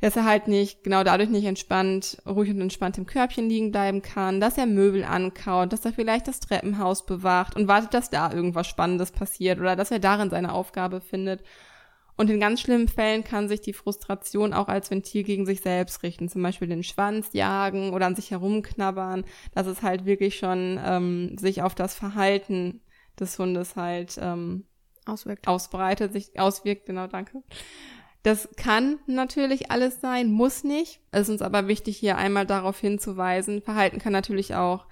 Dass 0.00 0.16
er 0.16 0.24
halt 0.24 0.48
nicht, 0.48 0.82
genau 0.82 1.04
dadurch 1.04 1.30
nicht 1.30 1.44
entspannt, 1.44 2.18
ruhig 2.26 2.50
und 2.50 2.60
entspannt 2.60 2.98
im 2.98 3.06
Körbchen 3.06 3.48
liegen 3.48 3.70
bleiben 3.70 4.02
kann, 4.02 4.40
dass 4.40 4.58
er 4.58 4.66
Möbel 4.66 5.04
ankaut, 5.04 5.72
dass 5.72 5.84
er 5.84 5.92
vielleicht 5.92 6.26
das 6.26 6.40
Treppenhaus 6.40 7.06
bewacht 7.06 7.54
und 7.56 7.68
wartet, 7.68 7.94
dass 7.94 8.10
da 8.10 8.32
irgendwas 8.32 8.66
Spannendes 8.66 9.12
passiert 9.12 9.60
oder 9.60 9.76
dass 9.76 9.90
er 9.90 10.00
darin 10.00 10.30
seine 10.30 10.52
Aufgabe 10.52 11.00
findet. 11.00 11.42
Und 12.16 12.30
in 12.30 12.38
ganz 12.40 12.60
schlimmen 12.60 12.88
Fällen 12.88 13.24
kann 13.24 13.48
sich 13.48 13.60
die 13.60 13.72
Frustration 13.72 14.52
auch 14.52 14.68
als 14.68 14.90
Ventil 14.90 15.24
gegen 15.24 15.46
sich 15.46 15.60
selbst 15.60 16.02
richten, 16.02 16.28
zum 16.28 16.42
Beispiel 16.42 16.68
den 16.68 16.84
Schwanz 16.84 17.32
jagen 17.32 17.92
oder 17.92 18.06
an 18.06 18.14
sich 18.14 18.30
herumknabbern, 18.30 19.24
dass 19.52 19.66
es 19.66 19.82
halt 19.82 20.04
wirklich 20.04 20.38
schon 20.38 20.80
ähm, 20.84 21.36
sich 21.38 21.62
auf 21.62 21.74
das 21.74 21.94
Verhalten 21.94 22.82
des 23.18 23.38
Hundes 23.38 23.74
halt 23.76 24.18
ähm, 24.20 24.64
auswirkt. 25.06 25.48
ausbreitet, 25.48 26.12
sich 26.12 26.38
auswirkt, 26.38 26.86
genau, 26.86 27.06
danke. 27.06 27.42
Das 28.22 28.48
kann 28.56 29.00
natürlich 29.06 29.70
alles 29.70 30.00
sein, 30.00 30.32
muss 30.32 30.64
nicht. 30.64 31.00
Es 31.10 31.22
ist 31.22 31.28
uns 31.28 31.42
aber 31.42 31.68
wichtig, 31.68 31.98
hier 31.98 32.16
einmal 32.16 32.46
darauf 32.46 32.78
hinzuweisen. 32.78 33.60
Verhalten 33.60 33.98
kann 33.98 34.12
natürlich 34.12 34.54
auch 34.54 34.86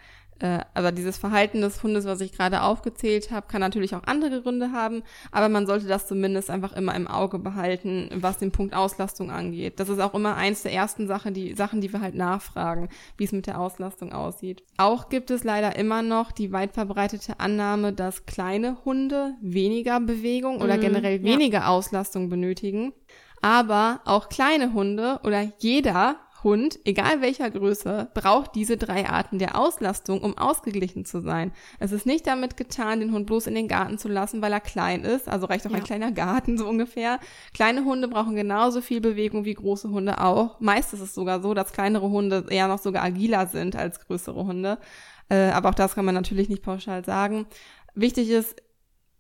aber 0.75 0.91
dieses 0.91 1.19
Verhalten 1.19 1.61
des 1.61 1.83
Hundes, 1.83 2.05
was 2.05 2.21
ich 2.21 2.33
gerade 2.33 2.63
aufgezählt 2.63 3.31
habe, 3.31 3.47
kann 3.47 3.61
natürlich 3.61 3.95
auch 3.95 4.03
andere 4.05 4.43
Gründe 4.43 4.73
haben, 4.73 5.03
aber 5.31 5.49
man 5.49 5.67
sollte 5.67 5.87
das 5.87 6.09
zumindest 6.09 6.51
einfach 6.51 6.73
immer 6.73 6.95
im 6.97 7.07
Auge 7.07 7.39
behalten, 7.39 8.11
was 8.15 8.39
den 8.39 8.51
Punkt 8.51 8.75
Auslastung 8.75 9.31
angeht. 9.31 9.79
Das 9.79 9.89
ist 9.89 10.01
auch 10.01 10.15
immer 10.15 10.37
eins 10.37 10.63
der 10.63 10.73
ersten 10.73 11.07
Sachen, 11.07 11.33
die 11.33 11.55
Sachen, 11.55 11.81
die 11.81 11.93
wir 11.93 12.01
halt 12.01 12.17
nachfragen, 12.17 12.89
wie 13.17 13.25
es 13.25 13.33
mit 13.33 13.47
der 13.47 13.61
Auslastung 13.61 14.13
aussieht. 14.13 14.65
Auch 14.79 15.09
gibt 15.09 15.31
es 15.31 15.45
leider 15.45 15.77
immer 15.77 16.03
noch 16.03 16.33
die 16.33 16.53
weit 16.53 16.73
verbreitete 16.73 17.39
Annahme, 17.39 17.93
dass 17.93 18.27
kleine 18.27 18.79
Hunde 18.85 19.35
weniger 19.41 20.01
Bewegung 20.01 20.61
oder 20.61 20.77
mhm, 20.77 20.81
generell 20.81 21.23
weniger 21.23 21.61
ja. 21.61 21.69
Auslastung 21.69 22.29
benötigen. 22.29 22.93
Aber 23.43 24.01
auch 24.05 24.29
kleine 24.29 24.73
Hunde 24.73 25.21
oder 25.25 25.43
jeder 25.59 26.17
Hund, 26.43 26.79
egal 26.85 27.21
welcher 27.21 27.51
Größe, 27.51 28.09
braucht 28.15 28.55
diese 28.55 28.77
drei 28.77 29.09
Arten 29.09 29.39
der 29.39 29.59
Auslastung, 29.59 30.21
um 30.21 30.37
ausgeglichen 30.37 31.05
zu 31.05 31.21
sein. 31.21 31.53
Es 31.79 31.93
ist 31.93 32.07
nicht 32.07 32.27
damit 32.27 32.57
getan, 32.57 33.01
den 33.01 33.13
Hund 33.13 33.27
bloß 33.27 33.47
in 33.47 33.55
den 33.55 33.69
Garten 33.69 33.99
zu 33.99 34.09
lassen, 34.09 34.43
weil 34.43 34.53
er 34.53 34.61
klein 34.61 35.05
ist. 35.05 35.29
Also 35.29 35.47
reicht 35.47 35.67
auch 35.67 35.71
ja. 35.71 35.77
ein 35.79 35.85
kleiner 35.85 36.13
Garten 36.13 36.59
so 36.59 36.69
ungefähr. 36.69 37.21
Kleine 37.55 37.85
Hunde 37.85 38.09
brauchen 38.09 38.35
genauso 38.35 38.81
viel 38.81 39.01
Bewegung 39.01 39.45
wie 39.45 39.55
große 39.55 39.89
Hunde 39.91 40.21
auch. 40.21 40.61
Meist 40.61 40.93
ist 40.95 41.01
es 41.01 41.15
sogar 41.15 41.43
so, 41.43 41.55
dass 41.55 41.73
kleinere 41.73 42.11
Hunde 42.11 42.47
eher 42.49 42.69
noch 42.69 42.79
sogar 42.79 43.05
agiler 43.05 43.47
sind 43.47 43.77
als 43.77 44.01
größere 44.01 44.45
Hunde. 44.45 44.79
Äh, 45.29 45.51
aber 45.51 45.71
auch 45.71 45.75
das 45.75 45.95
kann 45.95 46.05
man 46.05 46.15
natürlich 46.15 46.49
nicht 46.49 46.63
pauschal 46.63 47.05
sagen. 47.05 47.47
Wichtig 47.95 48.31
ist, 48.31 48.57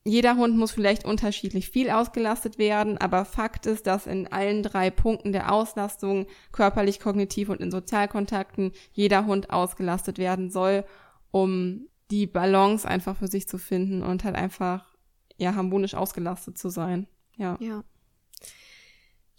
jeder 0.04 0.36
Hund 0.36 0.56
muss 0.56 0.72
vielleicht 0.72 1.04
unterschiedlich 1.04 1.68
viel 1.70 1.88
ausgelastet 1.90 2.58
werden, 2.58 2.98
aber 2.98 3.24
Fakt 3.24 3.66
ist, 3.66 3.86
dass 3.86 4.06
in 4.06 4.26
allen 4.26 4.62
drei 4.62 4.90
Punkten 4.90 5.32
der 5.32 5.52
Auslastung, 5.52 6.26
körperlich, 6.50 6.98
kognitiv 6.98 7.48
und 7.48 7.60
in 7.60 7.70
Sozialkontakten, 7.70 8.72
jeder 8.92 9.26
Hund 9.26 9.50
ausgelastet 9.50 10.18
werden 10.18 10.50
soll, 10.50 10.84
um 11.30 11.86
die 12.10 12.26
Balance 12.26 12.86
einfach 12.86 13.16
für 13.16 13.28
sich 13.28 13.48
zu 13.48 13.58
finden 13.58 14.02
und 14.02 14.24
halt 14.24 14.34
einfach, 14.34 14.94
ja, 15.36 15.54
harmonisch 15.54 15.94
ausgelastet 15.94 16.58
zu 16.58 16.68
sein. 16.68 17.06
Ja. 17.36 17.56
Ja. 17.60 17.84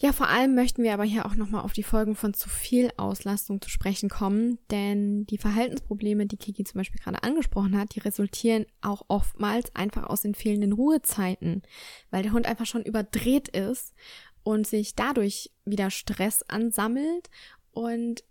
Ja, 0.04 0.12
vor 0.12 0.28
allem 0.28 0.54
möchten 0.54 0.84
wir 0.84 0.94
aber 0.94 1.06
hier 1.06 1.26
auch 1.26 1.36
nochmal 1.36 1.62
auf 1.62 1.72
die 1.72 1.82
Folgen 1.82 2.18
von 2.18 2.34
zu 2.34 2.50
viel 2.50 2.92
Auslastung 2.98 3.62
zu 3.62 3.70
sprechen 3.70 4.10
kommen, 4.10 4.60
denn 4.70 5.26
die 5.28 5.38
Verhaltensprobleme, 5.38 6.26
die 6.26 6.36
Kiki 6.36 6.66
zum 6.66 6.80
Beispiel 6.80 7.00
gerade 7.00 7.24
angesprochen 7.24 7.80
hat, 7.80 7.96
die 7.96 8.02
resultieren 8.02 8.66
auch 8.82 9.04
oftmals 9.08 9.74
einfach 9.78 10.04
aus 10.04 10.24
den 10.24 10.36
fehlenden 10.36 10.74
Ruhezeiten, 10.74 11.62
weil 12.12 12.22
der 12.22 12.34
Hund 12.34 12.48
einfach 12.48 12.66
schon 12.66 12.84
überdreht 12.84 13.48
ist 13.48 13.94
und 14.44 14.68
sich 14.68 14.94
dadurch 14.96 15.52
wieder 15.64 15.90
Stress 15.90 16.44
ansammelt 16.50 17.30
und 17.72 18.26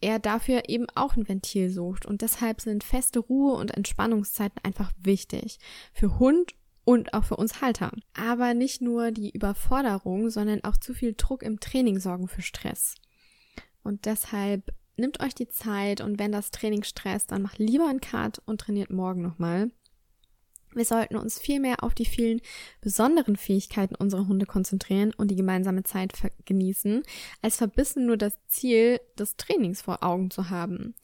er 0.00 0.20
dafür 0.20 0.70
eben 0.70 0.86
auch 0.94 1.16
ein 1.16 1.28
Ventil 1.28 1.68
sucht. 1.68 2.06
Und 2.06 2.22
deshalb 2.22 2.62
sind 2.62 2.82
feste 2.82 3.18
Ruhe- 3.18 3.58
und 3.58 3.76
Entspannungszeiten 3.76 4.58
einfach 4.64 4.90
wichtig. 5.02 5.58
Für 5.92 6.18
Hund 6.18 6.54
und 6.84 7.14
auch 7.14 7.24
für 7.24 7.36
uns 7.36 7.60
Halter. 7.60 7.92
Aber 8.14 8.54
nicht 8.54 8.80
nur 8.80 9.10
die 9.10 9.30
Überforderung, 9.30 10.30
sondern 10.30 10.64
auch 10.64 10.76
zu 10.76 10.94
viel 10.94 11.14
Druck 11.16 11.42
im 11.42 11.60
Training 11.60 12.00
sorgen 12.00 12.28
für 12.28 12.42
Stress. 12.42 12.94
Und 13.82 14.06
deshalb 14.06 14.74
nimmt 14.96 15.22
euch 15.22 15.34
die 15.34 15.48
Zeit 15.48 16.00
und 16.00 16.18
wenn 16.18 16.32
das 16.32 16.50
Training 16.50 16.82
stresst, 16.82 17.32
dann 17.32 17.42
macht 17.42 17.58
lieber 17.58 17.88
einen 17.88 18.00
Cut 18.00 18.40
und 18.44 18.60
trainiert 18.60 18.90
morgen 18.90 19.22
nochmal. 19.22 19.70
Wir 20.72 20.84
sollten 20.84 21.16
uns 21.16 21.38
viel 21.38 21.58
mehr 21.58 21.82
auf 21.82 21.94
die 21.94 22.04
vielen 22.04 22.40
besonderen 22.80 23.34
Fähigkeiten 23.36 23.96
unserer 23.96 24.28
Hunde 24.28 24.46
konzentrieren 24.46 25.12
und 25.16 25.28
die 25.30 25.36
gemeinsame 25.36 25.82
Zeit 25.82 26.12
genießen, 26.44 27.02
als 27.42 27.56
verbissen 27.56 28.06
nur 28.06 28.16
das 28.16 28.38
Ziel 28.46 29.00
des 29.18 29.36
Trainings 29.36 29.82
vor 29.82 30.04
Augen 30.04 30.30
zu 30.30 30.48
haben. 30.48 30.94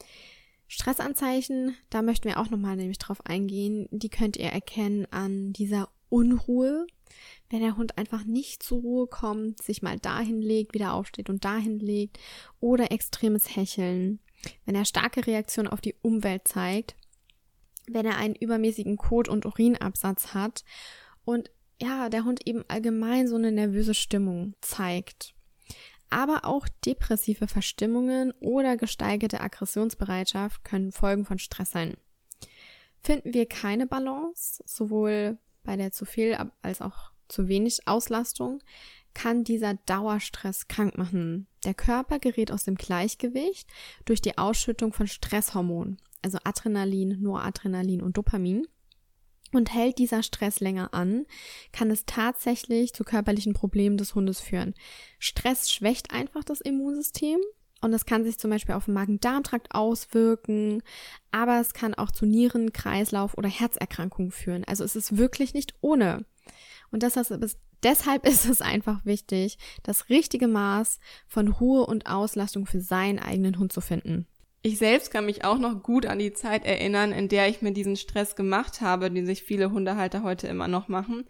Stressanzeichen, 0.69 1.77
da 1.91 2.03
möchten 2.03 2.29
wir 2.29 2.41
auch 2.41 2.51
nochmal 2.51 2.77
nämlich 2.77 2.99
drauf 2.99 3.25
eingehen. 3.25 3.89
Die 3.91 4.09
könnt 4.09 4.37
ihr 4.37 4.49
erkennen 4.49 5.07
an 5.11 5.53
dieser 5.53 5.89
Unruhe, 6.09 6.87
wenn 7.51 7.61
der 7.61 7.77
Hund 7.77 7.99
einfach 7.99 8.25
nicht 8.25 8.63
zur 8.63 8.81
Ruhe 8.81 9.07
kommt, 9.07 9.63
sich 9.63 9.83
mal 9.83 9.99
dahin 9.99 10.43
legt, 10.43 10.75
wieder 10.75 10.95
aufsteht 10.95 11.31
und 11.31 11.45
dahin 11.45 11.79
legt 11.79 12.19
oder 12.61 12.91
extremes 12.91 13.55
Hecheln, 13.55 14.19
wenn 14.65 14.75
er 14.75 14.85
starke 14.85 15.27
Reaktionen 15.27 15.69
auf 15.69 15.81
die 15.81 15.95
Umwelt 16.03 16.49
zeigt, 16.49 16.97
wenn 17.89 18.07
er 18.07 18.17
einen 18.17 18.35
übermäßigen 18.35 18.97
Kot- 18.97 19.29
und 19.29 19.47
Urinabsatz 19.47 20.35
hat. 20.35 20.65
Und 21.25 21.51
ja, 21.81 22.09
der 22.09 22.25
Hund 22.25 22.47
eben 22.47 22.65
allgemein 22.69 23.29
so 23.29 23.37
eine 23.37 23.53
nervöse 23.53 23.95
Stimmung 23.95 24.55
zeigt 24.61 25.36
aber 26.11 26.45
auch 26.45 26.69
depressive 26.85 27.49
Verstimmungen 27.49 28.33
oder 28.41 28.77
gesteigerte 28.77 29.41
Aggressionsbereitschaft 29.41 30.65
können 30.65 30.93
Folgen 30.93 31.25
von 31.25 31.39
Stress 31.39 31.71
sein. 31.71 31.97
Finden 33.01 33.35
wir 33.35 33.47
keine 33.47 33.87
Balance, 33.87 34.63
sowohl 34.67 35.39
bei 35.63 35.77
der 35.77 35.93
zu 35.93 36.05
viel 36.05 36.37
als 36.63 36.81
auch 36.81 37.11
zu 37.29 37.49
wenig 37.49 37.87
Auslastung, 37.87 38.63
kann 39.15 39.45
dieser 39.45 39.75
Dauerstress 39.75 40.69
krank 40.69 40.99
machen. 40.99 41.47
Der 41.65 41.75
Körper 41.75 42.19
gerät 42.19 42.53
aus 42.53 42.65
dem 42.65 42.75
Gleichgewicht 42.75 43.69
durch 44.05 44.21
die 44.21 44.37
Ausschüttung 44.39 44.93
von 44.93 45.07
Stresshormonen, 45.07 45.97
also 46.23 46.39
Adrenalin, 46.45 47.21
Noradrenalin 47.23 48.03
und 48.03 48.17
Dopamin. 48.17 48.67
Und 49.53 49.73
hält 49.73 49.99
dieser 49.99 50.23
Stress 50.23 50.61
länger 50.61 50.93
an, 50.93 51.25
kann 51.73 51.91
es 51.91 52.05
tatsächlich 52.05 52.93
zu 52.93 53.05
körperlichen 53.05 53.55
Problemen 53.55 53.97
des 53.97 54.15
Hundes 54.15 54.41
führen. 54.41 54.75
Stress 55.19 55.71
schwächt 55.71 56.11
einfach 56.11 56.45
das 56.45 56.61
Immunsystem 56.61 57.39
und 57.81 57.93
es 57.93 58.07
kann 58.07 58.25
sich 58.25 58.39
zum 58.39 58.51
Beispiel 58.51 58.75
auf 58.75 58.87
den 58.87 58.95
Magen-Darm-Trakt 58.95 59.75
auswirken, 59.75 60.83
aber 61.31 61.61
es 61.61 61.75
kann 61.75 61.95
auch 61.95 62.11
zu 62.11 62.27
Nieren-, 62.27 62.73
Kreislauf- 62.73 63.37
oder 63.37 63.49
Herzerkrankungen 63.49 64.33
führen. 64.33 64.65
Also 64.65 64.83
es 64.85 64.97
ist 64.97 65.17
wirklich 65.17 65.55
nicht 65.55 65.75
ohne. 65.81 66.25
Und 66.91 67.03
deshalb 67.03 67.31
ist, 67.43 67.59
deshalb 67.83 68.27
ist 68.27 68.47
es 68.47 68.63
einfach 68.63 69.05
wichtig, 69.05 69.59
das 69.83 70.09
richtige 70.09 70.49
Maß 70.49 70.99
von 71.29 71.49
Ruhe 71.49 71.87
und 71.87 72.07
Auslastung 72.07 72.67
für 72.67 72.81
seinen 72.81 73.19
eigenen 73.19 73.59
Hund 73.59 73.73
zu 73.73 73.81
finden. 73.81 74.27
Ich 74.67 74.79
selbst 74.79 75.13
kann 75.13 75.27
mich 75.27 75.45
auch 75.45 75.59
noch 75.59 75.81
gut 75.81 76.07
an 76.07 76.19
die 76.19 76.33
Zeit 76.33 76.65
erinnern, 76.65 77.13
in 77.13 77.29
der 77.29 77.47
ich 77.49 77.63
mir 77.63 77.71
diesen 77.71 77.95
Stress 77.95 78.35
gemacht 78.35 78.81
habe, 78.81 79.13
den 79.13 79.25
sich 79.25 79.45
viele 79.45 79.71
Hundehalter 79.71 80.25
heute 80.25 80.49
immer 80.49 80.67
noch 80.67 80.89
machen. 80.89 81.25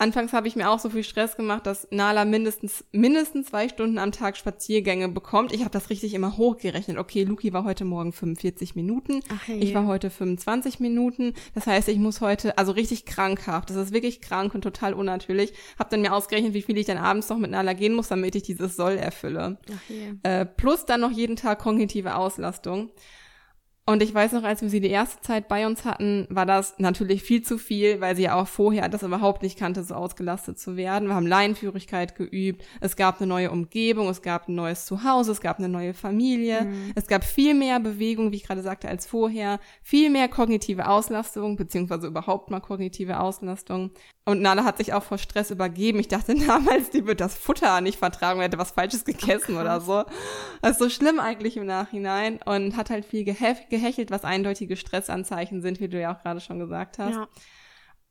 Anfangs 0.00 0.32
habe 0.32 0.48
ich 0.48 0.56
mir 0.56 0.70
auch 0.70 0.78
so 0.78 0.88
viel 0.88 1.04
Stress 1.04 1.36
gemacht, 1.36 1.66
dass 1.66 1.86
Nala 1.90 2.24
mindestens 2.24 2.86
mindestens 2.90 3.48
zwei 3.48 3.68
Stunden 3.68 3.98
am 3.98 4.12
Tag 4.12 4.38
Spaziergänge 4.38 5.10
bekommt. 5.10 5.52
Ich 5.52 5.60
habe 5.60 5.70
das 5.70 5.90
richtig 5.90 6.14
immer 6.14 6.38
hochgerechnet. 6.38 6.96
Okay, 6.96 7.24
Luki 7.24 7.52
war 7.52 7.64
heute 7.64 7.84
Morgen 7.84 8.14
45 8.14 8.74
Minuten. 8.76 9.20
Hey. 9.44 9.58
Ich 9.58 9.74
war 9.74 9.86
heute 9.86 10.08
25 10.08 10.80
Minuten. 10.80 11.34
Das 11.54 11.66
heißt, 11.66 11.88
ich 11.90 11.98
muss 11.98 12.22
heute, 12.22 12.56
also 12.56 12.72
richtig 12.72 13.04
krankhaft. 13.04 13.68
Das 13.68 13.76
ist 13.76 13.92
wirklich 13.92 14.22
krank 14.22 14.54
und 14.54 14.62
total 14.62 14.94
unnatürlich. 14.94 15.52
Habe 15.78 15.90
dann 15.90 16.00
mir 16.00 16.14
ausgerechnet, 16.14 16.54
wie 16.54 16.62
viel 16.62 16.78
ich 16.78 16.86
dann 16.86 16.96
abends 16.96 17.28
noch 17.28 17.36
mit 17.36 17.50
Nala 17.50 17.74
gehen 17.74 17.92
muss, 17.92 18.08
damit 18.08 18.34
ich 18.34 18.42
dieses 18.42 18.76
Soll 18.76 18.96
erfülle. 18.96 19.58
Yeah. 19.90 20.40
äh, 20.40 20.46
plus 20.46 20.86
dann 20.86 21.02
noch 21.02 21.10
jeden 21.10 21.36
Tag 21.36 21.58
kognitive 21.58 22.14
Auslastung. 22.14 22.90
Und 23.86 24.02
ich 24.02 24.14
weiß 24.14 24.32
noch, 24.32 24.44
als 24.44 24.62
wir 24.62 24.68
sie 24.68 24.80
die 24.80 24.90
erste 24.90 25.20
Zeit 25.20 25.48
bei 25.48 25.66
uns 25.66 25.84
hatten, 25.84 26.26
war 26.30 26.46
das 26.46 26.74
natürlich 26.78 27.22
viel 27.22 27.42
zu 27.42 27.58
viel, 27.58 28.00
weil 28.00 28.14
sie 28.14 28.24
ja 28.24 28.40
auch 28.40 28.46
vorher 28.46 28.88
das 28.88 29.02
überhaupt 29.02 29.42
nicht 29.42 29.58
kannte, 29.58 29.82
so 29.82 29.94
ausgelastet 29.94 30.60
zu 30.60 30.76
werden. 30.76 31.08
Wir 31.08 31.14
haben 31.14 31.26
Laienführigkeit 31.26 32.14
geübt, 32.14 32.62
es 32.80 32.94
gab 32.94 33.18
eine 33.18 33.26
neue 33.26 33.50
Umgebung, 33.50 34.08
es 34.08 34.22
gab 34.22 34.48
ein 34.48 34.54
neues 34.54 34.84
Zuhause, 34.84 35.32
es 35.32 35.40
gab 35.40 35.58
eine 35.58 35.68
neue 35.68 35.94
Familie, 35.94 36.66
mhm. 36.66 36.92
es 36.94 37.06
gab 37.08 37.24
viel 37.24 37.54
mehr 37.54 37.80
Bewegung, 37.80 38.30
wie 38.30 38.36
ich 38.36 38.46
gerade 38.46 38.62
sagte, 38.62 38.88
als 38.88 39.06
vorher, 39.06 39.58
viel 39.82 40.10
mehr 40.10 40.28
kognitive 40.28 40.86
Auslastung, 40.86 41.56
beziehungsweise 41.56 42.06
überhaupt 42.06 42.50
mal 42.50 42.60
kognitive 42.60 43.18
Auslastung. 43.18 43.90
Und 44.26 44.42
Nala 44.42 44.64
hat 44.64 44.76
sich 44.76 44.92
auch 44.92 45.02
vor 45.02 45.18
Stress 45.18 45.50
übergeben. 45.50 45.98
Ich 45.98 46.08
dachte 46.08 46.34
damals, 46.46 46.90
die 46.90 47.06
wird 47.06 47.20
das 47.20 47.36
Futter 47.36 47.80
nicht 47.80 47.98
vertragen, 47.98 48.40
hätte 48.40 48.58
was 48.58 48.70
Falsches 48.70 49.04
gegessen 49.04 49.56
oh, 49.56 49.60
oder 49.60 49.80
so. 49.80 50.04
Das 50.62 50.72
ist 50.72 50.78
so 50.78 50.90
schlimm 50.90 51.18
eigentlich 51.18 51.56
im 51.56 51.66
Nachhinein 51.66 52.38
und 52.44 52.76
hat 52.76 52.90
halt 52.90 53.04
viel 53.04 53.24
geheftet 53.24 53.69
gehechelt, 53.70 54.10
was 54.10 54.24
eindeutige 54.24 54.76
Stressanzeichen 54.76 55.62
sind, 55.62 55.80
wie 55.80 55.88
du 55.88 56.00
ja 56.00 56.14
auch 56.14 56.22
gerade 56.22 56.40
schon 56.40 56.58
gesagt 56.58 56.98
hast. 56.98 57.14
Ja. 57.14 57.28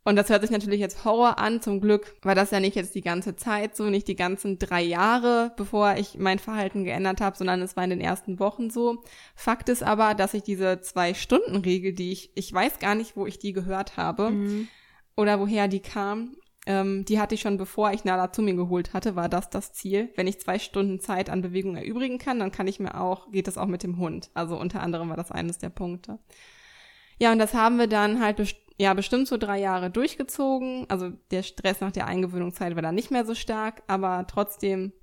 Und 0.03 0.15
das 0.15 0.29
hört 0.29 0.41
sich 0.41 0.51
natürlich 0.51 0.79
jetzt 0.79 1.03
Horror 1.05 1.37
an. 1.37 1.61
Zum 1.61 1.81
Glück 1.81 2.15
war 2.23 2.33
das 2.33 2.51
ja 2.51 2.59
nicht 2.59 2.75
jetzt 2.75 2.95
die 2.95 3.01
ganze 3.01 3.35
Zeit 3.35 3.75
so, 3.75 3.89
nicht 3.89 4.07
die 4.07 4.15
ganzen 4.15 4.57
drei 4.57 4.81
Jahre, 4.81 5.51
bevor 5.57 5.95
ich 5.97 6.17
mein 6.17 6.39
Verhalten 6.39 6.83
geändert 6.83 7.21
habe, 7.21 7.37
sondern 7.37 7.61
es 7.61 7.75
war 7.75 7.83
in 7.83 7.91
den 7.91 8.01
ersten 8.01 8.39
Wochen 8.39 8.69
so. 8.69 9.03
Fakt 9.35 9.69
ist 9.69 9.83
aber, 9.83 10.15
dass 10.15 10.33
ich 10.33 10.41
diese 10.41 10.81
Zwei-Stunden-Regel, 10.81 11.93
die 11.93 12.11
ich, 12.11 12.31
ich 12.35 12.51
weiß 12.51 12.79
gar 12.79 12.95
nicht, 12.95 13.17
wo 13.17 13.27
ich 13.27 13.39
die 13.39 13.53
gehört 13.53 13.97
habe 13.97 14.31
mhm. 14.31 14.67
oder 15.15 15.39
woher 15.39 15.67
die 15.67 15.81
kam, 15.81 16.37
ähm, 16.69 17.03
die 17.03 17.19
hatte 17.19 17.33
ich 17.33 17.41
schon 17.41 17.57
bevor 17.57 17.91
ich 17.93 18.03
Nala 18.03 18.31
zu 18.31 18.43
mir 18.43 18.53
geholt 18.53 18.93
hatte, 18.93 19.15
war 19.15 19.27
das 19.27 19.49
das 19.49 19.73
Ziel. 19.73 20.11
Wenn 20.15 20.27
ich 20.27 20.39
zwei 20.39 20.59
Stunden 20.59 20.99
Zeit 20.99 21.31
an 21.31 21.41
Bewegung 21.41 21.75
erübrigen 21.75 22.19
kann, 22.19 22.37
dann 22.37 22.51
kann 22.51 22.67
ich 22.67 22.79
mir 22.79 23.01
auch, 23.01 23.31
geht 23.31 23.47
das 23.47 23.57
auch 23.57 23.65
mit 23.65 23.81
dem 23.81 23.97
Hund. 23.97 24.29
Also 24.35 24.55
unter 24.55 24.83
anderem 24.83 25.09
war 25.09 25.17
das 25.17 25.31
eines 25.31 25.57
der 25.57 25.69
Punkte. 25.69 26.19
Ja, 27.17 27.31
und 27.31 27.39
das 27.39 27.55
haben 27.55 27.79
wir 27.79 27.87
dann 27.87 28.21
halt 28.21 28.55
ja 28.77 28.93
bestimmt 28.93 29.27
so 29.27 29.37
drei 29.37 29.59
Jahre 29.59 29.89
durchgezogen. 29.89 30.85
Also 30.89 31.09
der 31.31 31.41
Stress 31.41 31.81
nach 31.81 31.91
der 31.91 32.05
Eingewöhnungszeit 32.05 32.75
war 32.75 32.83
dann 32.83 32.93
nicht 32.93 33.09
mehr 33.09 33.25
so 33.25 33.33
stark, 33.33 33.81
aber 33.87 34.27
trotzdem 34.27 34.93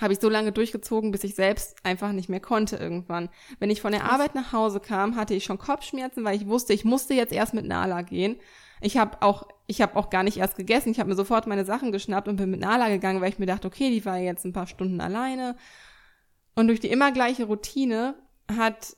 habe 0.00 0.12
ich 0.12 0.20
so 0.20 0.28
lange 0.28 0.52
durchgezogen, 0.52 1.10
bis 1.10 1.24
ich 1.24 1.34
selbst 1.34 1.84
einfach 1.84 2.12
nicht 2.12 2.28
mehr 2.28 2.38
konnte 2.38 2.76
irgendwann. 2.76 3.28
Wenn 3.58 3.70
ich 3.70 3.80
von 3.80 3.90
der 3.90 4.04
Arbeit 4.04 4.36
nach 4.36 4.52
Hause 4.52 4.78
kam, 4.78 5.16
hatte 5.16 5.34
ich 5.34 5.42
schon 5.42 5.58
Kopfschmerzen, 5.58 6.22
weil 6.22 6.36
ich 6.36 6.46
wusste, 6.46 6.74
ich 6.74 6.84
musste 6.84 7.14
jetzt 7.14 7.32
erst 7.32 7.54
mit 7.54 7.66
Nala 7.66 8.02
gehen. 8.02 8.36
Ich 8.80 8.96
habe 8.96 9.22
auch 9.22 9.46
ich 9.66 9.80
habe 9.80 9.96
auch 9.96 10.10
gar 10.10 10.22
nicht 10.22 10.36
erst 10.36 10.56
gegessen. 10.56 10.90
Ich 10.90 11.00
habe 11.00 11.10
mir 11.10 11.16
sofort 11.16 11.46
meine 11.46 11.64
Sachen 11.64 11.92
geschnappt 11.92 12.28
und 12.28 12.36
bin 12.36 12.50
mit 12.50 12.60
Nala 12.60 12.88
gegangen, 12.88 13.20
weil 13.20 13.30
ich 13.30 13.38
mir 13.38 13.46
dachte, 13.46 13.66
okay, 13.66 13.90
die 13.90 14.04
war 14.04 14.18
jetzt 14.18 14.44
ein 14.44 14.52
paar 14.52 14.66
Stunden 14.66 15.00
alleine. 15.00 15.56
Und 16.54 16.68
durch 16.68 16.80
die 16.80 16.90
immer 16.90 17.12
gleiche 17.12 17.44
Routine 17.44 18.14
hat 18.56 18.96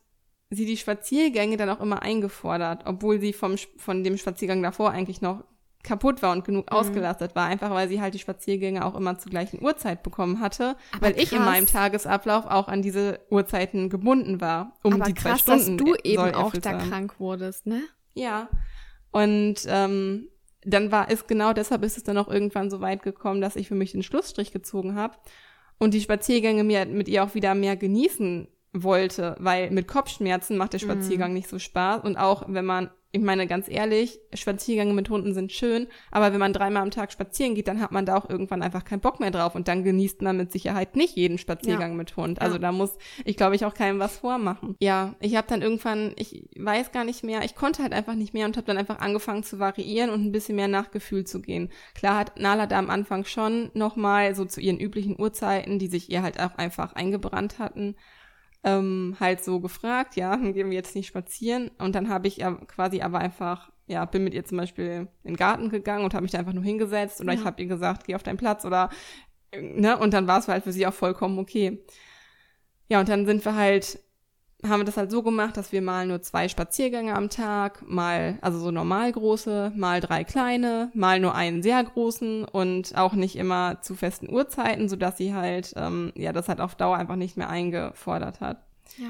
sie 0.50 0.66
die 0.66 0.76
Spaziergänge 0.76 1.56
dann 1.56 1.70
auch 1.70 1.80
immer 1.80 2.02
eingefordert, 2.02 2.82
obwohl 2.86 3.20
sie 3.20 3.32
vom, 3.32 3.56
von 3.76 4.04
dem 4.04 4.16
Spaziergang 4.16 4.62
davor 4.62 4.90
eigentlich 4.90 5.20
noch 5.20 5.44
kaputt 5.82 6.22
war 6.22 6.32
und 6.32 6.44
genug 6.44 6.70
mhm. 6.70 6.76
ausgelastet 6.76 7.34
war, 7.34 7.46
einfach 7.46 7.70
weil 7.70 7.88
sie 7.88 8.00
halt 8.00 8.12
die 8.12 8.18
Spaziergänge 8.18 8.84
auch 8.84 8.94
immer 8.94 9.18
zur 9.18 9.30
gleichen 9.30 9.62
Uhrzeit 9.62 10.02
bekommen 10.02 10.40
hatte, 10.40 10.76
Aber 10.92 11.06
weil 11.06 11.14
krass. 11.14 11.22
ich 11.22 11.32
in 11.32 11.44
meinem 11.44 11.66
Tagesablauf 11.66 12.46
auch 12.46 12.68
an 12.68 12.82
diese 12.82 13.20
Uhrzeiten 13.30 13.88
gebunden 13.88 14.40
war, 14.40 14.74
um 14.82 14.94
Aber 14.94 15.04
die 15.04 15.14
krass, 15.14 15.44
zwei 15.44 15.58
Stunden. 15.58 15.78
dass 15.78 15.86
du 15.86 15.94
eben 16.02 16.34
auch 16.34 16.52
da 16.52 16.74
krank 16.74 17.18
wurdest, 17.18 17.66
ne? 17.66 17.82
Ja. 18.14 18.48
Und 19.10 19.56
ähm, 19.66 20.28
dann 20.62 20.92
war 20.92 21.10
es 21.10 21.26
genau 21.26 21.52
deshalb 21.52 21.82
ist 21.84 21.96
es 21.96 22.04
dann 22.04 22.18
auch 22.18 22.28
irgendwann 22.28 22.70
so 22.70 22.80
weit 22.80 23.02
gekommen, 23.02 23.40
dass 23.40 23.56
ich 23.56 23.68
für 23.68 23.74
mich 23.74 23.92
den 23.92 24.02
Schlussstrich 24.02 24.52
gezogen 24.52 24.94
habe 24.94 25.16
und 25.78 25.94
die 25.94 26.00
Spaziergänge 26.00 26.64
mir 26.64 26.86
mit 26.86 27.08
ihr 27.08 27.24
auch 27.24 27.34
wieder 27.34 27.54
mehr 27.54 27.76
genießen 27.76 28.48
wollte, 28.72 29.36
weil 29.38 29.70
mit 29.70 29.88
Kopfschmerzen 29.88 30.56
macht 30.56 30.72
der 30.72 30.78
Spaziergang 30.78 31.32
mm. 31.32 31.34
nicht 31.34 31.48
so 31.48 31.58
Spaß 31.58 32.04
und 32.04 32.16
auch 32.16 32.44
wenn 32.48 32.64
man 32.64 32.90
ich 33.10 33.22
meine 33.22 33.46
ganz 33.46 33.68
ehrlich, 33.68 34.20
Spaziergänge 34.34 34.92
mit 34.92 35.08
Hunden 35.08 35.32
sind 35.32 35.50
schön, 35.50 35.86
aber 36.10 36.32
wenn 36.32 36.40
man 36.40 36.52
dreimal 36.52 36.82
am 36.82 36.90
Tag 36.90 37.10
spazieren 37.10 37.54
geht, 37.54 37.66
dann 37.66 37.80
hat 37.80 37.90
man 37.90 38.04
da 38.04 38.16
auch 38.16 38.28
irgendwann 38.28 38.62
einfach 38.62 38.84
keinen 38.84 39.00
Bock 39.00 39.18
mehr 39.18 39.30
drauf 39.30 39.54
und 39.54 39.66
dann 39.66 39.82
genießt 39.82 40.20
man 40.20 40.36
mit 40.36 40.52
Sicherheit 40.52 40.94
nicht 40.94 41.16
jeden 41.16 41.38
Spaziergang 41.38 41.92
ja. 41.92 41.96
mit 41.96 42.16
Hund. 42.16 42.42
Also 42.42 42.56
ja. 42.56 42.60
da 42.60 42.72
muss 42.72 42.98
ich 43.24 43.38
glaube 43.38 43.56
ich 43.56 43.64
auch 43.64 43.72
keinem 43.72 43.98
was 43.98 44.18
vormachen. 44.18 44.76
Ja, 44.80 45.14
ich 45.20 45.36
habe 45.36 45.48
dann 45.48 45.62
irgendwann, 45.62 46.12
ich 46.16 46.50
weiß 46.56 46.92
gar 46.92 47.04
nicht 47.04 47.24
mehr, 47.24 47.44
ich 47.44 47.54
konnte 47.54 47.82
halt 47.82 47.94
einfach 47.94 48.14
nicht 48.14 48.34
mehr 48.34 48.44
und 48.44 48.58
habe 48.58 48.66
dann 48.66 48.78
einfach 48.78 48.98
angefangen 48.98 49.42
zu 49.42 49.58
variieren 49.58 50.10
und 50.10 50.22
ein 50.24 50.32
bisschen 50.32 50.56
mehr 50.56 50.68
nach 50.68 50.90
Gefühl 50.90 51.24
zu 51.24 51.40
gehen. 51.40 51.70
Klar 51.94 52.18
hat 52.18 52.38
Nala 52.38 52.66
da 52.66 52.78
am 52.78 52.90
Anfang 52.90 53.24
schon 53.24 53.70
nochmal 53.72 54.34
so 54.34 54.44
zu 54.44 54.60
ihren 54.60 54.78
üblichen 54.78 55.18
Uhrzeiten, 55.18 55.78
die 55.78 55.88
sich 55.88 56.10
ihr 56.10 56.22
halt 56.22 56.38
auch 56.40 56.56
einfach 56.56 56.92
eingebrannt 56.92 57.58
hatten, 57.58 57.96
ähm, 58.64 59.16
halt 59.20 59.42
so 59.44 59.60
gefragt, 59.60 60.16
ja, 60.16 60.36
gehen 60.36 60.70
wir 60.70 60.76
jetzt 60.76 60.94
nicht 60.94 61.06
spazieren. 61.06 61.70
Und 61.78 61.94
dann 61.94 62.08
habe 62.08 62.28
ich 62.28 62.38
quasi 62.66 63.00
aber 63.00 63.18
einfach, 63.18 63.70
ja, 63.86 64.04
bin 64.04 64.24
mit 64.24 64.34
ihr 64.34 64.44
zum 64.44 64.58
Beispiel 64.58 65.08
in 65.22 65.32
den 65.32 65.36
Garten 65.36 65.70
gegangen 65.70 66.04
und 66.04 66.14
habe 66.14 66.22
mich 66.22 66.32
da 66.32 66.38
einfach 66.38 66.52
nur 66.52 66.64
hingesetzt 66.64 67.20
oder 67.20 67.32
ja. 67.32 67.40
ich 67.40 67.44
habe 67.44 67.60
ihr 67.62 67.68
gesagt, 67.68 68.04
geh 68.06 68.14
auf 68.14 68.22
deinen 68.22 68.36
Platz 68.36 68.64
oder, 68.64 68.90
ne, 69.54 69.96
und 69.98 70.12
dann 70.12 70.26
war 70.26 70.38
es 70.38 70.48
halt 70.48 70.64
für 70.64 70.72
sie 70.72 70.86
auch 70.86 70.94
vollkommen 70.94 71.38
okay. 71.38 71.84
Ja, 72.88 73.00
und 73.00 73.08
dann 73.08 73.26
sind 73.26 73.44
wir 73.44 73.54
halt 73.54 74.00
haben 74.66 74.80
wir 74.80 74.84
das 74.84 74.96
halt 74.96 75.10
so 75.10 75.22
gemacht, 75.22 75.56
dass 75.56 75.70
wir 75.70 75.82
mal 75.82 76.06
nur 76.06 76.20
zwei 76.20 76.48
Spaziergänge 76.48 77.14
am 77.14 77.30
Tag, 77.30 77.88
mal, 77.88 78.38
also 78.40 78.58
so 78.58 78.72
normal 78.72 79.12
große, 79.12 79.72
mal 79.76 80.00
drei 80.00 80.24
kleine, 80.24 80.90
mal 80.94 81.20
nur 81.20 81.34
einen 81.34 81.62
sehr 81.62 81.82
großen 81.84 82.44
und 82.44 82.96
auch 82.96 83.12
nicht 83.12 83.36
immer 83.36 83.80
zu 83.82 83.94
festen 83.94 84.28
Uhrzeiten, 84.28 84.88
sodass 84.88 85.16
sie 85.16 85.32
halt, 85.32 85.74
ähm, 85.76 86.12
ja, 86.16 86.32
das 86.32 86.48
halt 86.48 86.60
auf 86.60 86.74
Dauer 86.74 86.96
einfach 86.96 87.14
nicht 87.14 87.36
mehr 87.36 87.48
eingefordert 87.48 88.40
hat. 88.40 88.64
Ja. 88.96 89.08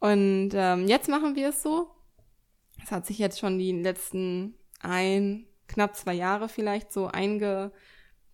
Und 0.00 0.50
ähm, 0.52 0.86
jetzt 0.86 1.08
machen 1.08 1.34
wir 1.34 1.48
es 1.48 1.62
so. 1.62 1.88
Es 2.82 2.90
hat 2.90 3.06
sich 3.06 3.18
jetzt 3.18 3.38
schon 3.38 3.58
die 3.58 3.72
letzten 3.72 4.54
ein, 4.82 5.46
knapp 5.66 5.96
zwei 5.96 6.12
Jahre 6.12 6.50
vielleicht 6.50 6.92
so 6.92 7.06
einge 7.06 7.72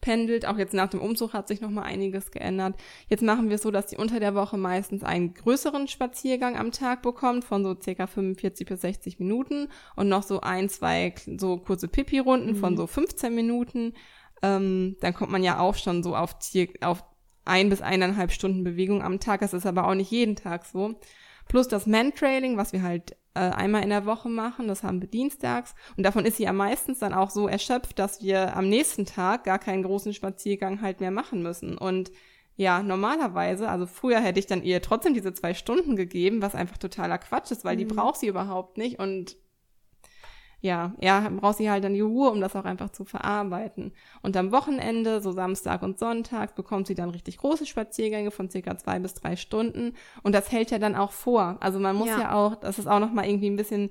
pendelt. 0.00 0.46
Auch 0.46 0.58
jetzt 0.58 0.74
nach 0.74 0.88
dem 0.88 1.00
Umzug 1.00 1.32
hat 1.32 1.48
sich 1.48 1.60
noch 1.60 1.70
mal 1.70 1.82
einiges 1.82 2.30
geändert. 2.30 2.76
Jetzt 3.08 3.22
machen 3.22 3.48
wir 3.48 3.56
es 3.56 3.62
so, 3.62 3.70
dass 3.70 3.90
sie 3.90 3.96
unter 3.96 4.20
der 4.20 4.34
Woche 4.34 4.56
meistens 4.56 5.02
einen 5.02 5.34
größeren 5.34 5.88
Spaziergang 5.88 6.56
am 6.56 6.72
Tag 6.72 7.02
bekommt 7.02 7.44
von 7.44 7.64
so 7.64 7.76
circa 7.80 8.06
45 8.06 8.66
bis 8.66 8.80
60 8.80 9.18
Minuten 9.18 9.68
und 9.96 10.08
noch 10.08 10.22
so 10.22 10.40
ein, 10.40 10.68
zwei 10.68 11.14
so 11.36 11.58
kurze 11.58 11.88
Pipi-Runden 11.88 12.52
mhm. 12.52 12.56
von 12.56 12.76
so 12.76 12.86
15 12.86 13.34
Minuten. 13.34 13.94
Ähm, 14.42 14.96
dann 15.00 15.14
kommt 15.14 15.32
man 15.32 15.42
ja 15.42 15.58
auch 15.58 15.74
schon 15.74 16.02
so 16.02 16.16
auf, 16.16 16.36
auf 16.80 17.04
ein 17.44 17.68
bis 17.68 17.82
eineinhalb 17.82 18.32
Stunden 18.32 18.64
Bewegung 18.64 19.02
am 19.02 19.20
Tag. 19.20 19.40
Das 19.40 19.52
ist 19.52 19.66
aber 19.66 19.86
auch 19.86 19.94
nicht 19.94 20.10
jeden 20.10 20.36
Tag 20.36 20.64
so. 20.64 20.94
Plus 21.48 21.68
das 21.68 21.86
Man-Trailing, 21.86 22.56
was 22.56 22.72
wir 22.72 22.82
halt 22.82 23.16
äh, 23.34 23.40
einmal 23.40 23.82
in 23.82 23.90
der 23.90 24.06
Woche 24.06 24.28
machen. 24.28 24.68
Das 24.68 24.82
haben 24.82 25.00
wir 25.00 25.08
dienstags. 25.08 25.74
Und 25.96 26.04
davon 26.04 26.24
ist 26.24 26.36
sie 26.36 26.44
ja 26.44 26.52
meistens 26.52 26.98
dann 26.98 27.14
auch 27.14 27.30
so 27.30 27.48
erschöpft, 27.48 27.98
dass 27.98 28.22
wir 28.22 28.56
am 28.56 28.68
nächsten 28.68 29.06
Tag 29.06 29.44
gar 29.44 29.58
keinen 29.58 29.82
großen 29.82 30.14
Spaziergang 30.14 30.82
halt 30.82 31.00
mehr 31.00 31.10
machen 31.10 31.42
müssen. 31.42 31.78
Und 31.78 32.10
ja, 32.56 32.82
normalerweise, 32.82 33.68
also 33.68 33.86
früher 33.86 34.20
hätte 34.20 34.38
ich 34.38 34.46
dann 34.46 34.62
ihr 34.62 34.82
trotzdem 34.82 35.14
diese 35.14 35.32
zwei 35.32 35.54
Stunden 35.54 35.96
gegeben, 35.96 36.42
was 36.42 36.54
einfach 36.54 36.76
totaler 36.76 37.18
Quatsch 37.18 37.50
ist, 37.50 37.64
weil 37.64 37.76
mhm. 37.76 37.78
die 37.78 37.84
braucht 37.86 38.20
sie 38.20 38.26
überhaupt 38.26 38.76
nicht. 38.76 38.98
Und 38.98 39.36
ja, 40.60 40.92
er 40.98 41.30
braucht 41.30 41.56
sie 41.56 41.70
halt 41.70 41.84
dann 41.84 41.94
die 41.94 42.00
Ruhe, 42.00 42.30
um 42.30 42.40
das 42.40 42.54
auch 42.54 42.64
einfach 42.64 42.90
zu 42.90 43.04
verarbeiten. 43.04 43.92
Und 44.22 44.36
am 44.36 44.52
Wochenende, 44.52 45.22
so 45.22 45.32
Samstag 45.32 45.82
und 45.82 45.98
Sonntag, 45.98 46.54
bekommt 46.54 46.86
sie 46.86 46.94
dann 46.94 47.10
richtig 47.10 47.38
große 47.38 47.64
Spaziergänge 47.64 48.30
von 48.30 48.50
circa 48.50 48.76
zwei 48.76 48.98
bis 48.98 49.14
drei 49.14 49.36
Stunden. 49.36 49.94
Und 50.22 50.34
das 50.34 50.52
hält 50.52 50.70
ja 50.70 50.78
dann 50.78 50.96
auch 50.96 51.12
vor. 51.12 51.56
Also 51.60 51.78
man 51.78 51.96
muss 51.96 52.08
ja, 52.08 52.20
ja 52.20 52.34
auch, 52.34 52.56
das 52.56 52.78
ist 52.78 52.86
auch 52.86 53.00
nochmal 53.00 53.26
irgendwie 53.26 53.48
ein 53.48 53.56
bisschen 53.56 53.90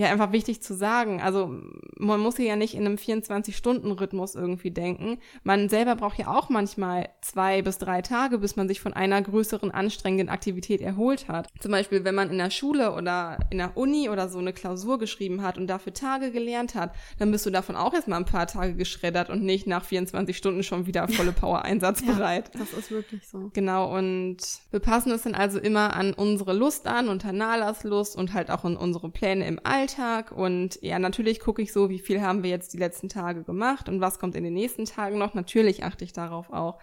ja 0.00 0.08
einfach 0.10 0.32
wichtig 0.32 0.62
zu 0.62 0.74
sagen. 0.74 1.20
Also 1.20 1.54
man 1.98 2.20
muss 2.20 2.36
hier 2.36 2.46
ja 2.46 2.56
nicht 2.56 2.74
in 2.74 2.86
einem 2.86 2.96
24-Stunden-Rhythmus 2.96 4.34
irgendwie 4.34 4.70
denken. 4.70 5.18
Man 5.42 5.68
selber 5.68 5.94
braucht 5.94 6.18
ja 6.18 6.28
auch 6.28 6.48
manchmal 6.48 7.10
zwei 7.20 7.62
bis 7.62 7.78
drei 7.78 8.00
Tage, 8.00 8.38
bis 8.38 8.56
man 8.56 8.66
sich 8.66 8.80
von 8.80 8.94
einer 8.94 9.20
größeren 9.20 9.70
anstrengenden 9.70 10.28
Aktivität 10.28 10.80
erholt 10.80 11.28
hat. 11.28 11.48
Zum 11.60 11.70
Beispiel, 11.70 12.04
wenn 12.04 12.14
man 12.14 12.30
in 12.30 12.38
der 12.38 12.50
Schule 12.50 12.94
oder 12.94 13.38
in 13.50 13.58
der 13.58 13.76
Uni 13.76 14.08
oder 14.08 14.28
so 14.28 14.38
eine 14.38 14.52
Klausur 14.52 14.98
geschrieben 14.98 15.42
hat 15.42 15.58
und 15.58 15.66
dafür 15.66 15.92
Tage 15.92 16.30
gelernt 16.30 16.74
hat, 16.74 16.94
dann 17.18 17.30
bist 17.30 17.44
du 17.44 17.50
davon 17.50 17.76
auch 17.76 17.92
erstmal 17.92 18.18
ein 18.18 18.24
paar 18.24 18.46
Tage 18.46 18.74
geschreddert 18.74 19.28
und 19.28 19.42
nicht 19.42 19.66
nach 19.66 19.84
24 19.84 20.36
Stunden 20.36 20.62
schon 20.62 20.86
wieder 20.86 21.08
volle 21.08 21.32
Power 21.40 21.62
einsatzbereit. 21.62 22.50
ja, 22.54 22.60
das 22.60 22.72
ist 22.72 22.90
wirklich 22.90 23.28
so. 23.28 23.50
Genau, 23.52 23.94
und 23.94 24.38
wir 24.70 24.80
passen 24.80 25.12
es 25.12 25.22
dann 25.22 25.34
also 25.34 25.58
immer 25.58 25.94
an 25.94 26.14
unsere 26.14 26.54
Lust 26.54 26.86
an 26.86 27.08
und 27.08 27.30
Nalas 27.30 27.84
Lust 27.84 28.16
und 28.16 28.32
halt 28.32 28.50
auch 28.50 28.64
an 28.64 28.76
unsere 28.76 29.10
Pläne 29.10 29.46
im 29.46 29.60
Alltag 29.62 29.79
Alltag 29.80 30.32
und 30.32 30.78
ja, 30.82 30.98
natürlich 30.98 31.40
gucke 31.40 31.62
ich 31.62 31.72
so, 31.72 31.88
wie 31.88 31.98
viel 31.98 32.20
haben 32.20 32.42
wir 32.42 32.50
jetzt 32.50 32.72
die 32.74 32.78
letzten 32.78 33.08
Tage 33.08 33.42
gemacht 33.44 33.88
und 33.88 34.00
was 34.00 34.18
kommt 34.18 34.34
in 34.34 34.44
den 34.44 34.52
nächsten 34.52 34.84
Tagen 34.84 35.18
noch. 35.18 35.34
Natürlich 35.34 35.84
achte 35.84 36.04
ich 36.04 36.12
darauf 36.12 36.50
auch. 36.52 36.78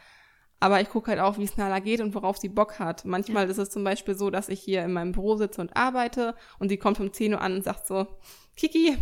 Aber 0.60 0.82
ich 0.82 0.90
gucke 0.90 1.12
halt 1.12 1.20
auch, 1.20 1.38
wie 1.38 1.44
es 1.44 1.58
Nala 1.58 1.80
geht 1.80 2.02
und 2.02 2.16
worauf 2.16 2.38
sie 2.38 2.50
Bock 2.50 2.80
hat. 2.80 3.06
Manchmal 3.06 3.46
ja. 3.46 3.52
ist 3.52 3.60
es 3.60 3.70
zum 3.70 3.84
Beispiel 3.84 4.18
so, 4.18 4.32
dass 4.32 4.50
ich 4.50 4.60
hier 4.60 4.84
in 4.84 4.94
meinem 4.94 5.12
Büro 5.12 5.36
sitze 5.36 5.62
und 5.62 5.78
arbeite 5.78 6.34
und 6.58 6.70
sie 6.70 6.78
kommt 6.78 7.00
um 7.00 7.14
10 7.14 7.36
Uhr 7.36 7.42
an 7.42 7.58
und 7.58 7.64
sagt 7.64 7.86
so, 7.86 8.08
Kiki, 8.56 8.98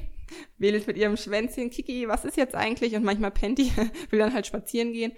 wählt 0.57 0.85
mit 0.85 0.97
ihrem 0.97 1.15
Schwänzchen, 1.15 1.69
Kiki, 1.69 2.09
was 2.09 2.25
ist 2.25 2.35
jetzt 2.35 2.55
eigentlich? 2.55 2.95
Und 2.95 3.05
manchmal 3.05 3.31
pennt 3.31 3.59
die, 3.59 3.71
will 4.09 4.19
dann 4.19 4.33
halt 4.33 4.45
spazieren 4.45 4.91
gehen. 4.91 5.13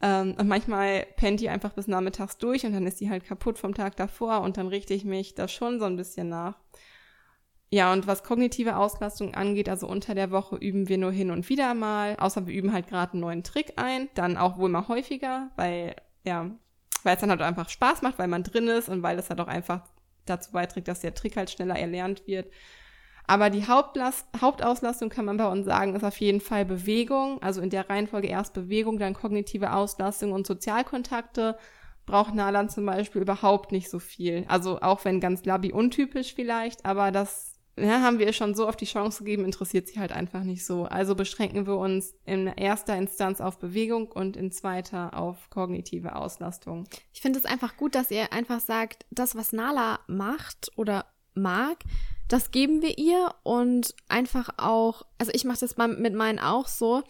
Ähm, 0.00 0.36
und 0.38 0.46
manchmal 0.46 1.06
pennt 1.16 1.40
die 1.40 1.48
einfach 1.48 1.72
bis 1.72 1.88
nachmittags 1.88 2.38
durch 2.38 2.64
und 2.64 2.72
dann 2.72 2.86
ist 2.86 3.00
die 3.00 3.10
halt 3.10 3.24
kaputt 3.24 3.58
vom 3.58 3.74
Tag 3.74 3.96
davor 3.96 4.42
und 4.42 4.56
dann 4.56 4.68
richte 4.68 4.94
ich 4.94 5.04
mich 5.04 5.34
da 5.34 5.48
schon 5.48 5.80
so 5.80 5.86
ein 5.86 5.96
bisschen 5.96 6.28
nach. 6.28 6.58
Ja, 7.74 7.90
und 7.90 8.06
was 8.06 8.22
kognitive 8.22 8.76
Auslastung 8.76 9.34
angeht, 9.34 9.66
also 9.66 9.86
unter 9.88 10.14
der 10.14 10.30
Woche 10.30 10.56
üben 10.56 10.90
wir 10.90 10.98
nur 10.98 11.10
hin 11.10 11.30
und 11.30 11.48
wieder 11.48 11.72
mal, 11.72 12.16
außer 12.16 12.46
wir 12.46 12.54
üben 12.54 12.74
halt 12.74 12.86
gerade 12.86 13.12
einen 13.12 13.22
neuen 13.22 13.44
Trick 13.44 13.72
ein, 13.76 14.10
dann 14.12 14.36
auch 14.36 14.58
wohl 14.58 14.68
mal 14.68 14.88
häufiger, 14.88 15.50
weil, 15.56 15.96
ja, 16.22 16.50
weil 17.02 17.14
es 17.14 17.22
dann 17.22 17.30
halt 17.30 17.40
einfach 17.40 17.70
Spaß 17.70 18.02
macht, 18.02 18.18
weil 18.18 18.28
man 18.28 18.42
drin 18.42 18.68
ist 18.68 18.90
und 18.90 19.02
weil 19.02 19.18
es 19.18 19.30
halt 19.30 19.40
auch 19.40 19.48
einfach 19.48 19.84
dazu 20.26 20.52
beiträgt, 20.52 20.86
dass 20.86 21.00
der 21.00 21.14
Trick 21.14 21.34
halt 21.38 21.50
schneller 21.50 21.78
erlernt 21.78 22.26
wird. 22.26 22.52
Aber 23.26 23.48
die 23.48 23.66
Hauptlast, 23.66 24.26
Hauptauslastung 24.38 25.08
kann 25.08 25.24
man 25.24 25.38
bei 25.38 25.48
uns 25.48 25.64
sagen, 25.64 25.94
ist 25.94 26.04
auf 26.04 26.20
jeden 26.20 26.42
Fall 26.42 26.66
Bewegung, 26.66 27.40
also 27.42 27.62
in 27.62 27.70
der 27.70 27.88
Reihenfolge 27.88 28.28
erst 28.28 28.52
Bewegung, 28.52 28.98
dann 28.98 29.14
kognitive 29.14 29.72
Auslastung 29.72 30.32
und 30.32 30.46
Sozialkontakte 30.46 31.56
braucht 32.04 32.34
Nalan 32.34 32.68
zum 32.68 32.84
Beispiel 32.84 33.22
überhaupt 33.22 33.72
nicht 33.72 33.88
so 33.88 33.98
viel. 33.98 34.44
Also 34.48 34.82
auch 34.82 35.06
wenn 35.06 35.20
ganz 35.20 35.46
Labi 35.46 35.72
untypisch 35.72 36.34
vielleicht, 36.34 36.84
aber 36.84 37.10
das 37.12 37.51
ja, 37.78 38.02
haben 38.02 38.18
wir 38.18 38.26
ihr 38.26 38.32
schon 38.32 38.54
so 38.54 38.68
oft 38.68 38.80
die 38.80 38.86
Chance 38.86 39.24
gegeben, 39.24 39.44
interessiert 39.44 39.88
sie 39.88 39.98
halt 39.98 40.12
einfach 40.12 40.42
nicht 40.42 40.64
so. 40.64 40.84
Also 40.84 41.14
beschränken 41.14 41.66
wir 41.66 41.76
uns 41.76 42.14
in 42.24 42.46
erster 42.46 42.96
Instanz 42.96 43.40
auf 43.40 43.58
Bewegung 43.58 44.10
und 44.12 44.36
in 44.36 44.52
zweiter 44.52 45.18
auf 45.18 45.48
kognitive 45.48 46.16
Auslastung. 46.16 46.84
Ich 47.12 47.22
finde 47.22 47.38
es 47.38 47.46
einfach 47.46 47.76
gut, 47.76 47.94
dass 47.94 48.10
ihr 48.10 48.32
einfach 48.32 48.60
sagt, 48.60 49.06
das, 49.10 49.34
was 49.36 49.52
Nala 49.52 50.00
macht 50.06 50.70
oder 50.76 51.06
mag, 51.34 51.78
das 52.28 52.50
geben 52.50 52.80
wir 52.80 52.98
ihr 52.98 53.34
und 53.42 53.94
einfach 54.08 54.48
auch, 54.56 55.02
also 55.18 55.32
ich 55.34 55.44
mache 55.44 55.60
das 55.60 55.76
mit 55.76 56.14
meinen 56.14 56.38
auch 56.38 56.66
so, 56.66 57.02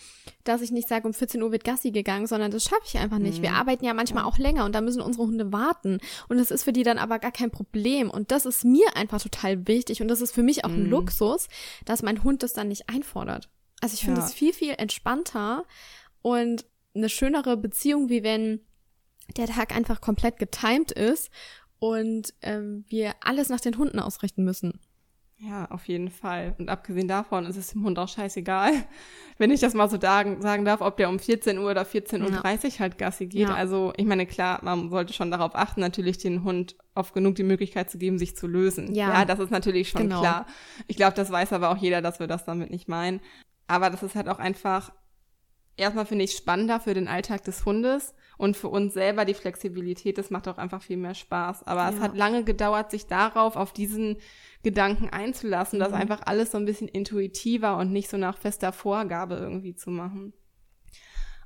dass 0.44 0.62
ich 0.62 0.72
nicht 0.72 0.88
sage, 0.88 1.06
um 1.06 1.14
14 1.14 1.42
Uhr 1.42 1.52
wird 1.52 1.64
Gassi 1.64 1.92
gegangen, 1.92 2.26
sondern 2.26 2.50
das 2.50 2.64
schaffe 2.64 2.82
ich 2.86 2.98
einfach 2.98 3.18
nicht. 3.18 3.38
Mhm. 3.38 3.42
Wir 3.42 3.52
arbeiten 3.52 3.84
ja 3.84 3.94
manchmal 3.94 4.24
auch 4.24 4.38
länger 4.38 4.64
und 4.64 4.74
da 4.74 4.80
müssen 4.80 5.00
unsere 5.00 5.26
Hunde 5.26 5.52
warten 5.52 5.98
und 6.28 6.38
das 6.38 6.50
ist 6.50 6.64
für 6.64 6.72
die 6.72 6.82
dann 6.82 6.98
aber 6.98 7.18
gar 7.18 7.32
kein 7.32 7.50
Problem 7.50 8.10
und 8.10 8.30
das 8.30 8.46
ist 8.46 8.64
mir 8.64 8.96
einfach 8.96 9.22
total 9.22 9.68
wichtig 9.68 10.02
und 10.02 10.08
das 10.08 10.20
ist 10.20 10.34
für 10.34 10.42
mich 10.42 10.64
auch 10.64 10.70
mhm. 10.70 10.84
ein 10.84 10.86
Luxus, 10.86 11.48
dass 11.84 12.02
mein 12.02 12.24
Hund 12.24 12.42
das 12.42 12.52
dann 12.52 12.68
nicht 12.68 12.88
einfordert. 12.88 13.48
Also 13.80 13.94
ich 13.94 14.04
finde 14.04 14.20
es 14.20 14.30
ja. 14.30 14.36
viel, 14.36 14.52
viel 14.52 14.74
entspannter 14.76 15.64
und 16.22 16.64
eine 16.94 17.08
schönere 17.08 17.56
Beziehung, 17.56 18.08
wie 18.08 18.22
wenn 18.22 18.60
der 19.36 19.46
Tag 19.46 19.74
einfach 19.74 20.00
komplett 20.00 20.38
getimed 20.38 20.92
ist 20.92 21.30
und 21.78 22.34
ähm, 22.42 22.84
wir 22.88 23.14
alles 23.20 23.48
nach 23.48 23.60
den 23.60 23.76
Hunden 23.78 23.98
ausrichten 23.98 24.44
müssen. 24.44 24.80
Ja, 25.44 25.66
auf 25.70 25.88
jeden 25.88 26.08
Fall. 26.08 26.54
Und 26.58 26.68
abgesehen 26.68 27.08
davon 27.08 27.46
ist 27.46 27.56
es 27.56 27.72
dem 27.72 27.82
Hund 27.82 27.98
auch 27.98 28.08
scheißegal, 28.08 28.72
wenn 29.38 29.50
ich 29.50 29.58
das 29.58 29.74
mal 29.74 29.90
so 29.90 30.00
sagen, 30.00 30.40
sagen 30.40 30.64
darf, 30.64 30.80
ob 30.80 30.96
der 30.96 31.08
um 31.08 31.18
14 31.18 31.58
Uhr 31.58 31.68
oder 31.68 31.82
14.30 31.82 32.22
Uhr 32.22 32.30
ja. 32.30 32.78
halt 32.78 32.96
Gassi 32.96 33.26
geht. 33.26 33.48
Ja. 33.48 33.54
Also 33.54 33.92
ich 33.96 34.06
meine, 34.06 34.24
klar, 34.24 34.60
man 34.62 34.88
sollte 34.90 35.12
schon 35.12 35.32
darauf 35.32 35.56
achten, 35.56 35.80
natürlich 35.80 36.18
den 36.18 36.44
Hund 36.44 36.76
oft 36.94 37.12
genug 37.12 37.34
die 37.34 37.42
Möglichkeit 37.42 37.90
zu 37.90 37.98
geben, 37.98 38.20
sich 38.20 38.36
zu 38.36 38.46
lösen. 38.46 38.94
Ja, 38.94 39.12
ja 39.12 39.24
das 39.24 39.40
ist 39.40 39.50
natürlich 39.50 39.88
schon 39.88 40.02
genau. 40.02 40.20
klar. 40.20 40.46
Ich 40.86 40.96
glaube, 40.96 41.14
das 41.16 41.32
weiß 41.32 41.52
aber 41.52 41.70
auch 41.70 41.78
jeder, 41.78 42.02
dass 42.02 42.20
wir 42.20 42.28
das 42.28 42.44
damit 42.44 42.70
nicht 42.70 42.86
meinen. 42.88 43.20
Aber 43.66 43.90
das 43.90 44.04
ist 44.04 44.14
halt 44.14 44.28
auch 44.28 44.38
einfach, 44.38 44.92
erstmal 45.76 46.06
finde 46.06 46.24
ich 46.24 46.36
spannender 46.36 46.78
für 46.78 46.94
den 46.94 47.08
Alltag 47.08 47.42
des 47.42 47.64
Hundes 47.64 48.14
und 48.42 48.56
für 48.56 48.70
uns 48.70 48.92
selber 48.92 49.24
die 49.24 49.34
Flexibilität, 49.34 50.18
das 50.18 50.30
macht 50.30 50.48
auch 50.48 50.58
einfach 50.58 50.82
viel 50.82 50.96
mehr 50.96 51.14
Spaß. 51.14 51.64
Aber 51.64 51.88
es 51.88 52.00
hat 52.00 52.16
lange 52.16 52.42
gedauert, 52.42 52.90
sich 52.90 53.06
darauf, 53.06 53.54
auf 53.54 53.72
diesen 53.72 54.16
Gedanken 54.64 55.08
einzulassen, 55.10 55.78
mhm. 55.78 55.84
das 55.84 55.92
einfach 55.92 56.22
alles 56.24 56.50
so 56.50 56.58
ein 56.58 56.64
bisschen 56.64 56.88
intuitiver 56.88 57.76
und 57.76 57.92
nicht 57.92 58.10
so 58.10 58.16
nach 58.16 58.36
fester 58.36 58.72
Vorgabe 58.72 59.36
irgendwie 59.36 59.76
zu 59.76 59.90
machen. 59.90 60.32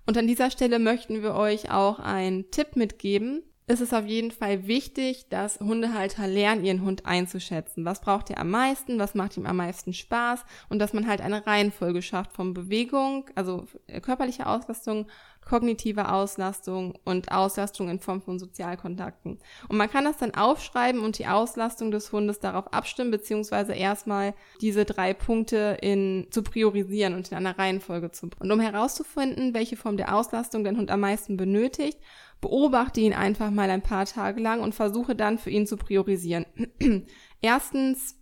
Und 0.06 0.16
an 0.16 0.26
dieser 0.26 0.50
Stelle 0.50 0.78
möchten 0.78 1.22
wir 1.22 1.34
euch 1.34 1.70
auch 1.70 1.98
einen 1.98 2.50
Tipp 2.50 2.76
mitgeben. 2.76 3.42
Es 3.66 3.82
ist 3.82 3.92
auf 3.92 4.06
jeden 4.06 4.30
Fall 4.30 4.66
wichtig, 4.66 5.28
dass 5.28 5.60
Hundehalter 5.60 6.26
lernen, 6.26 6.64
ihren 6.64 6.80
Hund 6.80 7.04
einzuschätzen. 7.04 7.84
Was 7.84 8.00
braucht 8.00 8.30
er 8.30 8.38
am 8.38 8.48
meisten? 8.48 8.98
Was 8.98 9.14
macht 9.14 9.36
ihm 9.36 9.44
am 9.44 9.56
meisten 9.56 9.92
Spaß? 9.92 10.46
Und 10.70 10.78
dass 10.78 10.94
man 10.94 11.06
halt 11.06 11.20
eine 11.20 11.46
Reihenfolge 11.46 12.00
schafft 12.00 12.32
von 12.32 12.54
Bewegung, 12.54 13.28
also 13.34 13.66
körperlicher 14.00 14.46
Auslastung, 14.46 15.08
kognitive 15.46 16.12
Auslastung 16.12 16.98
und 17.04 17.30
Auslastung 17.30 17.88
in 17.88 18.00
Form 18.00 18.20
von 18.20 18.38
Sozialkontakten. 18.38 19.38
Und 19.68 19.76
man 19.76 19.88
kann 19.88 20.04
das 20.04 20.18
dann 20.18 20.34
aufschreiben 20.34 21.00
und 21.00 21.18
die 21.18 21.26
Auslastung 21.26 21.90
des 21.90 22.12
Hundes 22.12 22.40
darauf 22.40 22.72
abstimmen, 22.72 23.10
beziehungsweise 23.10 23.72
erstmal 23.72 24.34
diese 24.60 24.84
drei 24.84 25.14
Punkte 25.14 25.78
in, 25.80 26.26
zu 26.30 26.42
priorisieren 26.42 27.14
und 27.14 27.30
in 27.30 27.36
einer 27.36 27.58
Reihenfolge 27.58 28.10
zu. 28.10 28.28
Und 28.40 28.50
um 28.50 28.60
herauszufinden, 28.60 29.54
welche 29.54 29.76
Form 29.76 29.96
der 29.96 30.14
Auslastung 30.14 30.64
dein 30.64 30.76
Hund 30.76 30.90
am 30.90 31.00
meisten 31.00 31.36
benötigt, 31.36 31.98
beobachte 32.40 33.00
ihn 33.00 33.14
einfach 33.14 33.50
mal 33.50 33.70
ein 33.70 33.82
paar 33.82 34.04
Tage 34.04 34.40
lang 34.40 34.60
und 34.60 34.74
versuche 34.74 35.14
dann 35.14 35.38
für 35.38 35.50
ihn 35.50 35.66
zu 35.66 35.76
priorisieren. 35.76 36.44
Erstens 37.40 38.16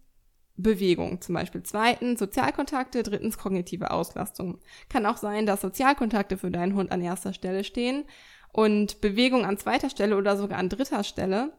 Bewegung 0.56 1.20
zum 1.20 1.34
Beispiel. 1.34 1.62
Zweitens 1.62 2.18
Sozialkontakte, 2.20 3.02
drittens 3.02 3.38
kognitive 3.38 3.90
Auslastung. 3.90 4.60
Kann 4.88 5.06
auch 5.06 5.16
sein, 5.16 5.46
dass 5.46 5.60
Sozialkontakte 5.60 6.36
für 6.38 6.50
deinen 6.50 6.74
Hund 6.74 6.92
an 6.92 7.00
erster 7.00 7.32
Stelle 7.32 7.64
stehen 7.64 8.04
und 8.52 9.00
Bewegung 9.00 9.44
an 9.44 9.58
zweiter 9.58 9.90
Stelle 9.90 10.16
oder 10.16 10.36
sogar 10.36 10.58
an 10.58 10.68
dritter 10.68 11.02
Stelle. 11.02 11.52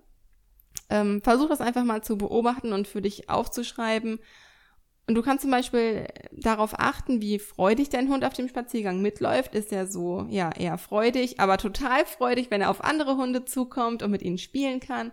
Ähm, 0.89 1.21
versuch 1.21 1.49
das 1.49 1.61
einfach 1.61 1.83
mal 1.83 2.03
zu 2.03 2.17
beobachten 2.17 2.71
und 2.71 2.87
für 2.87 3.01
dich 3.01 3.29
aufzuschreiben. 3.29 4.19
Und 5.07 5.15
du 5.15 5.21
kannst 5.21 5.43
zum 5.43 5.51
Beispiel 5.51 6.07
darauf 6.31 6.79
achten, 6.79 7.21
wie 7.21 7.37
freudig 7.37 7.89
dein 7.89 8.09
Hund 8.09 8.25
auf 8.25 8.33
dem 8.33 8.47
Spaziergang 8.47 9.01
mitläuft. 9.01 9.53
Ist 9.53 9.71
er 9.71 9.87
so, 9.87 10.25
ja, 10.29 10.51
eher 10.51 10.77
freudig, 10.77 11.39
aber 11.39 11.57
total 11.57 12.05
freudig, 12.05 12.49
wenn 12.49 12.61
er 12.61 12.71
auf 12.71 12.83
andere 12.83 13.17
Hunde 13.17 13.45
zukommt 13.45 14.01
und 14.01 14.11
mit 14.11 14.23
ihnen 14.23 14.37
spielen 14.37 14.79
kann. 14.79 15.11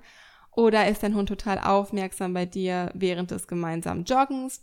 Oder 0.55 0.88
ist 0.88 1.03
dein 1.03 1.14
Hund 1.14 1.28
total 1.28 1.59
aufmerksam 1.59 2.34
bei 2.34 2.46
dir 2.46 2.90
während 2.94 3.30
des 3.30 3.46
gemeinsamen 3.46 4.05
Joggens? 4.05 4.62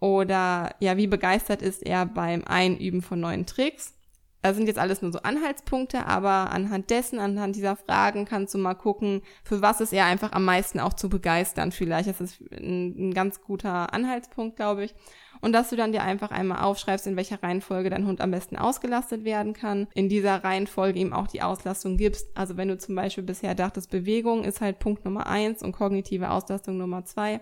Oder 0.00 0.74
ja, 0.80 0.96
wie 0.96 1.06
begeistert 1.06 1.60
ist 1.60 1.84
er 1.84 2.06
beim 2.06 2.42
Einüben 2.44 3.02
von 3.02 3.20
neuen 3.20 3.44
Tricks? 3.44 3.94
Das 4.42 4.56
sind 4.56 4.66
jetzt 4.66 4.78
alles 4.78 5.02
nur 5.02 5.12
so 5.12 5.20
Anhaltspunkte, 5.20 6.06
aber 6.06 6.50
anhand 6.50 6.88
dessen, 6.88 7.18
anhand 7.18 7.56
dieser 7.56 7.76
Fragen 7.76 8.24
kannst 8.24 8.54
du 8.54 8.58
mal 8.58 8.72
gucken, 8.72 9.20
für 9.44 9.60
was 9.60 9.82
ist 9.82 9.92
er 9.92 10.06
einfach 10.06 10.32
am 10.32 10.46
meisten 10.46 10.80
auch 10.80 10.94
zu 10.94 11.10
begeistern 11.10 11.72
vielleicht. 11.72 12.08
Das 12.08 12.22
ist 12.22 12.40
ein, 12.50 13.10
ein 13.10 13.14
ganz 13.14 13.42
guter 13.42 13.92
Anhaltspunkt, 13.92 14.56
glaube 14.56 14.84
ich 14.84 14.94
und 15.40 15.52
dass 15.52 15.70
du 15.70 15.76
dann 15.76 15.92
dir 15.92 16.02
einfach 16.02 16.30
einmal 16.30 16.62
aufschreibst, 16.62 17.06
in 17.06 17.16
welcher 17.16 17.42
Reihenfolge 17.42 17.90
dein 17.90 18.06
Hund 18.06 18.20
am 18.20 18.30
besten 18.30 18.56
ausgelastet 18.56 19.24
werden 19.24 19.52
kann. 19.52 19.88
In 19.94 20.08
dieser 20.08 20.44
Reihenfolge 20.44 20.98
ihm 20.98 21.12
auch 21.12 21.26
die 21.26 21.42
Auslastung 21.42 21.96
gibst. 21.96 22.28
Also 22.36 22.56
wenn 22.56 22.68
du 22.68 22.78
zum 22.78 22.94
Beispiel 22.94 23.24
bisher 23.24 23.54
dachtest, 23.54 23.90
Bewegung 23.90 24.44
ist 24.44 24.60
halt 24.60 24.78
Punkt 24.78 25.04
Nummer 25.04 25.26
eins 25.26 25.62
und 25.62 25.72
kognitive 25.72 26.30
Auslastung 26.30 26.76
Nummer 26.76 27.04
zwei. 27.04 27.40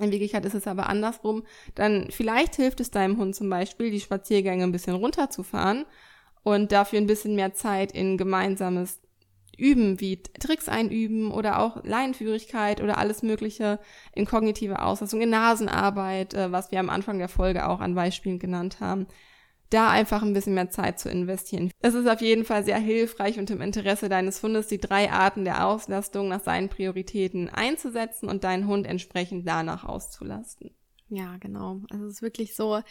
In 0.00 0.10
Wirklichkeit 0.10 0.44
ist 0.46 0.54
es 0.54 0.66
aber 0.66 0.88
andersrum. 0.88 1.44
Dann 1.74 2.08
vielleicht 2.10 2.56
hilft 2.56 2.80
es 2.80 2.90
deinem 2.90 3.18
Hund 3.18 3.34
zum 3.34 3.50
Beispiel, 3.50 3.90
die 3.90 4.00
Spaziergänge 4.00 4.64
ein 4.64 4.72
bisschen 4.72 4.94
runterzufahren 4.94 5.84
und 6.42 6.72
dafür 6.72 6.98
ein 6.98 7.06
bisschen 7.06 7.34
mehr 7.34 7.52
Zeit 7.52 7.92
in 7.92 8.16
gemeinsames 8.16 9.00
üben, 9.56 10.00
wie 10.00 10.22
Tricks 10.22 10.68
einüben 10.68 11.30
oder 11.30 11.60
auch 11.60 11.84
Laienführigkeit 11.84 12.80
oder 12.80 12.98
alles 12.98 13.22
Mögliche 13.22 13.78
in 14.14 14.26
kognitive 14.26 14.82
Auslastung, 14.82 15.20
in 15.20 15.30
Nasenarbeit, 15.30 16.34
äh, 16.34 16.52
was 16.52 16.70
wir 16.70 16.80
am 16.80 16.90
Anfang 16.90 17.18
der 17.18 17.28
Folge 17.28 17.68
auch 17.68 17.80
an 17.80 17.94
Beispielen 17.94 18.38
genannt 18.38 18.80
haben. 18.80 19.06
Da 19.70 19.88
einfach 19.88 20.22
ein 20.22 20.34
bisschen 20.34 20.54
mehr 20.54 20.70
Zeit 20.70 21.00
zu 21.00 21.08
investieren. 21.08 21.70
Es 21.80 21.94
ist 21.94 22.06
auf 22.06 22.20
jeden 22.20 22.44
Fall 22.44 22.62
sehr 22.62 22.78
hilfreich 22.78 23.38
und 23.38 23.48
im 23.50 23.62
Interesse 23.62 24.10
deines 24.10 24.42
Hundes, 24.42 24.68
die 24.68 24.78
drei 24.78 25.10
Arten 25.10 25.44
der 25.44 25.66
Auslastung 25.66 26.28
nach 26.28 26.42
seinen 26.42 26.68
Prioritäten 26.68 27.48
einzusetzen 27.48 28.28
und 28.28 28.44
deinen 28.44 28.66
Hund 28.66 28.86
entsprechend 28.86 29.48
danach 29.48 29.84
auszulasten. 29.84 30.74
Ja, 31.08 31.36
genau. 31.38 31.80
Also 31.90 32.06
es 32.06 32.14
ist 32.14 32.22
wirklich 32.22 32.54
so, 32.54 32.82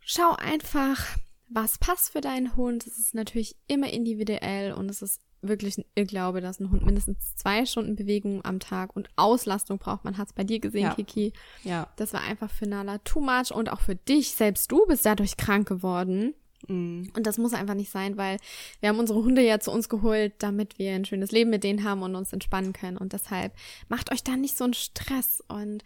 schau 0.00 0.34
einfach, 0.36 1.16
was 1.48 1.78
passt 1.78 2.12
für 2.12 2.20
deinen 2.20 2.56
Hund. 2.56 2.86
Es 2.86 2.98
ist 2.98 3.14
natürlich 3.14 3.56
immer 3.66 3.90
individuell 3.90 4.72
und 4.72 4.90
es 4.90 5.00
ist 5.00 5.20
wirklich 5.42 5.84
ich 5.94 6.08
glaube, 6.08 6.40
dass 6.40 6.60
ein 6.60 6.70
Hund 6.70 6.84
mindestens 6.84 7.34
zwei 7.36 7.66
Stunden 7.66 7.96
Bewegung 7.96 8.44
am 8.44 8.60
Tag 8.60 8.96
und 8.96 9.10
Auslastung 9.16 9.78
braucht. 9.78 10.04
Man 10.04 10.16
hat 10.16 10.28
es 10.28 10.32
bei 10.32 10.44
dir 10.44 10.60
gesehen, 10.60 10.82
ja. 10.84 10.94
Kiki. 10.94 11.32
Ja. 11.64 11.88
Das 11.96 12.12
war 12.12 12.22
einfach 12.22 12.50
für 12.50 12.66
Nala 12.66 12.98
too 12.98 13.20
much 13.20 13.52
und 13.52 13.70
auch 13.70 13.80
für 13.80 13.96
dich. 13.96 14.30
Selbst 14.30 14.70
du 14.70 14.86
bist 14.86 15.04
dadurch 15.04 15.36
krank 15.36 15.68
geworden. 15.68 16.34
Mm. 16.68 17.04
Und 17.14 17.26
das 17.26 17.38
muss 17.38 17.52
einfach 17.52 17.74
nicht 17.74 17.90
sein, 17.90 18.16
weil 18.16 18.38
wir 18.80 18.88
haben 18.88 18.98
unsere 18.98 19.22
Hunde 19.22 19.42
ja 19.42 19.58
zu 19.58 19.72
uns 19.72 19.88
geholt, 19.88 20.34
damit 20.38 20.78
wir 20.78 20.92
ein 20.92 21.04
schönes 21.04 21.32
Leben 21.32 21.50
mit 21.50 21.64
denen 21.64 21.84
haben 21.84 22.02
und 22.02 22.14
uns 22.14 22.32
entspannen 22.32 22.72
können. 22.72 22.96
Und 22.96 23.12
deshalb 23.12 23.52
macht 23.88 24.12
euch 24.12 24.22
da 24.22 24.36
nicht 24.36 24.56
so 24.56 24.64
einen 24.64 24.74
Stress. 24.74 25.42
Und 25.48 25.82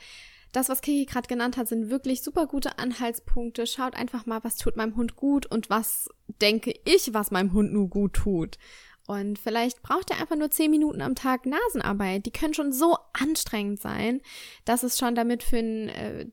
das, 0.52 0.68
was 0.68 0.82
Kiki 0.82 1.06
gerade 1.06 1.28
genannt 1.28 1.56
hat, 1.56 1.68
sind 1.68 1.90
wirklich 1.90 2.22
super 2.22 2.46
gute 2.46 2.78
Anhaltspunkte. 2.78 3.66
Schaut 3.66 3.94
einfach 3.94 4.26
mal, 4.26 4.42
was 4.44 4.56
tut 4.56 4.76
meinem 4.76 4.96
Hund 4.96 5.16
gut 5.16 5.46
und 5.46 5.70
was 5.70 6.08
denke 6.40 6.74
ich, 6.84 7.14
was 7.14 7.30
meinem 7.30 7.52
Hund 7.52 7.72
nur 7.72 7.88
gut 7.88 8.14
tut. 8.14 8.58
Und 9.06 9.38
vielleicht 9.38 9.82
braucht 9.82 10.10
er 10.10 10.20
einfach 10.20 10.36
nur 10.36 10.50
zehn 10.50 10.70
Minuten 10.70 11.00
am 11.00 11.14
Tag 11.14 11.46
Nasenarbeit. 11.46 12.26
Die 12.26 12.32
können 12.32 12.54
schon 12.54 12.72
so 12.72 12.96
anstrengend 13.12 13.80
sein, 13.80 14.20
dass 14.64 14.82
es 14.82 14.98
schon 14.98 15.14
damit 15.14 15.42
für 15.42 15.58
ein, 15.58 15.88
äh, 15.88 16.26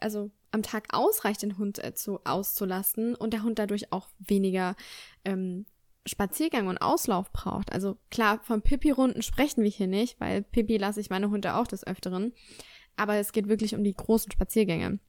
also 0.00 0.30
am 0.52 0.62
Tag 0.62 0.94
ausreicht, 0.94 1.42
den 1.42 1.58
Hund 1.58 1.82
äh, 1.82 1.94
zu, 1.94 2.20
auszulasten 2.24 3.16
und 3.16 3.32
der 3.32 3.42
Hund 3.42 3.58
dadurch 3.58 3.92
auch 3.92 4.08
weniger 4.18 4.76
ähm, 5.24 5.66
Spaziergang 6.06 6.68
und 6.68 6.78
Auslauf 6.78 7.32
braucht. 7.32 7.72
Also 7.72 7.96
klar, 8.10 8.40
von 8.44 8.62
Pipi-Runden 8.62 9.22
sprechen 9.22 9.64
wir 9.64 9.70
hier 9.70 9.88
nicht, 9.88 10.20
weil 10.20 10.42
Pipi 10.42 10.76
lasse 10.76 11.00
ich 11.00 11.10
meine 11.10 11.30
Hunde 11.30 11.56
auch 11.56 11.66
des 11.66 11.86
Öfteren. 11.86 12.32
Aber 12.96 13.16
es 13.16 13.32
geht 13.32 13.48
wirklich 13.48 13.74
um 13.74 13.82
die 13.82 13.94
großen 13.94 14.30
Spaziergänge. 14.30 15.00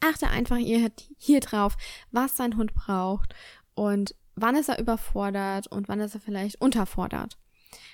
Achte 0.00 0.28
einfach 0.28 0.56
hier, 0.56 0.90
hier 1.18 1.40
drauf, 1.40 1.76
was 2.10 2.36
dein 2.36 2.56
Hund 2.56 2.72
braucht 2.74 3.34
und 3.74 4.14
wann 4.34 4.56
ist 4.56 4.68
er 4.68 4.78
überfordert 4.78 5.66
und 5.68 5.88
wann 5.88 6.00
ist 6.00 6.14
er 6.14 6.20
vielleicht 6.20 6.60
unterfordert. 6.60 7.36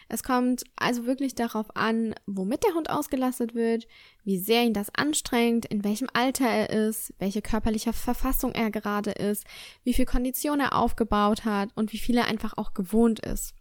Es 0.09 0.23
kommt 0.23 0.65
also 0.77 1.07
wirklich 1.07 1.35
darauf 1.35 1.77
an, 1.77 2.15
womit 2.27 2.65
der 2.65 2.75
Hund 2.75 2.91
ausgelastet 2.91 3.55
wird, 3.55 3.87
wie 4.25 4.39
sehr 4.39 4.65
ihn 4.65 4.73
das 4.73 4.93
anstrengt, 4.95 5.67
in 5.67 5.85
welchem 5.85 6.09
Alter 6.13 6.47
er 6.47 6.71
ist, 6.71 7.13
welche 7.19 7.43
körperliche 7.43 7.93
Verfassung 7.93 8.53
er 8.53 8.71
gerade 8.71 9.11
ist, 9.13 9.45
wie 9.85 9.95
viel 9.95 10.07
Kondition 10.07 10.61
er 10.61 10.75
aufgebaut 10.75 11.45
hat 11.45 11.71
und 11.75 11.93
wie 11.93 11.99
viel 11.99 12.17
er 12.17 12.27
einfach 12.27 12.55
auch 12.57 12.75
gewohnt 12.75 13.21
ist. 13.21 13.55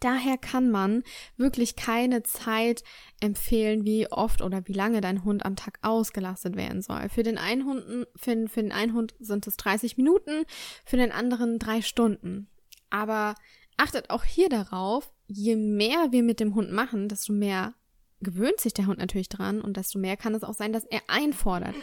Daher 0.00 0.36
kann 0.38 0.70
man 0.70 1.02
wirklich 1.36 1.76
keine 1.76 2.22
Zeit 2.22 2.84
empfehlen, 3.20 3.84
wie 3.84 4.10
oft 4.10 4.42
oder 4.42 4.66
wie 4.66 4.72
lange 4.72 5.00
dein 5.00 5.24
Hund 5.24 5.44
am 5.44 5.56
Tag 5.56 5.78
ausgelastet 5.82 6.56
werden 6.56 6.82
soll. 6.82 7.08
Für 7.08 7.22
den 7.22 7.38
einen 7.38 7.64
Hund, 7.64 8.06
für, 8.16 8.48
für 8.48 8.62
den 8.62 8.72
einen 8.72 8.94
Hund 8.94 9.14
sind 9.18 9.46
es 9.46 9.56
30 9.56 9.96
Minuten, 9.96 10.44
für 10.84 10.96
den 10.96 11.12
anderen 11.12 11.58
drei 11.58 11.82
Stunden. 11.82 12.48
Aber 12.90 13.34
achtet 13.76 14.10
auch 14.10 14.24
hier 14.24 14.48
darauf, 14.48 15.12
je 15.26 15.56
mehr 15.56 16.08
wir 16.10 16.22
mit 16.22 16.40
dem 16.40 16.54
Hund 16.54 16.70
machen, 16.70 17.08
desto 17.08 17.32
mehr 17.32 17.74
gewöhnt 18.20 18.58
sich 18.58 18.74
der 18.74 18.86
Hund 18.86 18.98
natürlich 18.98 19.28
dran 19.28 19.60
und 19.60 19.76
desto 19.76 19.98
mehr 19.98 20.16
kann 20.16 20.34
es 20.34 20.44
auch 20.44 20.54
sein, 20.54 20.72
dass 20.72 20.84
er 20.84 21.02
einfordert. 21.08 21.74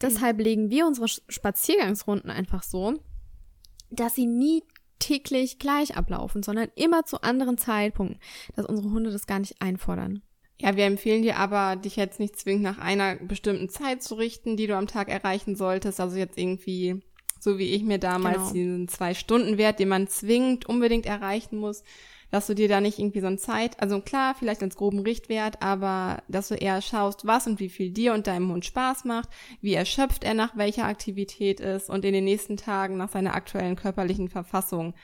Deshalb 0.00 0.40
legen 0.40 0.70
wir 0.70 0.86
unsere 0.86 1.08
Spaziergangsrunden 1.08 2.30
einfach 2.30 2.62
so, 2.62 2.94
dass 3.90 4.14
sie 4.14 4.26
nie 4.26 4.64
täglich 5.00 5.58
gleich 5.58 5.96
ablaufen, 5.96 6.44
sondern 6.44 6.68
immer 6.76 7.04
zu 7.04 7.22
anderen 7.22 7.58
Zeitpunkten, 7.58 8.20
dass 8.54 8.66
unsere 8.66 8.92
Hunde 8.92 9.10
das 9.10 9.26
gar 9.26 9.40
nicht 9.40 9.60
einfordern. 9.60 10.22
Ja, 10.60 10.76
wir 10.76 10.84
empfehlen 10.84 11.22
dir 11.22 11.38
aber, 11.38 11.76
dich 11.76 11.96
jetzt 11.96 12.20
nicht 12.20 12.38
zwingend 12.38 12.62
nach 12.62 12.78
einer 12.78 13.16
bestimmten 13.16 13.70
Zeit 13.70 14.02
zu 14.02 14.14
richten, 14.14 14.56
die 14.56 14.66
du 14.66 14.76
am 14.76 14.86
Tag 14.86 15.08
erreichen 15.08 15.56
solltest. 15.56 16.00
Also 16.00 16.16
jetzt 16.16 16.36
irgendwie, 16.36 17.00
so 17.38 17.58
wie 17.58 17.72
ich 17.74 17.82
mir 17.82 17.98
damals 17.98 18.36
genau. 18.36 18.52
diesen 18.52 18.88
zwei 18.88 19.14
Stunden 19.14 19.56
Wert, 19.56 19.78
den 19.78 19.88
man 19.88 20.06
zwingend 20.06 20.66
unbedingt 20.66 21.06
erreichen 21.06 21.56
muss, 21.56 21.82
dass 22.30 22.46
du 22.46 22.54
dir 22.54 22.68
da 22.68 22.80
nicht 22.80 22.98
irgendwie 22.98 23.20
so 23.20 23.26
ein 23.26 23.38
Zeit, 23.38 23.80
also 23.80 24.00
klar, 24.00 24.34
vielleicht 24.38 24.62
als 24.62 24.76
groben 24.76 25.00
Richtwert, 25.00 25.62
aber 25.62 26.22
dass 26.28 26.48
du 26.48 26.54
eher 26.54 26.80
schaust, 26.80 27.26
was 27.26 27.46
und 27.46 27.60
wie 27.60 27.68
viel 27.68 27.90
dir 27.90 28.14
und 28.14 28.26
deinem 28.26 28.50
Hund 28.50 28.64
Spaß 28.64 29.04
macht, 29.04 29.28
wie 29.60 29.74
erschöpft 29.74 30.24
er 30.24 30.34
nach 30.34 30.56
welcher 30.56 30.86
Aktivität 30.86 31.60
ist 31.60 31.90
und 31.90 32.04
in 32.04 32.12
den 32.12 32.24
nächsten 32.24 32.56
Tagen 32.56 32.96
nach 32.96 33.10
seiner 33.10 33.34
aktuellen 33.34 33.76
körperlichen 33.76 34.28
Verfassung 34.28 34.94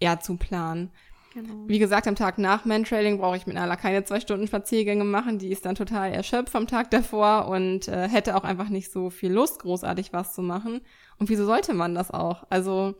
eher 0.00 0.20
zu 0.20 0.36
planen. 0.36 0.90
Genau. 1.32 1.68
Wie 1.68 1.78
gesagt, 1.78 2.08
am 2.08 2.16
Tag 2.16 2.38
nach 2.38 2.64
Mantrailing 2.64 3.18
brauche 3.18 3.36
ich 3.36 3.46
mit 3.46 3.54
Nala 3.54 3.76
keine 3.76 4.02
zwei 4.04 4.18
Stunden 4.18 4.48
Spaziergänge 4.48 5.04
machen. 5.04 5.38
Die 5.38 5.52
ist 5.52 5.64
dann 5.64 5.76
total 5.76 6.12
erschöpft 6.12 6.56
am 6.56 6.66
Tag 6.66 6.90
davor 6.90 7.46
und 7.46 7.86
äh, 7.86 8.08
hätte 8.08 8.36
auch 8.36 8.42
einfach 8.42 8.68
nicht 8.68 8.90
so 8.90 9.10
viel 9.10 9.32
Lust, 9.32 9.60
großartig 9.60 10.12
was 10.12 10.34
zu 10.34 10.42
machen. 10.42 10.80
Und 11.18 11.28
wieso 11.28 11.46
sollte 11.46 11.72
man 11.72 11.94
das 11.94 12.10
auch? 12.10 12.44
Also, 12.50 12.96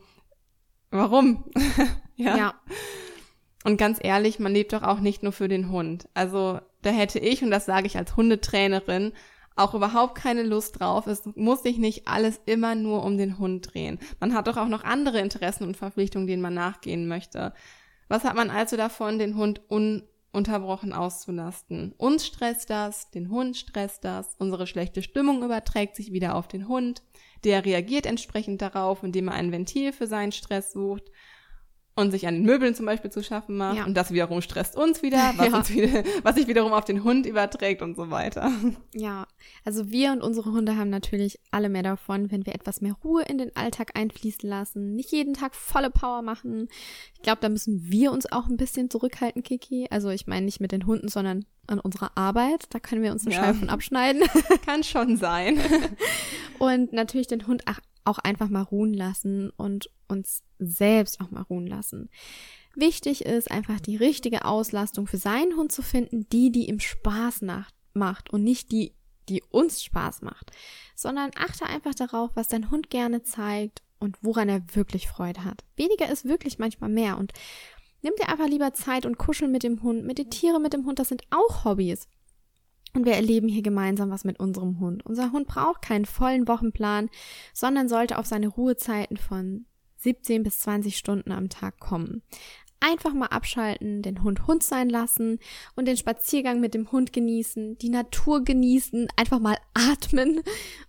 warum? 0.90 1.44
ja. 2.16 2.36
ja. 2.36 2.54
Und 3.64 3.76
ganz 3.76 3.98
ehrlich, 4.02 4.38
man 4.38 4.52
lebt 4.52 4.72
doch 4.72 4.82
auch 4.82 5.00
nicht 5.00 5.22
nur 5.22 5.32
für 5.32 5.48
den 5.48 5.70
Hund. 5.70 6.08
Also 6.14 6.60
da 6.82 6.90
hätte 6.90 7.18
ich, 7.18 7.42
und 7.42 7.50
das 7.50 7.66
sage 7.66 7.86
ich 7.86 7.98
als 7.98 8.16
Hundetrainerin, 8.16 9.12
auch 9.56 9.74
überhaupt 9.74 10.14
keine 10.14 10.42
Lust 10.42 10.80
drauf. 10.80 11.06
Es 11.06 11.28
muss 11.34 11.62
sich 11.62 11.76
nicht 11.76 12.08
alles 12.08 12.40
immer 12.46 12.74
nur 12.74 13.04
um 13.04 13.18
den 13.18 13.38
Hund 13.38 13.72
drehen. 13.72 13.98
Man 14.18 14.34
hat 14.34 14.46
doch 14.46 14.56
auch 14.56 14.68
noch 14.68 14.84
andere 14.84 15.20
Interessen 15.20 15.64
und 15.64 15.76
Verpflichtungen, 15.76 16.26
denen 16.26 16.42
man 16.42 16.54
nachgehen 16.54 17.06
möchte. 17.06 17.52
Was 18.08 18.24
hat 18.24 18.34
man 18.34 18.48
also 18.48 18.76
davon, 18.76 19.18
den 19.18 19.36
Hund 19.36 19.60
ununterbrochen 19.68 20.94
auszulasten? 20.94 21.92
Uns 21.98 22.26
stresst 22.26 22.70
das, 22.70 23.10
den 23.10 23.28
Hund 23.28 23.56
stresst 23.58 24.04
das, 24.04 24.34
unsere 24.38 24.66
schlechte 24.66 25.02
Stimmung 25.02 25.42
überträgt 25.42 25.96
sich 25.96 26.12
wieder 26.12 26.34
auf 26.34 26.48
den 26.48 26.66
Hund. 26.66 27.02
Der 27.44 27.64
reagiert 27.64 28.06
entsprechend 28.06 28.62
darauf, 28.62 29.02
indem 29.02 29.28
er 29.28 29.34
ein 29.34 29.52
Ventil 29.52 29.92
für 29.92 30.06
seinen 30.06 30.32
Stress 30.32 30.72
sucht 30.72 31.10
und 32.00 32.10
sich 32.10 32.26
an 32.26 32.34
den 32.34 32.44
Möbeln 32.44 32.74
zum 32.74 32.86
Beispiel 32.86 33.10
zu 33.10 33.22
schaffen 33.22 33.56
macht. 33.56 33.76
Ja. 33.76 33.84
Und 33.84 33.94
das 33.94 34.12
wiederum 34.12 34.40
stresst 34.42 34.76
uns 34.76 35.02
wieder, 35.02 35.34
was, 35.36 35.48
ja. 35.48 35.56
uns 35.56 35.70
wieder, 35.70 36.04
was 36.22 36.34
sich 36.34 36.46
wiederum 36.46 36.72
auf 36.72 36.84
den 36.84 37.04
Hund 37.04 37.26
überträgt 37.26 37.82
und 37.82 37.96
so 37.96 38.10
weiter. 38.10 38.50
Ja, 38.94 39.26
also 39.64 39.90
wir 39.90 40.12
und 40.12 40.22
unsere 40.22 40.52
Hunde 40.52 40.76
haben 40.76 40.90
natürlich 40.90 41.38
alle 41.50 41.68
mehr 41.68 41.82
davon, 41.82 42.30
wenn 42.30 42.46
wir 42.46 42.54
etwas 42.54 42.80
mehr 42.80 42.96
Ruhe 43.04 43.22
in 43.22 43.38
den 43.38 43.54
Alltag 43.54 43.92
einfließen 43.94 44.48
lassen, 44.48 44.94
nicht 44.94 45.12
jeden 45.12 45.34
Tag 45.34 45.54
volle 45.54 45.90
Power 45.90 46.22
machen. 46.22 46.68
Ich 47.14 47.22
glaube, 47.22 47.40
da 47.40 47.48
müssen 47.48 47.90
wir 47.90 48.12
uns 48.12 48.30
auch 48.30 48.48
ein 48.48 48.56
bisschen 48.56 48.90
zurückhalten, 48.90 49.42
Kiki. 49.42 49.86
Also 49.90 50.10
ich 50.10 50.26
meine 50.26 50.46
nicht 50.46 50.60
mit 50.60 50.72
den 50.72 50.86
Hunden, 50.86 51.08
sondern 51.08 51.44
an 51.66 51.80
unserer 51.80 52.16
Arbeit. 52.16 52.64
Da 52.70 52.80
können 52.80 53.02
wir 53.02 53.12
uns 53.12 53.26
eine 53.26 53.34
ja. 53.34 53.42
Scheibe 53.42 53.58
von 53.58 53.70
abschneiden. 53.70 54.22
Kann 54.66 54.82
schon 54.82 55.16
sein. 55.16 55.58
und 56.58 56.92
natürlich 56.92 57.28
den 57.28 57.46
Hund 57.46 57.64
auch 58.04 58.18
einfach 58.18 58.48
mal 58.48 58.62
ruhen 58.62 58.92
lassen 58.92 59.50
und 59.56 59.90
uns 60.10 60.42
selbst 60.58 61.20
auch 61.20 61.30
mal 61.30 61.42
ruhen 61.42 61.66
lassen. 61.66 62.10
Wichtig 62.74 63.24
ist 63.24 63.50
einfach 63.50 63.80
die 63.80 63.96
richtige 63.96 64.44
Auslastung 64.44 65.06
für 65.06 65.16
seinen 65.16 65.56
Hund 65.56 65.72
zu 65.72 65.82
finden, 65.82 66.28
die, 66.30 66.52
die 66.52 66.68
ihm 66.68 66.80
Spaß 66.80 67.42
macht 67.94 68.30
und 68.30 68.44
nicht 68.44 68.70
die, 68.70 68.94
die 69.28 69.42
uns 69.50 69.82
Spaß 69.82 70.22
macht, 70.22 70.50
sondern 70.94 71.30
achte 71.36 71.66
einfach 71.66 71.94
darauf, 71.94 72.30
was 72.34 72.48
dein 72.48 72.70
Hund 72.70 72.90
gerne 72.90 73.22
zeigt 73.22 73.82
und 73.98 74.16
woran 74.22 74.48
er 74.48 74.62
wirklich 74.74 75.08
Freude 75.08 75.44
hat. 75.44 75.64
Weniger 75.76 76.10
ist 76.10 76.26
wirklich 76.26 76.58
manchmal 76.58 76.90
mehr 76.90 77.18
und 77.18 77.32
nimm 78.02 78.14
dir 78.18 78.28
einfach 78.28 78.48
lieber 78.48 78.72
Zeit 78.72 79.04
und 79.04 79.18
kuschel 79.18 79.48
mit 79.48 79.62
dem 79.62 79.82
Hund, 79.82 80.04
meditiere 80.04 80.60
mit 80.60 80.72
dem 80.72 80.86
Hund, 80.86 80.98
das 80.98 81.08
sind 81.08 81.22
auch 81.30 81.64
Hobbys. 81.64 82.08
Und 82.92 83.04
wir 83.04 83.12
erleben 83.12 83.48
hier 83.48 83.62
gemeinsam 83.62 84.10
was 84.10 84.24
mit 84.24 84.40
unserem 84.40 84.80
Hund. 84.80 85.06
Unser 85.06 85.30
Hund 85.30 85.46
braucht 85.46 85.82
keinen 85.82 86.06
vollen 86.06 86.48
Wochenplan, 86.48 87.08
sondern 87.52 87.88
sollte 87.88 88.18
auf 88.18 88.26
seine 88.26 88.48
Ruhezeiten 88.48 89.16
von 89.16 89.66
17 90.02 90.42
bis 90.42 90.60
20 90.60 90.96
Stunden 90.96 91.32
am 91.32 91.48
Tag 91.48 91.78
kommen. 91.78 92.22
Einfach 92.80 93.12
mal 93.12 93.26
abschalten, 93.26 94.00
den 94.00 94.22
Hund 94.22 94.46
Hund 94.46 94.62
sein 94.62 94.88
lassen 94.88 95.38
und 95.76 95.86
den 95.86 95.98
Spaziergang 95.98 96.60
mit 96.60 96.72
dem 96.72 96.90
Hund 96.90 97.12
genießen, 97.12 97.76
die 97.76 97.90
Natur 97.90 98.42
genießen, 98.42 99.08
einfach 99.16 99.38
mal 99.38 99.58
atmen 99.74 100.40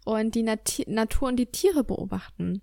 und 0.06 0.36
die 0.36 0.44
Nat 0.44 0.84
Natur 0.88 1.28
und 1.28 1.36
die 1.36 1.52
Tiere 1.52 1.84
beobachten. 1.84 2.62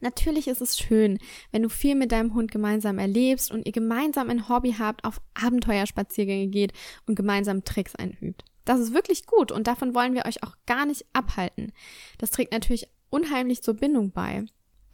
Natürlich 0.00 0.46
ist 0.46 0.60
es 0.60 0.78
schön, 0.78 1.18
wenn 1.50 1.62
du 1.62 1.68
viel 1.68 1.94
mit 1.94 2.12
deinem 2.12 2.34
Hund 2.34 2.50
gemeinsam 2.52 2.98
erlebst 2.98 3.50
und 3.50 3.66
ihr 3.66 3.72
gemeinsam 3.72 4.28
ein 4.30 4.48
Hobby 4.48 4.74
habt, 4.78 5.04
auf 5.04 5.20
Abenteuerspaziergänge 5.34 6.48
geht 6.48 6.72
und 7.06 7.14
gemeinsam 7.14 7.64
Tricks 7.64 7.94
einübt. 7.96 8.44
Das 8.64 8.80
ist 8.80 8.92
wirklich 8.92 9.26
gut 9.26 9.52
und 9.52 9.66
davon 9.66 9.94
wollen 9.94 10.14
wir 10.14 10.26
euch 10.26 10.42
auch 10.42 10.54
gar 10.66 10.86
nicht 10.86 11.06
abhalten. 11.12 11.72
Das 12.18 12.30
trägt 12.30 12.52
natürlich 12.52 12.88
unheimlich 13.10 13.62
zur 13.62 13.74
Bindung 13.74 14.12
bei. 14.12 14.44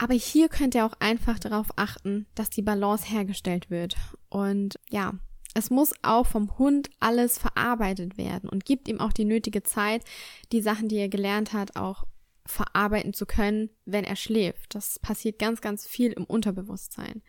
Aber 0.02 0.14
hier 0.14 0.48
könnt 0.48 0.74
ihr 0.74 0.84
auch 0.84 0.94
einfach 0.98 1.38
darauf 1.38 1.68
achten, 1.76 2.26
dass 2.34 2.50
die 2.50 2.60
Balance 2.60 3.06
hergestellt 3.06 3.70
wird. 3.70 3.94
Und 4.30 4.74
ja, 4.90 5.14
es 5.54 5.70
muss 5.70 5.92
auch 6.02 6.26
vom 6.26 6.58
Hund 6.58 6.90
alles 6.98 7.38
verarbeitet 7.38 8.18
werden 8.18 8.48
und 8.48 8.64
gibt 8.64 8.88
ihm 8.88 8.98
auch 8.98 9.12
die 9.12 9.24
nötige 9.24 9.62
Zeit, 9.62 10.04
die 10.50 10.60
Sachen, 10.60 10.88
die 10.88 10.96
er 10.96 11.08
gelernt 11.08 11.52
hat, 11.52 11.76
auch 11.76 12.02
verarbeiten 12.44 13.14
zu 13.14 13.26
können, 13.26 13.70
wenn 13.84 14.02
er 14.02 14.16
schläft. 14.16 14.74
Das 14.74 14.98
passiert 14.98 15.38
ganz, 15.38 15.60
ganz 15.60 15.86
viel 15.86 16.10
im 16.10 16.24
Unterbewusstsein. 16.24 17.22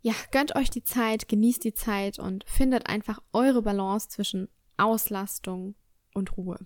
Ja, 0.00 0.14
gönnt 0.32 0.56
euch 0.56 0.70
die 0.70 0.82
Zeit, 0.82 1.28
genießt 1.28 1.62
die 1.62 1.74
Zeit 1.74 2.18
und 2.18 2.42
findet 2.48 2.88
einfach 2.88 3.20
eure 3.32 3.62
Balance 3.62 4.08
zwischen 4.08 4.48
Auslastung 4.76 5.76
und 6.14 6.36
Ruhe. 6.36 6.58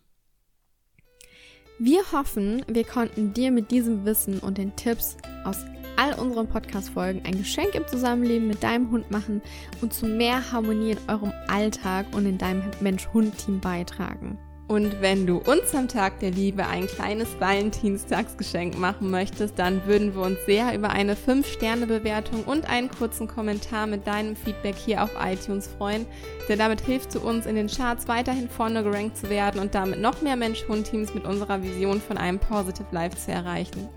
Wir 1.79 2.11
hoffen, 2.11 2.65
wir 2.69 2.85
konnten 2.85 3.35
dir 3.35 3.51
mit 3.51 3.71
diesem 3.71 4.07
Wissen 4.07 4.39
und 4.39 4.57
den 4.57 4.75
Tipps 4.77 5.19
aus 5.45 5.59
all 5.97 6.15
unseren 6.19 6.49
Podcast-Folgen 6.49 7.21
ein 7.27 7.37
Geschenk 7.37 7.75
im 7.75 7.87
Zusammenleben 7.87 8.49
mit 8.49 8.63
deinem 8.63 8.91
Hund 8.91 9.11
machen 9.11 9.43
und 9.83 9.93
zu 9.93 10.07
mehr 10.07 10.53
Harmonie 10.53 10.93
in 10.93 10.99
eurem 11.07 11.35
Alltag 11.49 12.07
und 12.15 12.25
in 12.25 12.39
deinem 12.39 12.63
Mensch-Hund-Team 12.81 13.61
beitragen. 13.61 14.39
Und 14.69 15.01
wenn 15.01 15.29
du 15.29 15.39
uns 15.39 15.75
am 15.77 15.87
Tag 15.87 16.19
der 16.19 16.33
Liebe 16.33 16.67
ein 16.67 16.89
kleines 16.89 17.29
Valentinstagsgeschenk 17.39 18.77
machen 18.77 19.11
möchtest, 19.11 19.61
dann 19.61 19.87
würden 19.87 20.15
wir 20.17 20.23
uns 20.23 20.39
sehr 20.45 20.75
über 20.75 20.91
eine 20.91 21.15
5-Sterne-Bewertung 21.15 22.43
und 22.43 22.69
einen 22.69 22.91
kurzen 22.91 23.29
Kommentar 23.29 23.87
mit 23.87 24.09
deinem 24.09 24.35
Feedback 24.35 24.75
hier 24.75 25.05
auf 25.05 25.11
iTunes 25.23 25.69
freuen, 25.69 26.05
denn 26.49 26.59
damit 26.59 26.81
hilft 26.81 27.15
du 27.15 27.21
uns 27.21 27.47
in 27.47 27.55
den 27.55 27.69
Charts 27.69 28.09
weiterhin 28.09 28.49
vorne 28.49 28.83
gerankt 28.83 29.17
zu 29.17 29.31
werden 29.31 29.61
und 29.61 29.75
damit 29.77 30.01
noch 30.01 30.21
mehr 30.21 30.37
Mensch-Hund-Teams 30.37 31.15
mit 31.15 31.27
unserer 31.27 31.63
Vision 31.63 32.01
von 32.01 32.19
einem 32.19 32.41
Positive 32.41 32.89
Life 32.91 33.17
zu 33.17 33.31
erreichen. 33.31 33.89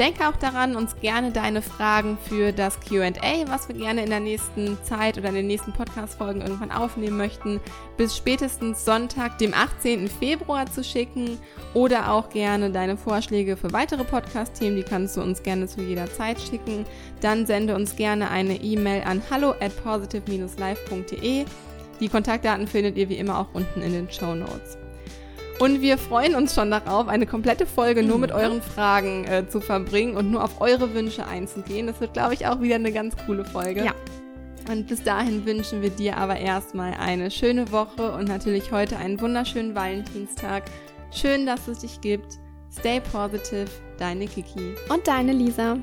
Denke 0.00 0.26
auch 0.26 0.36
daran, 0.36 0.76
uns 0.76 0.96
gerne 0.96 1.30
deine 1.30 1.60
Fragen 1.60 2.16
für 2.26 2.52
das 2.52 2.80
QA, 2.80 3.12
was 3.48 3.68
wir 3.68 3.76
gerne 3.76 4.02
in 4.02 4.08
der 4.08 4.20
nächsten 4.20 4.78
Zeit 4.82 5.18
oder 5.18 5.28
in 5.28 5.34
den 5.34 5.46
nächsten 5.46 5.74
Podcast-Folgen 5.74 6.40
irgendwann 6.40 6.70
aufnehmen 6.70 7.18
möchten, 7.18 7.60
bis 7.98 8.16
spätestens 8.16 8.86
Sonntag, 8.86 9.36
dem 9.36 9.52
18. 9.52 10.08
Februar 10.08 10.64
zu 10.72 10.82
schicken 10.82 11.38
oder 11.74 12.12
auch 12.12 12.30
gerne 12.30 12.70
deine 12.70 12.96
Vorschläge 12.96 13.58
für 13.58 13.74
weitere 13.74 14.04
Podcast-Themen, 14.04 14.76
die 14.76 14.84
kannst 14.84 15.18
du 15.18 15.20
uns 15.20 15.42
gerne 15.42 15.66
zu 15.66 15.82
jeder 15.82 16.10
Zeit 16.10 16.40
schicken. 16.40 16.86
Dann 17.20 17.44
sende 17.44 17.74
uns 17.74 17.94
gerne 17.94 18.30
eine 18.30 18.56
E-Mail 18.56 19.02
an 19.02 19.20
hallo 19.30 19.50
at 19.60 19.84
positive-life.de. 19.84 21.44
Die 22.00 22.08
Kontaktdaten 22.08 22.66
findet 22.66 22.96
ihr 22.96 23.10
wie 23.10 23.18
immer 23.18 23.38
auch 23.38 23.52
unten 23.52 23.82
in 23.82 23.92
den 23.92 24.10
Show 24.10 24.34
Notes. 24.34 24.79
Und 25.60 25.82
wir 25.82 25.98
freuen 25.98 26.34
uns 26.34 26.54
schon 26.54 26.70
darauf, 26.70 27.06
eine 27.06 27.26
komplette 27.26 27.66
Folge 27.66 28.02
nur 28.02 28.18
mit 28.18 28.30
mhm. 28.30 28.36
euren 28.36 28.62
Fragen 28.62 29.26
äh, 29.26 29.46
zu 29.46 29.60
verbringen 29.60 30.16
und 30.16 30.30
nur 30.30 30.42
auf 30.42 30.58
eure 30.62 30.94
Wünsche 30.94 31.26
einzugehen. 31.26 31.86
Das 31.86 32.00
wird, 32.00 32.14
glaube 32.14 32.32
ich, 32.32 32.46
auch 32.46 32.62
wieder 32.62 32.76
eine 32.76 32.90
ganz 32.92 33.14
coole 33.26 33.44
Folge. 33.44 33.84
Ja. 33.84 33.94
Und 34.70 34.86
bis 34.86 35.02
dahin 35.02 35.44
wünschen 35.44 35.82
wir 35.82 35.90
dir 35.90 36.16
aber 36.16 36.38
erstmal 36.38 36.94
eine 36.94 37.30
schöne 37.30 37.70
Woche 37.72 38.10
und 38.12 38.26
natürlich 38.26 38.72
heute 38.72 38.96
einen 38.96 39.20
wunderschönen 39.20 39.74
Valentinstag. 39.74 40.62
Schön, 41.10 41.44
dass 41.44 41.68
es 41.68 41.80
dich 41.80 42.00
gibt. 42.00 42.38
Stay 42.72 43.02
positive, 43.12 43.68
deine 43.98 44.26
Kiki. 44.28 44.74
Und 44.88 45.06
deine 45.06 45.32
Lisa. 45.32 45.76